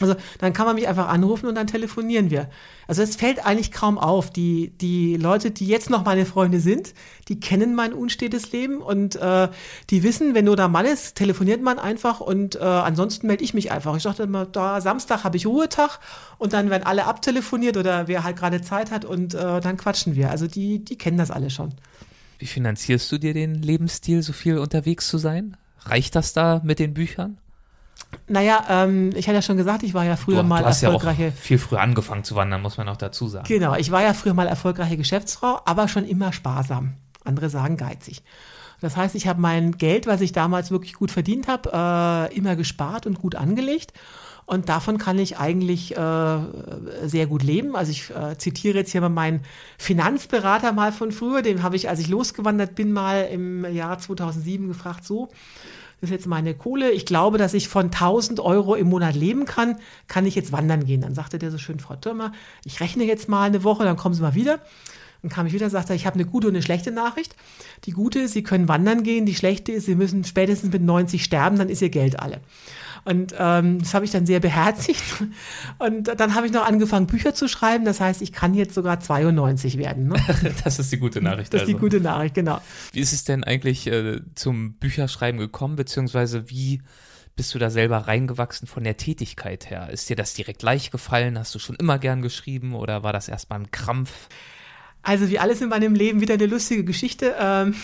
[0.00, 2.48] Also dann kann man mich einfach anrufen und dann telefonieren wir.
[2.86, 4.30] Also es fällt eigentlich kaum auf.
[4.30, 6.94] Die, die Leute, die jetzt noch meine Freunde sind,
[7.28, 9.48] die kennen mein unstetes Leben und äh,
[9.90, 13.54] die wissen, wenn nur da Mann ist, telefoniert man einfach und äh, ansonsten melde ich
[13.54, 13.96] mich einfach.
[13.96, 16.00] Ich dachte immer, da Samstag habe ich Ruhetag
[16.38, 20.16] und dann werden alle abtelefoniert oder wer halt gerade Zeit hat und äh, dann quatschen
[20.16, 20.30] wir.
[20.30, 21.74] Also die, die kennen das alle schon.
[22.38, 25.58] Wie finanzierst du dir den Lebensstil, so viel unterwegs zu sein?
[25.80, 27.36] Reicht das da mit den Büchern?
[28.26, 30.82] Naja, ähm, ich hatte ja schon gesagt, ich war ja früher du, mal du hast
[30.82, 31.22] erfolgreiche.
[31.24, 33.44] Ja auch viel früher angefangen zu wandern, muss man auch dazu sagen.
[33.48, 36.94] Genau, ich war ja früher mal erfolgreiche Geschäftsfrau, aber schon immer sparsam.
[37.24, 38.22] Andere sagen geizig.
[38.80, 42.56] Das heißt, ich habe mein Geld, was ich damals wirklich gut verdient habe, äh, immer
[42.56, 43.92] gespart und gut angelegt.
[44.46, 46.38] Und davon kann ich eigentlich äh,
[47.04, 47.76] sehr gut leben.
[47.76, 49.42] Also ich äh, zitiere jetzt hier mal meinen
[49.78, 51.42] Finanzberater mal von früher.
[51.42, 55.28] Den habe ich, als ich losgewandert bin, mal im Jahr 2007 gefragt, so,
[56.00, 59.44] das ist jetzt meine Kohle, ich glaube, dass ich von 1000 Euro im Monat leben
[59.44, 59.76] kann,
[60.08, 61.02] kann ich jetzt wandern gehen.
[61.02, 62.32] Dann sagte der so schön, Frau Türmer,
[62.64, 64.60] ich rechne jetzt mal eine Woche, dann kommen Sie mal wieder.
[65.22, 67.36] Dann kam ich wieder, sagte, ich habe eine gute und eine schlechte Nachricht.
[67.84, 69.26] Die gute ist, Sie können wandern gehen.
[69.26, 72.40] Die schlechte ist, Sie müssen spätestens mit 90 sterben, dann ist Ihr Geld alle.
[73.04, 75.02] Und ähm, das habe ich dann sehr beherzigt.
[75.78, 77.84] Und dann habe ich noch angefangen, Bücher zu schreiben.
[77.84, 80.08] Das heißt, ich kann jetzt sogar 92 werden.
[80.08, 80.16] Ne?
[80.64, 81.52] das ist die gute Nachricht.
[81.52, 81.78] Das ist also.
[81.78, 82.60] die gute Nachricht, genau.
[82.92, 86.82] Wie ist es denn eigentlich äh, zum Bücherschreiben gekommen, beziehungsweise wie
[87.36, 89.88] bist du da selber reingewachsen von der Tätigkeit her?
[89.90, 91.38] Ist dir das direkt leicht gefallen?
[91.38, 94.28] Hast du schon immer gern geschrieben oder war das erstmal ein Krampf?
[95.02, 97.34] Also wie alles in meinem Leben wieder eine lustige Geschichte.
[97.38, 97.74] Ähm,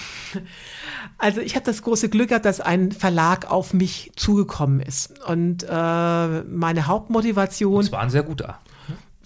[1.18, 5.18] also ich habe das große Glück gehabt, dass ein Verlag auf mich zugekommen ist.
[5.26, 7.80] Und äh, meine Hauptmotivation.
[7.80, 8.60] Das war ein sehr guter.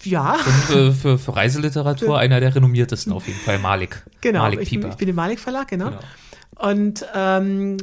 [0.03, 0.35] Ja.
[0.35, 4.03] Für, für, für, Reiseliteratur einer der renommiertesten auf jeden Fall, Malik.
[4.21, 5.89] Genau, Malik ich, bin, ich bin im Malik Verlag, genau.
[5.89, 5.99] genau.
[6.57, 7.77] Und ähm,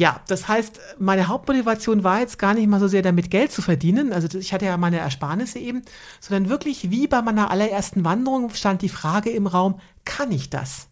[0.00, 3.60] ja, das heißt, meine Hauptmotivation war jetzt gar nicht mal so sehr damit Geld zu
[3.60, 5.82] verdienen, also ich hatte ja meine Ersparnisse eben,
[6.20, 10.88] sondern wirklich wie bei meiner allerersten Wanderung stand die Frage im Raum, kann ich das?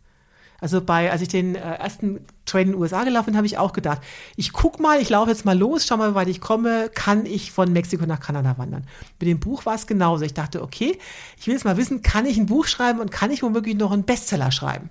[0.60, 3.56] Also bei, als ich den äh, ersten Train in den USA gelaufen bin, habe ich
[3.56, 4.02] auch gedacht,
[4.36, 7.24] ich guck mal, ich laufe jetzt mal los, schau mal, wie weit ich komme, kann
[7.24, 8.84] ich von Mexiko nach Kanada wandern.
[9.18, 10.26] Mit dem Buch war es genauso.
[10.26, 10.98] Ich dachte, okay,
[11.38, 13.90] ich will jetzt mal wissen, kann ich ein Buch schreiben und kann ich womöglich noch
[13.90, 14.90] einen Bestseller schreiben?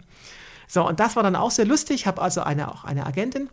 [0.68, 1.98] So, und das war dann auch sehr lustig.
[1.98, 3.50] Ich habe also eine, auch eine Agentin.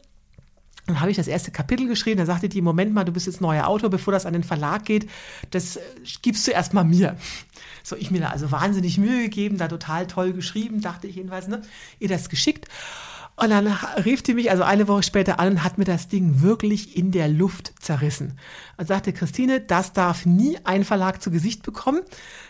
[0.87, 3.41] Dann habe ich das erste Kapitel geschrieben, da sagte die, Moment mal, du bist jetzt
[3.41, 5.09] neuer Autor, bevor das an den Verlag geht,
[5.51, 5.81] das äh,
[6.21, 7.17] gibst du erst mal mir.
[7.83, 11.49] So, ich mir da also wahnsinnig Mühe gegeben, da total toll geschrieben, dachte ich jedenfalls,
[11.49, 11.63] ne?
[11.99, 12.69] Ihr das geschickt.
[13.37, 13.67] Und dann
[14.05, 17.11] rief die mich also eine Woche später an und hat mir das Ding wirklich in
[17.11, 18.39] der Luft zerrissen.
[18.77, 22.03] Und sagte, Christine, das darf nie ein Verlag zu Gesicht bekommen.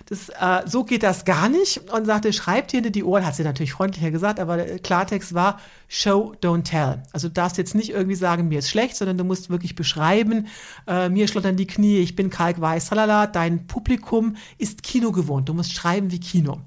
[0.06, 1.90] Das, äh, so geht das gar nicht.
[1.90, 5.32] Und sagte, schreibt dir hinter die Ohren, hat sie natürlich freundlicher gesagt, aber der Klartext
[5.32, 5.58] war
[5.88, 7.02] Show, don't tell.
[7.12, 10.48] Also du darfst jetzt nicht irgendwie sagen, mir ist schlecht, sondern du musst wirklich beschreiben,
[10.86, 15.48] äh, mir schlottern die Knie, ich bin kalkweiß, halala, dein Publikum ist Kino gewohnt.
[15.48, 16.60] Du musst schreiben wie Kino.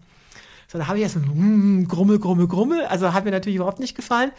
[0.68, 2.86] So, da habe ich erst so, mm, Grummel, Grummel, Grummel.
[2.86, 4.32] Also hat mir natürlich überhaupt nicht gefallen.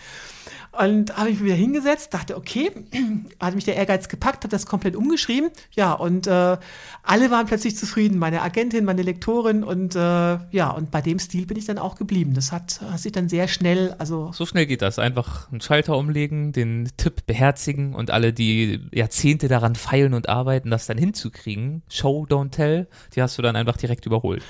[0.72, 2.70] Und habe ich mich wieder hingesetzt, dachte, okay,
[3.40, 5.50] hat mich der Ehrgeiz gepackt, habe das komplett umgeschrieben.
[5.72, 6.58] Ja, und äh,
[7.02, 11.46] alle waren plötzlich zufrieden, meine Agentin, meine Lektorin und äh, ja, und bei dem Stil
[11.46, 12.34] bin ich dann auch geblieben.
[12.34, 14.30] Das hat, hat sich dann sehr schnell, also.
[14.32, 14.98] So schnell geht das.
[14.98, 20.70] Einfach einen Schalter umlegen, den Tipp beherzigen und alle, die Jahrzehnte daran feilen und arbeiten,
[20.70, 21.82] das dann hinzukriegen.
[21.88, 24.42] Show, don't tell, die hast du dann einfach direkt überholt.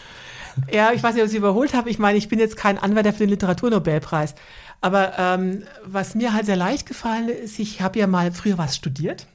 [0.72, 1.90] Ja, ich weiß nicht, ob ich sie überholt habe.
[1.90, 4.34] Ich meine, ich bin jetzt kein Anwärter für den Literaturnobelpreis.
[4.80, 8.76] Aber ähm, was mir halt sehr leicht gefallen ist, ich habe ja mal früher was
[8.76, 9.26] studiert.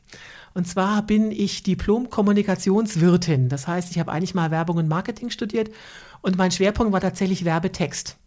[0.54, 3.50] Und zwar bin ich Diplom-Kommunikationswirtin.
[3.50, 5.72] Das heißt, ich habe eigentlich mal Werbung und Marketing studiert
[6.22, 8.18] und mein Schwerpunkt war tatsächlich Werbetext.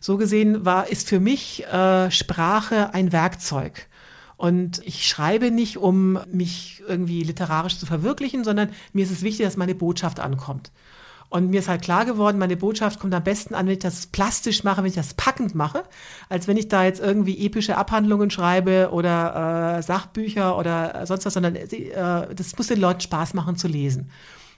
[0.00, 3.88] So gesehen war, ist für mich äh, Sprache ein Werkzeug.
[4.36, 9.46] Und ich schreibe nicht, um mich irgendwie literarisch zu verwirklichen, sondern mir ist es wichtig,
[9.46, 10.72] dass meine Botschaft ankommt.
[11.32, 14.06] Und mir ist halt klar geworden, meine Botschaft kommt am besten an, wenn ich das
[14.06, 15.82] plastisch mache, wenn ich das packend mache,
[16.28, 21.32] als wenn ich da jetzt irgendwie epische Abhandlungen schreibe oder äh, Sachbücher oder sonst was,
[21.32, 24.10] sondern äh, das muss den Leuten Spaß machen zu lesen.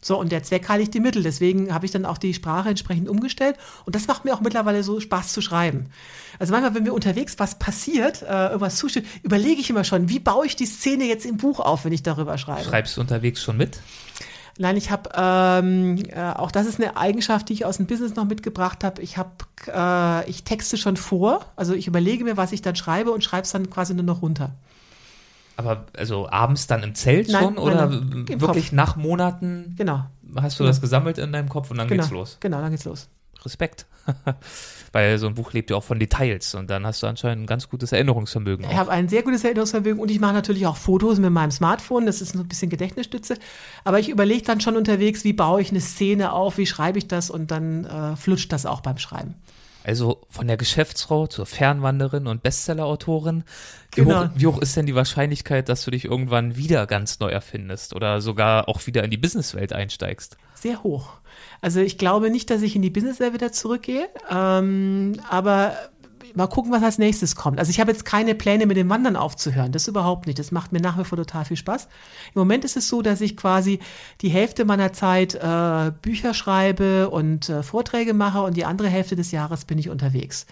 [0.03, 1.23] So, und der Zweck heiligt die Mittel.
[1.23, 3.57] Deswegen habe ich dann auch die Sprache entsprechend umgestellt.
[3.85, 5.87] Und das macht mir auch mittlerweile so Spaß zu schreiben.
[6.41, 10.19] Also manchmal, wenn mir unterwegs was passiert, äh, irgendwas zusteht, überlege ich immer schon, wie
[10.19, 12.69] baue ich die Szene jetzt im Buch auf, wenn ich darüber schreibe.
[12.69, 13.79] Schreibst du unterwegs schon mit?
[14.59, 18.15] Nein, ich habe, ähm, äh, auch das ist eine Eigenschaft, die ich aus dem Business
[18.15, 19.03] noch mitgebracht habe.
[19.03, 19.31] Ich habe,
[19.67, 23.43] äh, ich texte schon vor, also ich überlege mir, was ich dann schreibe und schreibe
[23.43, 24.53] es dann quasi nur noch runter.
[25.57, 28.73] Aber also abends dann im Zelt Nein, schon oder nein, wirklich Kopf.
[28.73, 30.05] nach Monaten Genau,
[30.37, 30.71] hast du Genau.
[30.71, 32.37] das gesammelt in deinem Kopf und dann genau, geht's los?
[32.41, 33.09] genau, dann geht's los.
[33.45, 33.87] Respekt.
[34.93, 37.47] Weil so ein Buch lebt ja auch von Details und dann hast du anscheinend ein
[37.47, 38.65] ganz gutes Erinnerungsvermögen.
[38.71, 42.07] Ich habe ein sehr gutes Erinnerungsvermögen und ich mache natürlich auch Fotos mit meinem Smartphone.
[42.07, 43.37] Das ist so ein bisschen Gedächtnisstütze.
[43.83, 47.09] Aber ich überlege dann schon unterwegs, wie baue ich eine Szene auf, wie schreibe ich
[47.09, 49.35] das und dann äh, flutscht das auch beim Schreiben.
[49.83, 53.45] Also von der Geschäftsfrau zur Fernwanderin und Bestsellerautorin.
[53.95, 54.25] Wie, Genau.
[54.25, 57.95] hoch, wie hoch ist denn die Wahrscheinlichkeit, dass du dich irgendwann wieder ganz neu erfindest
[57.95, 60.39] oder sogar auch wieder in die Businesswelt einsteigst?
[60.55, 61.11] Sehr hoch.
[61.65, 65.73] Also ich glaube nicht, dass ich in die Businesswelt wieder zurückgehe, ähm, aber
[66.35, 67.59] mal gucken, was als nächstes kommt.
[67.59, 69.73] Also ich habe jetzt keine Pläne, mit dem Wandern aufzuhören.
[69.73, 70.39] Das überhaupt nicht.
[70.39, 71.85] Das macht mir nach wie vor total viel Spaß.
[72.35, 73.79] Im Moment ist es so, dass ich quasi
[74.21, 79.17] die Hälfte meiner Zeit äh, Bücher schreibe und äh, Vorträge mache und die andere Hälfte
[79.17, 80.45] des Jahres bin ich unterwegs.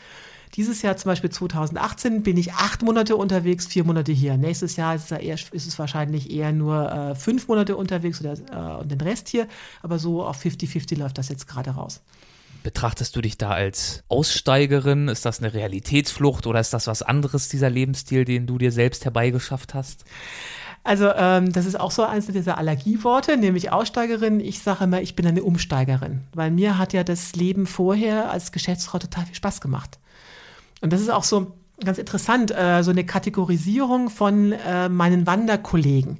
[0.55, 4.37] Dieses Jahr zum Beispiel 2018 bin ich acht Monate unterwegs, vier Monate hier.
[4.37, 8.35] Nächstes Jahr ist es, eher, ist es wahrscheinlich eher nur äh, fünf Monate unterwegs oder,
[8.35, 9.49] äh, und den Rest hier.
[9.83, 12.03] Aber so auf 50-50 läuft das jetzt gerade raus.
[12.63, 15.09] Betrachtest du dich da als Aussteigerin?
[15.09, 19.05] Ist das eine Realitätsflucht oder ist das was anderes, dieser Lebensstil, den du dir selbst
[19.05, 20.05] herbeigeschafft hast?
[20.85, 24.41] Also ähm, das ist auch so eines dieser Allergieworte, nämlich Aussteigerin.
[24.41, 28.53] Ich sage immer, ich bin eine Umsteigerin, weil mir hat ja das Leben vorher als
[28.53, 29.99] Geschäftsfrau total viel Spaß gemacht.
[30.83, 36.19] Und das ist auch so ganz interessant, äh, so eine Kategorisierung von äh, meinen Wanderkollegen.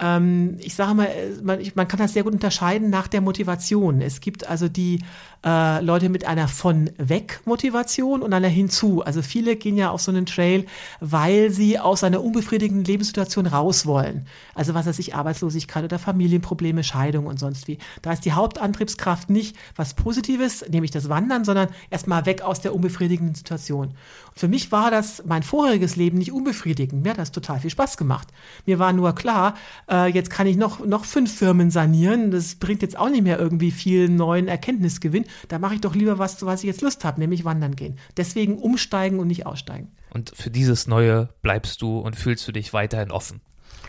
[0.00, 3.20] Ähm, ich sage mal, äh, man, ich, man kann das sehr gut unterscheiden nach der
[3.20, 4.00] Motivation.
[4.00, 5.00] Es gibt also die
[5.44, 9.02] äh, Leute mit einer von weg Motivation und einer hinzu.
[9.02, 10.64] Also viele gehen ja auf so einen Trail,
[11.00, 14.26] weil sie aus einer unbefriedigenden Lebenssituation raus wollen.
[14.54, 17.78] Also was weiß ich, Arbeitslosigkeit oder Familienprobleme, Scheidung und sonst wie.
[18.00, 22.74] Da ist die Hauptantriebskraft nicht was Positives, nämlich das Wandern, sondern erstmal weg aus der
[22.74, 23.94] unbefriedigenden Situation.
[24.30, 27.02] Und für mich war das mein vorheriges Leben nicht unbefriedigend.
[27.02, 28.28] Mir hat das total viel Spaß gemacht.
[28.66, 29.54] Mir war nur klar,
[29.90, 32.30] äh, jetzt kann ich noch, noch fünf Firmen sanieren.
[32.30, 35.24] Das bringt jetzt auch nicht mehr irgendwie viel neuen Erkenntnisgewinn.
[35.48, 37.98] Da mache ich doch lieber was, zu was ich jetzt Lust habe, nämlich wandern gehen.
[38.16, 39.92] Deswegen umsteigen und nicht aussteigen.
[40.12, 43.40] Und für dieses Neue bleibst du und fühlst du dich weiterhin offen.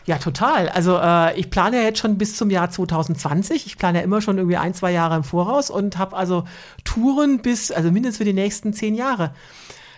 [0.04, 0.68] Ja, total.
[0.68, 3.66] Also äh, ich plane ja jetzt schon bis zum Jahr 2020.
[3.66, 6.44] Ich plane ja immer schon irgendwie ein, zwei Jahre im Voraus und habe also
[6.84, 9.32] Touren bis, also mindestens für die nächsten zehn Jahre.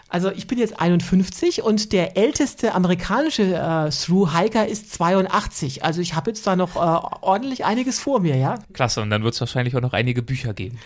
[0.08, 5.82] Also ich bin jetzt 51 und der älteste amerikanische äh, Through-Hiker ist 82.
[5.84, 8.58] Also ich habe jetzt da noch äh, ordentlich einiges vor mir, ja.
[8.72, 10.78] Klasse, und dann wird es wahrscheinlich auch noch einige Bücher geben.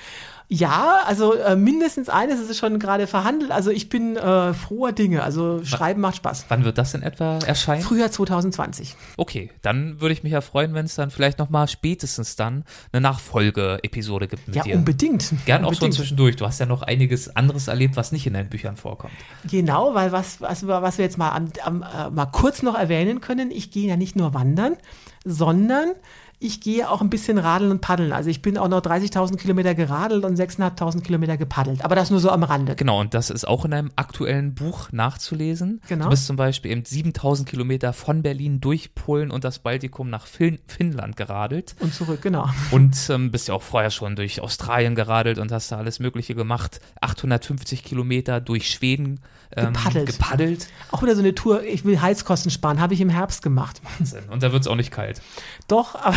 [0.50, 3.50] Ja, also äh, mindestens eines ist schon gerade verhandelt.
[3.50, 5.22] Also ich bin äh, froher Dinge.
[5.22, 6.46] Also Schreiben macht Spaß.
[6.48, 7.82] Wann wird das in etwa erscheinen?
[7.82, 8.96] Frühjahr 2020.
[9.18, 13.02] Okay, dann würde ich mich ja freuen, wenn es dann vielleicht nochmal spätestens dann eine
[13.02, 14.72] Nachfolge-Episode gibt mit ja, dir.
[14.72, 15.34] Ja, unbedingt.
[15.44, 16.36] Gern auch schon zwischendurch.
[16.36, 19.12] Du hast ja noch einiges anderes erlebt, was nicht in deinen Büchern vorkommt.
[19.50, 23.20] Genau, weil was, was, was wir jetzt mal, am, am, äh, mal kurz noch erwähnen
[23.20, 24.78] können, ich gehe ja nicht nur wandern,
[25.26, 25.92] sondern
[26.40, 28.12] ich gehe auch ein bisschen radeln und paddeln.
[28.12, 31.84] Also ich bin auch noch 30.000 Kilometer geradelt und 6.500 Kilometer gepaddelt.
[31.84, 32.76] Aber das nur so am Rande.
[32.76, 35.80] Genau, und das ist auch in einem aktuellen Buch nachzulesen.
[35.88, 36.04] Genau.
[36.04, 40.26] Du bist zum Beispiel eben 7.000 Kilometer von Berlin durch Polen und das Baltikum nach
[40.26, 41.74] fin Finnland geradelt.
[41.80, 42.48] Und zurück, genau.
[42.70, 46.36] Und ähm, bist ja auch vorher schon durch Australien geradelt und hast da alles Mögliche
[46.36, 46.80] gemacht.
[47.00, 49.20] 850 Kilometer durch Schweden
[49.58, 50.06] ähm, gepaddelt.
[50.06, 50.66] gepaddelt.
[50.90, 53.80] Auch wieder so eine Tour, ich will Heizkosten sparen, habe ich im Herbst gemacht.
[53.98, 54.24] Wahnsinn.
[54.30, 55.20] Und da wird es auch nicht kalt.
[55.66, 56.16] Doch, aber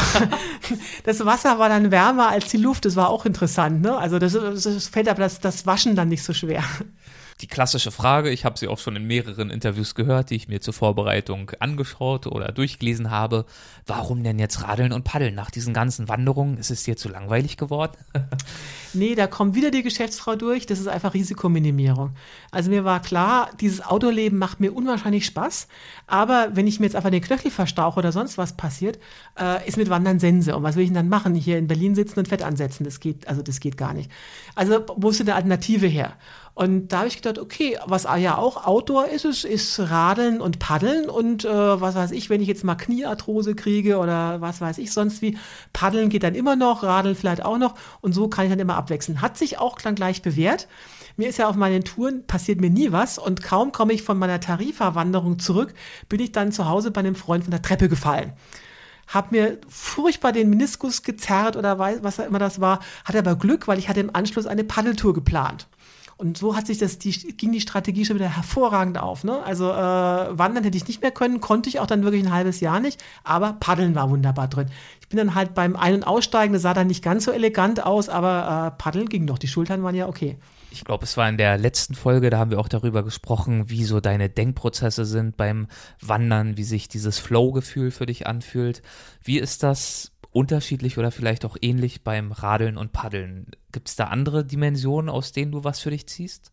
[1.04, 2.86] das Wasser war dann wärmer als die Luft.
[2.86, 3.82] Das war auch interessant.
[3.82, 3.98] Ne?
[3.98, 6.64] Also das, das fällt aber das, das Waschen dann nicht so schwer.
[7.42, 10.62] Die klassische Frage, ich habe sie auch schon in mehreren Interviews gehört, die ich mir
[10.62, 13.46] zur Vorbereitung angeschaut oder durchgelesen habe.
[13.88, 15.34] Warum denn jetzt Radeln und Paddeln?
[15.34, 17.98] Nach diesen ganzen Wanderungen ist es dir zu langweilig geworden?
[18.94, 20.68] nee, da kommt wieder die Geschäftsfrau durch.
[20.68, 22.12] Das ist einfach Risikominimierung.
[22.52, 25.68] Also mir war klar, dieses Autoleben macht mir unwahrscheinlich Spaß.
[26.06, 29.00] Aber wenn ich mir jetzt einfach den Knöchel verstauche oder sonst was passiert,
[29.40, 30.56] äh, ist mit Wandern Sense.
[30.56, 31.34] Und was will ich denn dann machen?
[31.34, 32.84] Hier in Berlin sitzen und Fett ansetzen.
[32.84, 34.12] Das geht, also das geht gar nicht.
[34.54, 36.14] Also wo ist denn eine Alternative her?
[36.54, 40.60] Und da habe ich gedacht, okay, was ja auch Outdoor ist, ist, ist Radeln und
[40.60, 44.78] Paddeln und äh, was weiß ich, wenn ich jetzt mal Kniearthrose kriege oder was weiß
[44.78, 45.38] ich sonst wie,
[45.72, 48.76] Paddeln geht dann immer noch, Radeln vielleicht auch noch und so kann ich dann immer
[48.76, 49.22] abwechseln.
[49.22, 50.68] Hat sich auch dann gleich bewährt.
[51.16, 54.18] Mir ist ja auf meinen Touren passiert mir nie was und kaum komme ich von
[54.18, 55.74] meiner Tarifa-Wanderung zurück,
[56.10, 58.34] bin ich dann zu Hause bei einem Freund von der Treppe gefallen
[59.08, 63.78] hab mir furchtbar den Meniskus gezerrt oder was immer das war, hatte aber Glück, weil
[63.78, 65.68] ich hatte im Anschluss eine Paddeltour geplant.
[66.22, 69.24] Und so hat sich das, die, ging die Strategie schon wieder hervorragend auf.
[69.24, 69.42] Ne?
[69.44, 72.60] Also äh, wandern hätte ich nicht mehr können, konnte ich auch dann wirklich ein halbes
[72.60, 74.68] Jahr nicht, aber paddeln war wunderbar drin.
[75.00, 77.84] Ich bin dann halt beim Ein- und Aussteigen, das sah dann nicht ganz so elegant
[77.84, 80.38] aus, aber äh, paddeln ging doch, die Schultern waren ja okay.
[80.72, 83.84] Ich glaube, es war in der letzten Folge, da haben wir auch darüber gesprochen, wie
[83.84, 85.68] so deine Denkprozesse sind beim
[86.00, 88.82] Wandern, wie sich dieses Flow-Gefühl für dich anfühlt.
[89.22, 93.48] Wie ist das unterschiedlich oder vielleicht auch ähnlich beim Radeln und Paddeln?
[93.72, 96.52] Gibt es da andere Dimensionen, aus denen du was für dich ziehst?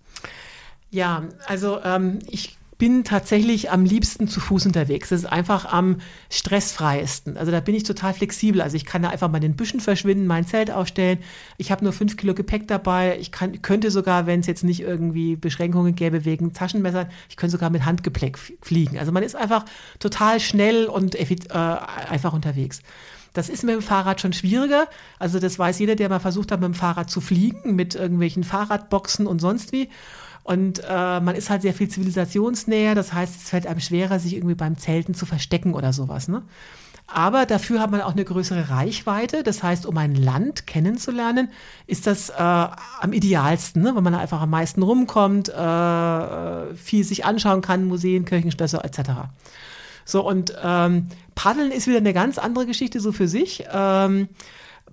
[0.91, 5.09] Ja, also ähm, ich bin tatsächlich am liebsten zu Fuß unterwegs.
[5.09, 5.97] Das ist einfach am
[6.31, 7.37] stressfreiesten.
[7.37, 8.63] Also da bin ich total flexibel.
[8.63, 11.19] Also ich kann da einfach mal in den Büschen verschwinden, mein Zelt aufstellen.
[11.57, 13.19] Ich habe nur fünf Kilo Gepäck dabei.
[13.21, 17.53] Ich kann, könnte sogar, wenn es jetzt nicht irgendwie Beschränkungen gäbe wegen Taschenmessern, ich könnte
[17.53, 18.97] sogar mit Handgepäck fliegen.
[18.97, 19.65] Also man ist einfach
[19.99, 22.81] total schnell und äh, einfach unterwegs.
[23.33, 24.89] Das ist mit dem Fahrrad schon schwieriger.
[25.19, 28.45] Also das weiß jeder, der mal versucht hat, mit dem Fahrrad zu fliegen, mit irgendwelchen
[28.45, 29.89] Fahrradboxen und sonst wie.
[30.49, 32.95] Und äh, man ist halt sehr viel zivilisationsnäher.
[32.95, 36.27] Das heißt, es fällt einem schwerer, sich irgendwie beim Zelten zu verstecken oder sowas.
[36.27, 36.43] Ne?
[37.07, 39.43] Aber dafür hat man auch eine größere Reichweite.
[39.43, 41.51] Das heißt, um ein Land kennenzulernen,
[41.87, 43.95] ist das äh, am idealsten, ne?
[43.95, 49.11] weil man einfach am meisten rumkommt, äh, viel sich anschauen kann, Museen, Kirchenschlösser etc.
[50.07, 53.65] So, und ähm, Paddeln ist wieder eine ganz andere Geschichte so für sich.
[53.71, 54.31] Ähm,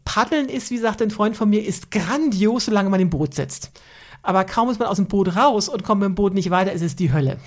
[0.04, 3.72] Paddeln ist, wie sagt ein Freund von mir, ist grandios, solange man im Boot sitzt.
[4.26, 6.72] Aber kaum ist man aus dem Boot raus und kommt mit dem Boot nicht weiter,
[6.72, 7.38] ist es die Hölle.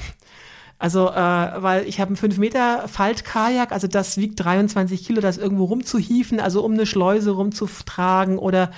[0.78, 5.36] Also, äh, weil ich habe einen 5 Meter Faltkajak, also das wiegt 23 Kilo, das
[5.36, 8.70] irgendwo rumzuhieven, also um eine Schleuse rumzutragen oder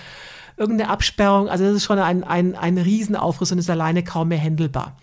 [0.56, 1.48] irgendeine Absperrung.
[1.48, 4.96] Also das ist schon ein, ein, ein Riesenaufriss und ist alleine kaum mehr händelbar.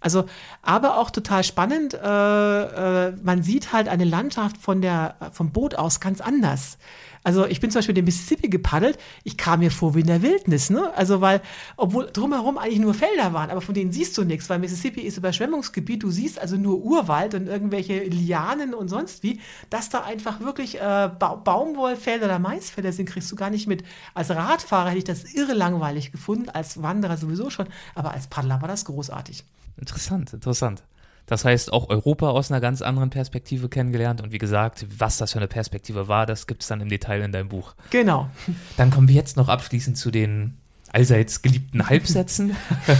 [0.00, 0.26] Also,
[0.62, 5.74] aber auch total spannend, äh, äh, man sieht halt eine Landschaft von der, vom Boot
[5.74, 6.78] aus ganz anders.
[7.26, 10.22] Also ich bin zum Beispiel den Mississippi gepaddelt, ich kam mir vor wie in der
[10.22, 10.92] Wildnis, ne?
[10.94, 11.42] Also weil,
[11.76, 15.16] obwohl drumherum eigentlich nur Felder waren, aber von denen siehst du nichts, weil Mississippi ist
[15.16, 19.40] Überschwemmungsgebiet, du siehst also nur Urwald und irgendwelche Lianen und sonst wie,
[19.70, 23.82] dass da einfach wirklich äh, ba Baumwollfelder oder Maisfelder sind, kriegst du gar nicht mit.
[24.14, 27.66] Als Radfahrer hätte ich das irre langweilig gefunden, als Wanderer sowieso schon,
[27.96, 29.42] aber als Paddler war das großartig.
[29.78, 30.84] Interessant, interessant.
[31.26, 34.20] Das heißt, auch Europa aus einer ganz anderen Perspektive kennengelernt.
[34.20, 37.22] Und wie gesagt, was das für eine Perspektive war, das gibt es dann im Detail
[37.22, 37.74] in deinem Buch.
[37.90, 38.30] Genau.
[38.76, 40.56] Dann kommen wir jetzt noch abschließend zu den
[40.92, 42.56] allseits geliebten Halbsätzen.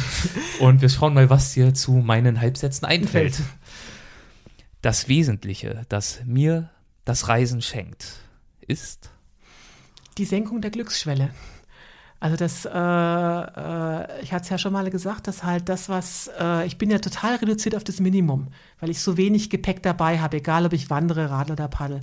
[0.60, 3.40] Und wir schauen mal, was dir zu meinen Halbsätzen einfällt.
[4.82, 6.70] Das Wesentliche, das mir
[7.04, 8.20] das Reisen schenkt,
[8.60, 9.10] ist
[10.18, 11.30] die Senkung der Glücksschwelle.
[12.18, 16.30] Also das, äh, äh, ich hatte es ja schon mal gesagt, dass halt das, was,
[16.40, 18.48] äh, ich bin ja total reduziert auf das Minimum,
[18.80, 22.00] weil ich so wenig Gepäck dabei habe, egal ob ich wandere, radle oder paddel.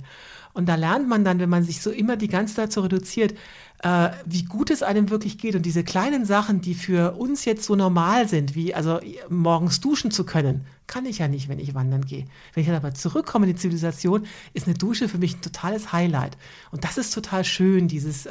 [0.54, 3.34] Und da lernt man dann, wenn man sich so immer die ganze Zeit so reduziert,
[3.82, 5.54] äh, wie gut es einem wirklich geht.
[5.56, 10.10] Und diese kleinen Sachen, die für uns jetzt so normal sind, wie also morgens duschen
[10.10, 12.26] zu können, kann ich ja nicht, wenn ich wandern gehe.
[12.52, 15.92] Wenn ich dann aber zurückkomme in die Zivilisation, ist eine Dusche für mich ein totales
[15.92, 16.36] Highlight.
[16.70, 18.30] Und das ist total schön, dieses, äh,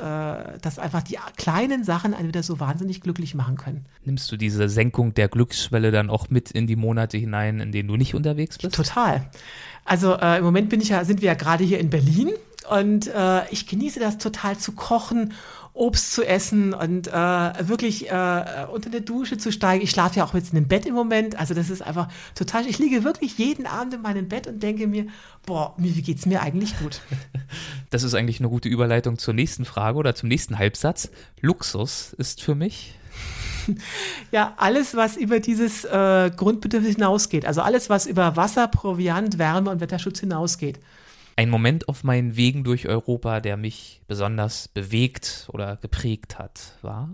[0.62, 3.86] dass einfach die kleinen Sachen einen wieder so wahnsinnig glücklich machen können.
[4.06, 7.90] Nimmst du diese Senkung der Glücksschwelle dann auch mit in die Monate hinein, in denen
[7.90, 8.76] du nicht unterwegs bist?
[8.76, 9.30] Total.
[9.86, 12.32] Also äh, im Moment bin ich ja, sind wir ja gerade hier in Berlin
[12.70, 15.34] und äh, ich genieße das total zu kochen,
[15.76, 19.84] Obst zu essen und äh, wirklich äh, unter der Dusche zu steigen.
[19.84, 21.40] Ich schlafe ja auch jetzt in einem Bett im Moment.
[21.40, 22.68] Also das ist einfach total.
[22.68, 25.08] Ich liege wirklich jeden Abend in meinem Bett und denke mir,
[25.48, 27.02] boah, wie geht's mir eigentlich gut?
[27.90, 31.12] Das ist eigentlich eine gute Überleitung zur nächsten Frage oder zum nächsten Halbsatz.
[31.42, 32.96] Luxus ist für mich
[34.32, 37.46] ja, alles, was über dieses äh, Grundbedürfnis hinausgeht.
[37.46, 40.80] Also alles, was über Wasser, Proviant, Wärme und Wetterschutz hinausgeht.
[41.36, 47.10] Ein Moment auf meinen Wegen durch Europa, der mich besonders bewegt oder geprägt hat, war?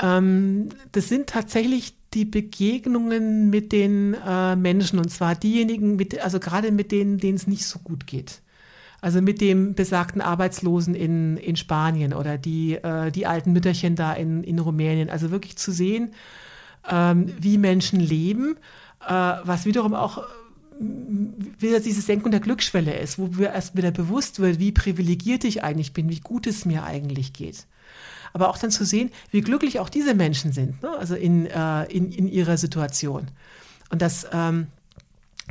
[0.00, 6.38] Ähm, das sind tatsächlich die Begegnungen mit den äh, Menschen und zwar diejenigen, mit, also
[6.40, 8.40] gerade mit denen, denen es nicht so gut geht.
[9.00, 14.12] Also mit dem besagten Arbeitslosen in, in Spanien oder die, äh, die alten Mütterchen da
[14.12, 15.08] in, in Rumänien.
[15.08, 16.12] Also wirklich zu sehen,
[16.88, 18.56] ähm, wie Menschen leben,
[19.06, 20.22] äh, was wiederum auch
[20.78, 25.62] wieder diese Senkung der Glücksschwelle ist, wo mir erst wieder bewusst wird, wie privilegiert ich
[25.62, 27.66] eigentlich bin, wie gut es mir eigentlich geht.
[28.32, 30.90] Aber auch dann zu sehen, wie glücklich auch diese Menschen sind, ne?
[30.96, 33.28] also in, äh, in, in ihrer Situation.
[33.90, 34.68] Und das, ähm,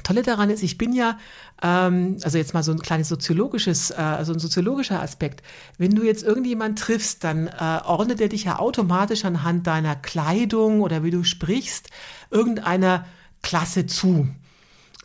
[0.03, 1.17] Tolle daran ist, ich bin ja,
[1.61, 5.43] ähm, also jetzt mal so ein kleines soziologisches, äh, also ein soziologischer Aspekt.
[5.77, 10.81] Wenn du jetzt irgendjemand triffst, dann äh, ordnet er dich ja automatisch anhand deiner Kleidung
[10.81, 11.89] oder wie du sprichst,
[12.31, 13.05] irgendeiner
[13.41, 14.29] Klasse zu.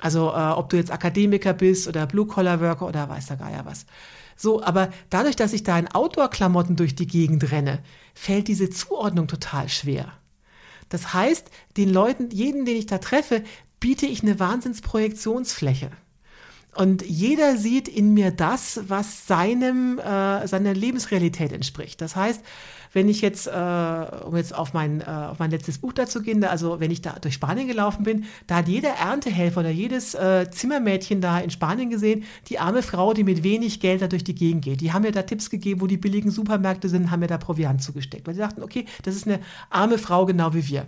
[0.00, 3.86] Also äh, ob du jetzt Akademiker bist oder Blue-Collar-Worker oder weiß der Geier was.
[4.36, 7.80] So, aber dadurch, dass ich da in Outdoor-Klamotten durch die Gegend renne,
[8.14, 10.12] fällt diese Zuordnung total schwer.
[10.88, 13.42] Das heißt, den Leuten, jeden, den ich da treffe,
[13.80, 15.90] biete ich eine Wahnsinnsprojektionsfläche.
[16.76, 22.00] Und jeder sieht in mir das, was seinem, äh, seiner Lebensrealität entspricht.
[22.00, 22.42] Das heißt,
[22.92, 23.50] wenn ich jetzt, äh,
[24.24, 27.16] um jetzt auf mein, äh, auf mein letztes Buch dazu gehen, also wenn ich da
[27.20, 31.90] durch Spanien gelaufen bin, da hat jeder Erntehelfer oder jedes äh, Zimmermädchen da in Spanien
[31.90, 34.80] gesehen, die arme Frau, die mit wenig Geld da durch die Gegend geht.
[34.80, 37.82] Die haben mir da Tipps gegeben, wo die billigen Supermärkte sind, haben mir da Proviant
[37.82, 38.26] zugesteckt.
[38.26, 39.40] Weil sie dachten, okay, das ist eine
[39.70, 40.86] arme Frau genau wie wir.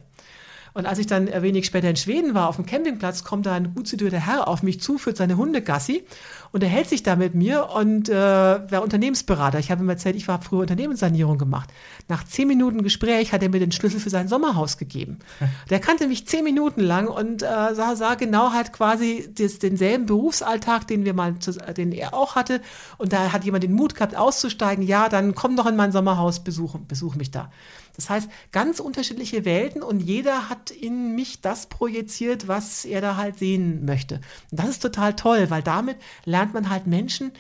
[0.77, 3.73] Und als ich dann wenig später in Schweden war, auf dem Campingplatz, kommt da ein
[3.75, 6.05] gut situierter Herr auf mich zu, führt seine Hunde Gassi
[6.53, 9.59] und er hält sich da mit mir und äh, war Unternehmensberater.
[9.59, 11.71] Ich habe ihm erzählt, ich habe früher Unternehmenssanierung gemacht.
[12.09, 15.19] Nach zehn Minuten Gespräch hat er mir den Schlüssel für sein Sommerhaus gegeben.
[15.71, 20.05] Der kannte mich zehn Minuten lang und äh, sah, sah genau halt quasi das, denselben
[20.05, 21.37] Berufsalltag, den wir mal,
[21.75, 22.61] den er auch hatte.
[22.99, 24.85] Und da hat jemand den Mut gehabt, auszusteigen.
[24.85, 27.51] Ja, dann komm doch in mein Sommerhaus, besuch, besuch mich da.
[27.97, 33.17] Das heißt, ganz unterschiedliche Welten und jeder hat in mich das projiziert, was er da
[33.17, 34.21] halt sehen möchte.
[34.51, 37.33] Und das ist total toll, weil damit lernt man halt Menschen,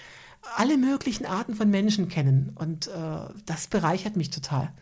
[0.56, 2.52] alle möglichen Arten von Menschen kennen.
[2.54, 2.90] Und äh,
[3.44, 4.72] das bereichert mich total.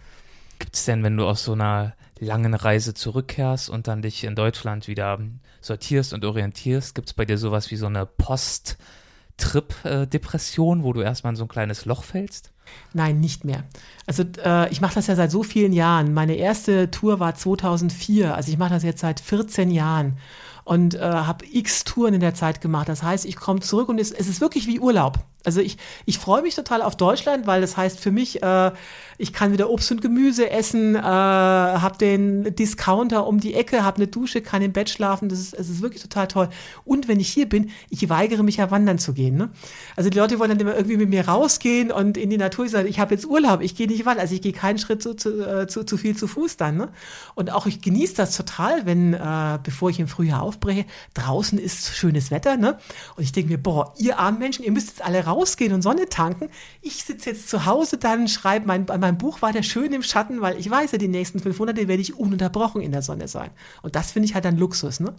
[0.59, 4.37] Gibt es denn, wenn du aus so einer langen Reise zurückkehrst und dann dich in
[4.37, 5.19] Deutschland wieder
[5.61, 11.33] sortierst und orientierst, gibt es bei dir sowas wie so eine Post-Trip-Depression, wo du erstmal
[11.33, 12.54] in so ein kleines Loch fällst?
[12.93, 13.65] Nein, nicht mehr.
[14.07, 16.15] Also äh, ich mache das ja seit so vielen Jahren.
[16.15, 20.19] Meine erste Tour war 2004, also ich mache das jetzt seit 14 Jahren
[20.65, 22.89] und äh, habe x Touren in der Zeit gemacht.
[22.89, 25.19] Das heißt, ich komme zurück und es, es ist wirklich wie Urlaub.
[25.45, 25.77] Also ich,
[26.07, 28.73] ich freue mich total auf Deutschland, weil das heißt für mich, äh,
[29.19, 33.99] ich kann wieder Obst und Gemüse essen, äh, habe den Discounter um die Ecke, habe
[33.99, 35.29] eine Dusche, kann im Bett schlafen.
[35.29, 36.49] Das ist, es ist wirklich total toll.
[36.85, 39.37] Und wenn ich hier bin, ich weigere mich ja wandern zu gehen.
[39.37, 39.51] Ne?
[39.97, 42.65] Also die Leute wollen dann immer irgendwie mit mir rausgehen und in die Natur.
[42.65, 44.23] Ich sage, ich habe jetzt Urlaub, ich gehe nicht wandern.
[44.23, 46.77] Also ich gehe keinen Schritt zu, zu, äh, zu, zu viel zu Fuß dann.
[46.77, 46.89] Ne?
[47.35, 51.95] Und auch ich genieße das total, wenn, äh, bevor ich im Frühjahr aufbreche, draußen ist
[51.95, 52.57] schönes Wetter.
[52.57, 52.79] Ne?
[53.17, 55.83] Und ich denke mir, boah, ihr armen Menschen, ihr müsst jetzt alle raus rausgehen und
[55.83, 56.49] Sonne tanken.
[56.81, 60.59] Ich sitze jetzt zu Hause dann, schreibe mein, mein Buch weiter schön im Schatten, weil
[60.59, 63.51] ich weiß ja, die nächsten 500 werde ich ununterbrochen in der Sonne sein.
[63.83, 65.15] Und das finde ich halt dann Luxus, ne?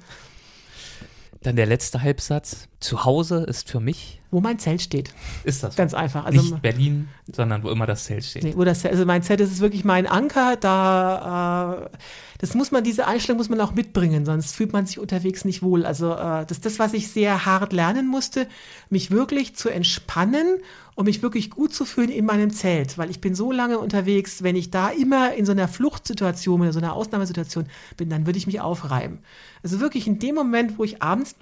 [1.46, 2.68] Dann der letzte Halbsatz.
[2.80, 4.20] Zu Hause ist für mich.
[4.32, 5.14] Wo mein Zelt steht.
[5.44, 5.76] Ist das?
[5.76, 6.26] Ganz einfach.
[6.26, 8.44] Also, Nicht Berlin, sondern wo immer das Zelt steht.
[8.44, 10.56] Nee, wo das, also mein Zelt ist wirklich mein Anker.
[10.56, 11.98] Da, äh,
[12.40, 15.62] das muss man, diese Einstellung muss man auch mitbringen, sonst fühlt man sich unterwegs nicht
[15.62, 15.86] wohl.
[15.86, 18.48] Also äh, das ist das, was ich sehr hart lernen musste,
[18.90, 20.58] mich wirklich zu entspannen
[20.96, 24.44] und mich wirklich gut zu fühlen in meinem Zelt, weil ich bin so lange unterwegs,
[24.44, 27.68] wenn ich da immer in so einer Fluchtsituation oder so einer Ausnahmesituation
[27.98, 29.20] bin, dann würde ich mich aufreiben.
[29.62, 31.36] Also wirklich in dem Moment, wo ich abends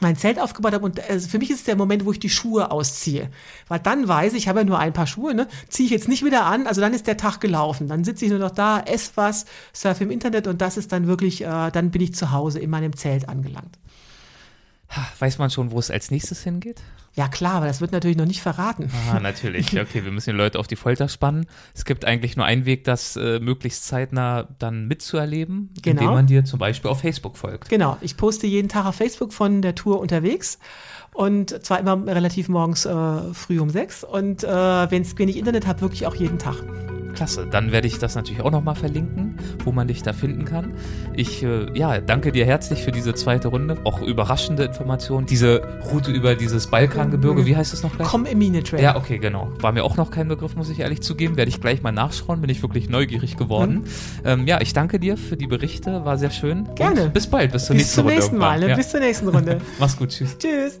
[0.00, 2.28] mein Zelt aufgebaut habe und also für mich ist es der Moment, wo ich die
[2.28, 3.30] Schuhe ausziehe.
[3.68, 5.48] Weil dann weiß ich, ich habe ja nur ein paar Schuhe, ne?
[5.68, 7.88] Ziehe ich jetzt nicht wieder an, also dann ist der Tag gelaufen.
[7.88, 11.06] Dann sitze ich nur noch da, esse was, surfe im Internet und das ist dann
[11.06, 13.78] wirklich, äh, dann bin ich zu Hause in meinem Zelt angelangt.
[15.18, 16.80] Weiß man schon, wo es als nächstes hingeht?
[17.14, 18.90] Ja klar, aber das wird natürlich noch nicht verraten.
[19.10, 19.78] Ah, natürlich.
[19.80, 21.46] Okay, wir müssen die Leute auf die Folter spannen.
[21.74, 26.02] Es gibt eigentlich nur einen Weg, das äh, möglichst zeitnah dann mitzuerleben, Genau.
[26.02, 27.68] indem man dir zum Beispiel auf Facebook folgt.
[27.70, 30.58] Genau, ich poste jeden Tag auf Facebook von der Tour unterwegs
[31.14, 32.94] und zwar immer relativ morgens äh,
[33.32, 36.56] früh um sechs und äh, wenn ich Internet habe, wirklich auch jeden Tag.
[37.16, 37.46] Klasse.
[37.50, 40.74] Dann werde ich das natürlich auch nochmal verlinken, wo man dich da finden kann.
[41.14, 43.78] Ich äh, ja, danke dir herzlich für diese zweite Runde.
[43.84, 45.26] Auch überraschende Informationen.
[45.26, 48.06] Diese Route über dieses Balkangebirge, wie heißt das noch gleich?
[48.06, 48.82] Komm im Mine-Trail.
[48.82, 49.50] Ja, okay, genau.
[49.60, 51.36] War mir auch noch kein Begriff, muss ich ehrlich zugeben.
[51.36, 53.84] Werde ich gleich mal nachschauen, bin ich wirklich neugierig geworden.
[54.24, 56.68] Ähm, ja, ich danke dir für die Berichte, war sehr schön.
[56.74, 57.04] Gerne.
[57.04, 58.14] Und bis bald, bis zur Bis nächsten zum Runde.
[58.16, 58.64] nächsten Mal, ne?
[58.66, 58.78] irgendwann.
[58.78, 59.60] bis zur nächsten Runde.
[59.78, 60.36] Mach's gut, tschüss.
[60.38, 60.80] Tschüss.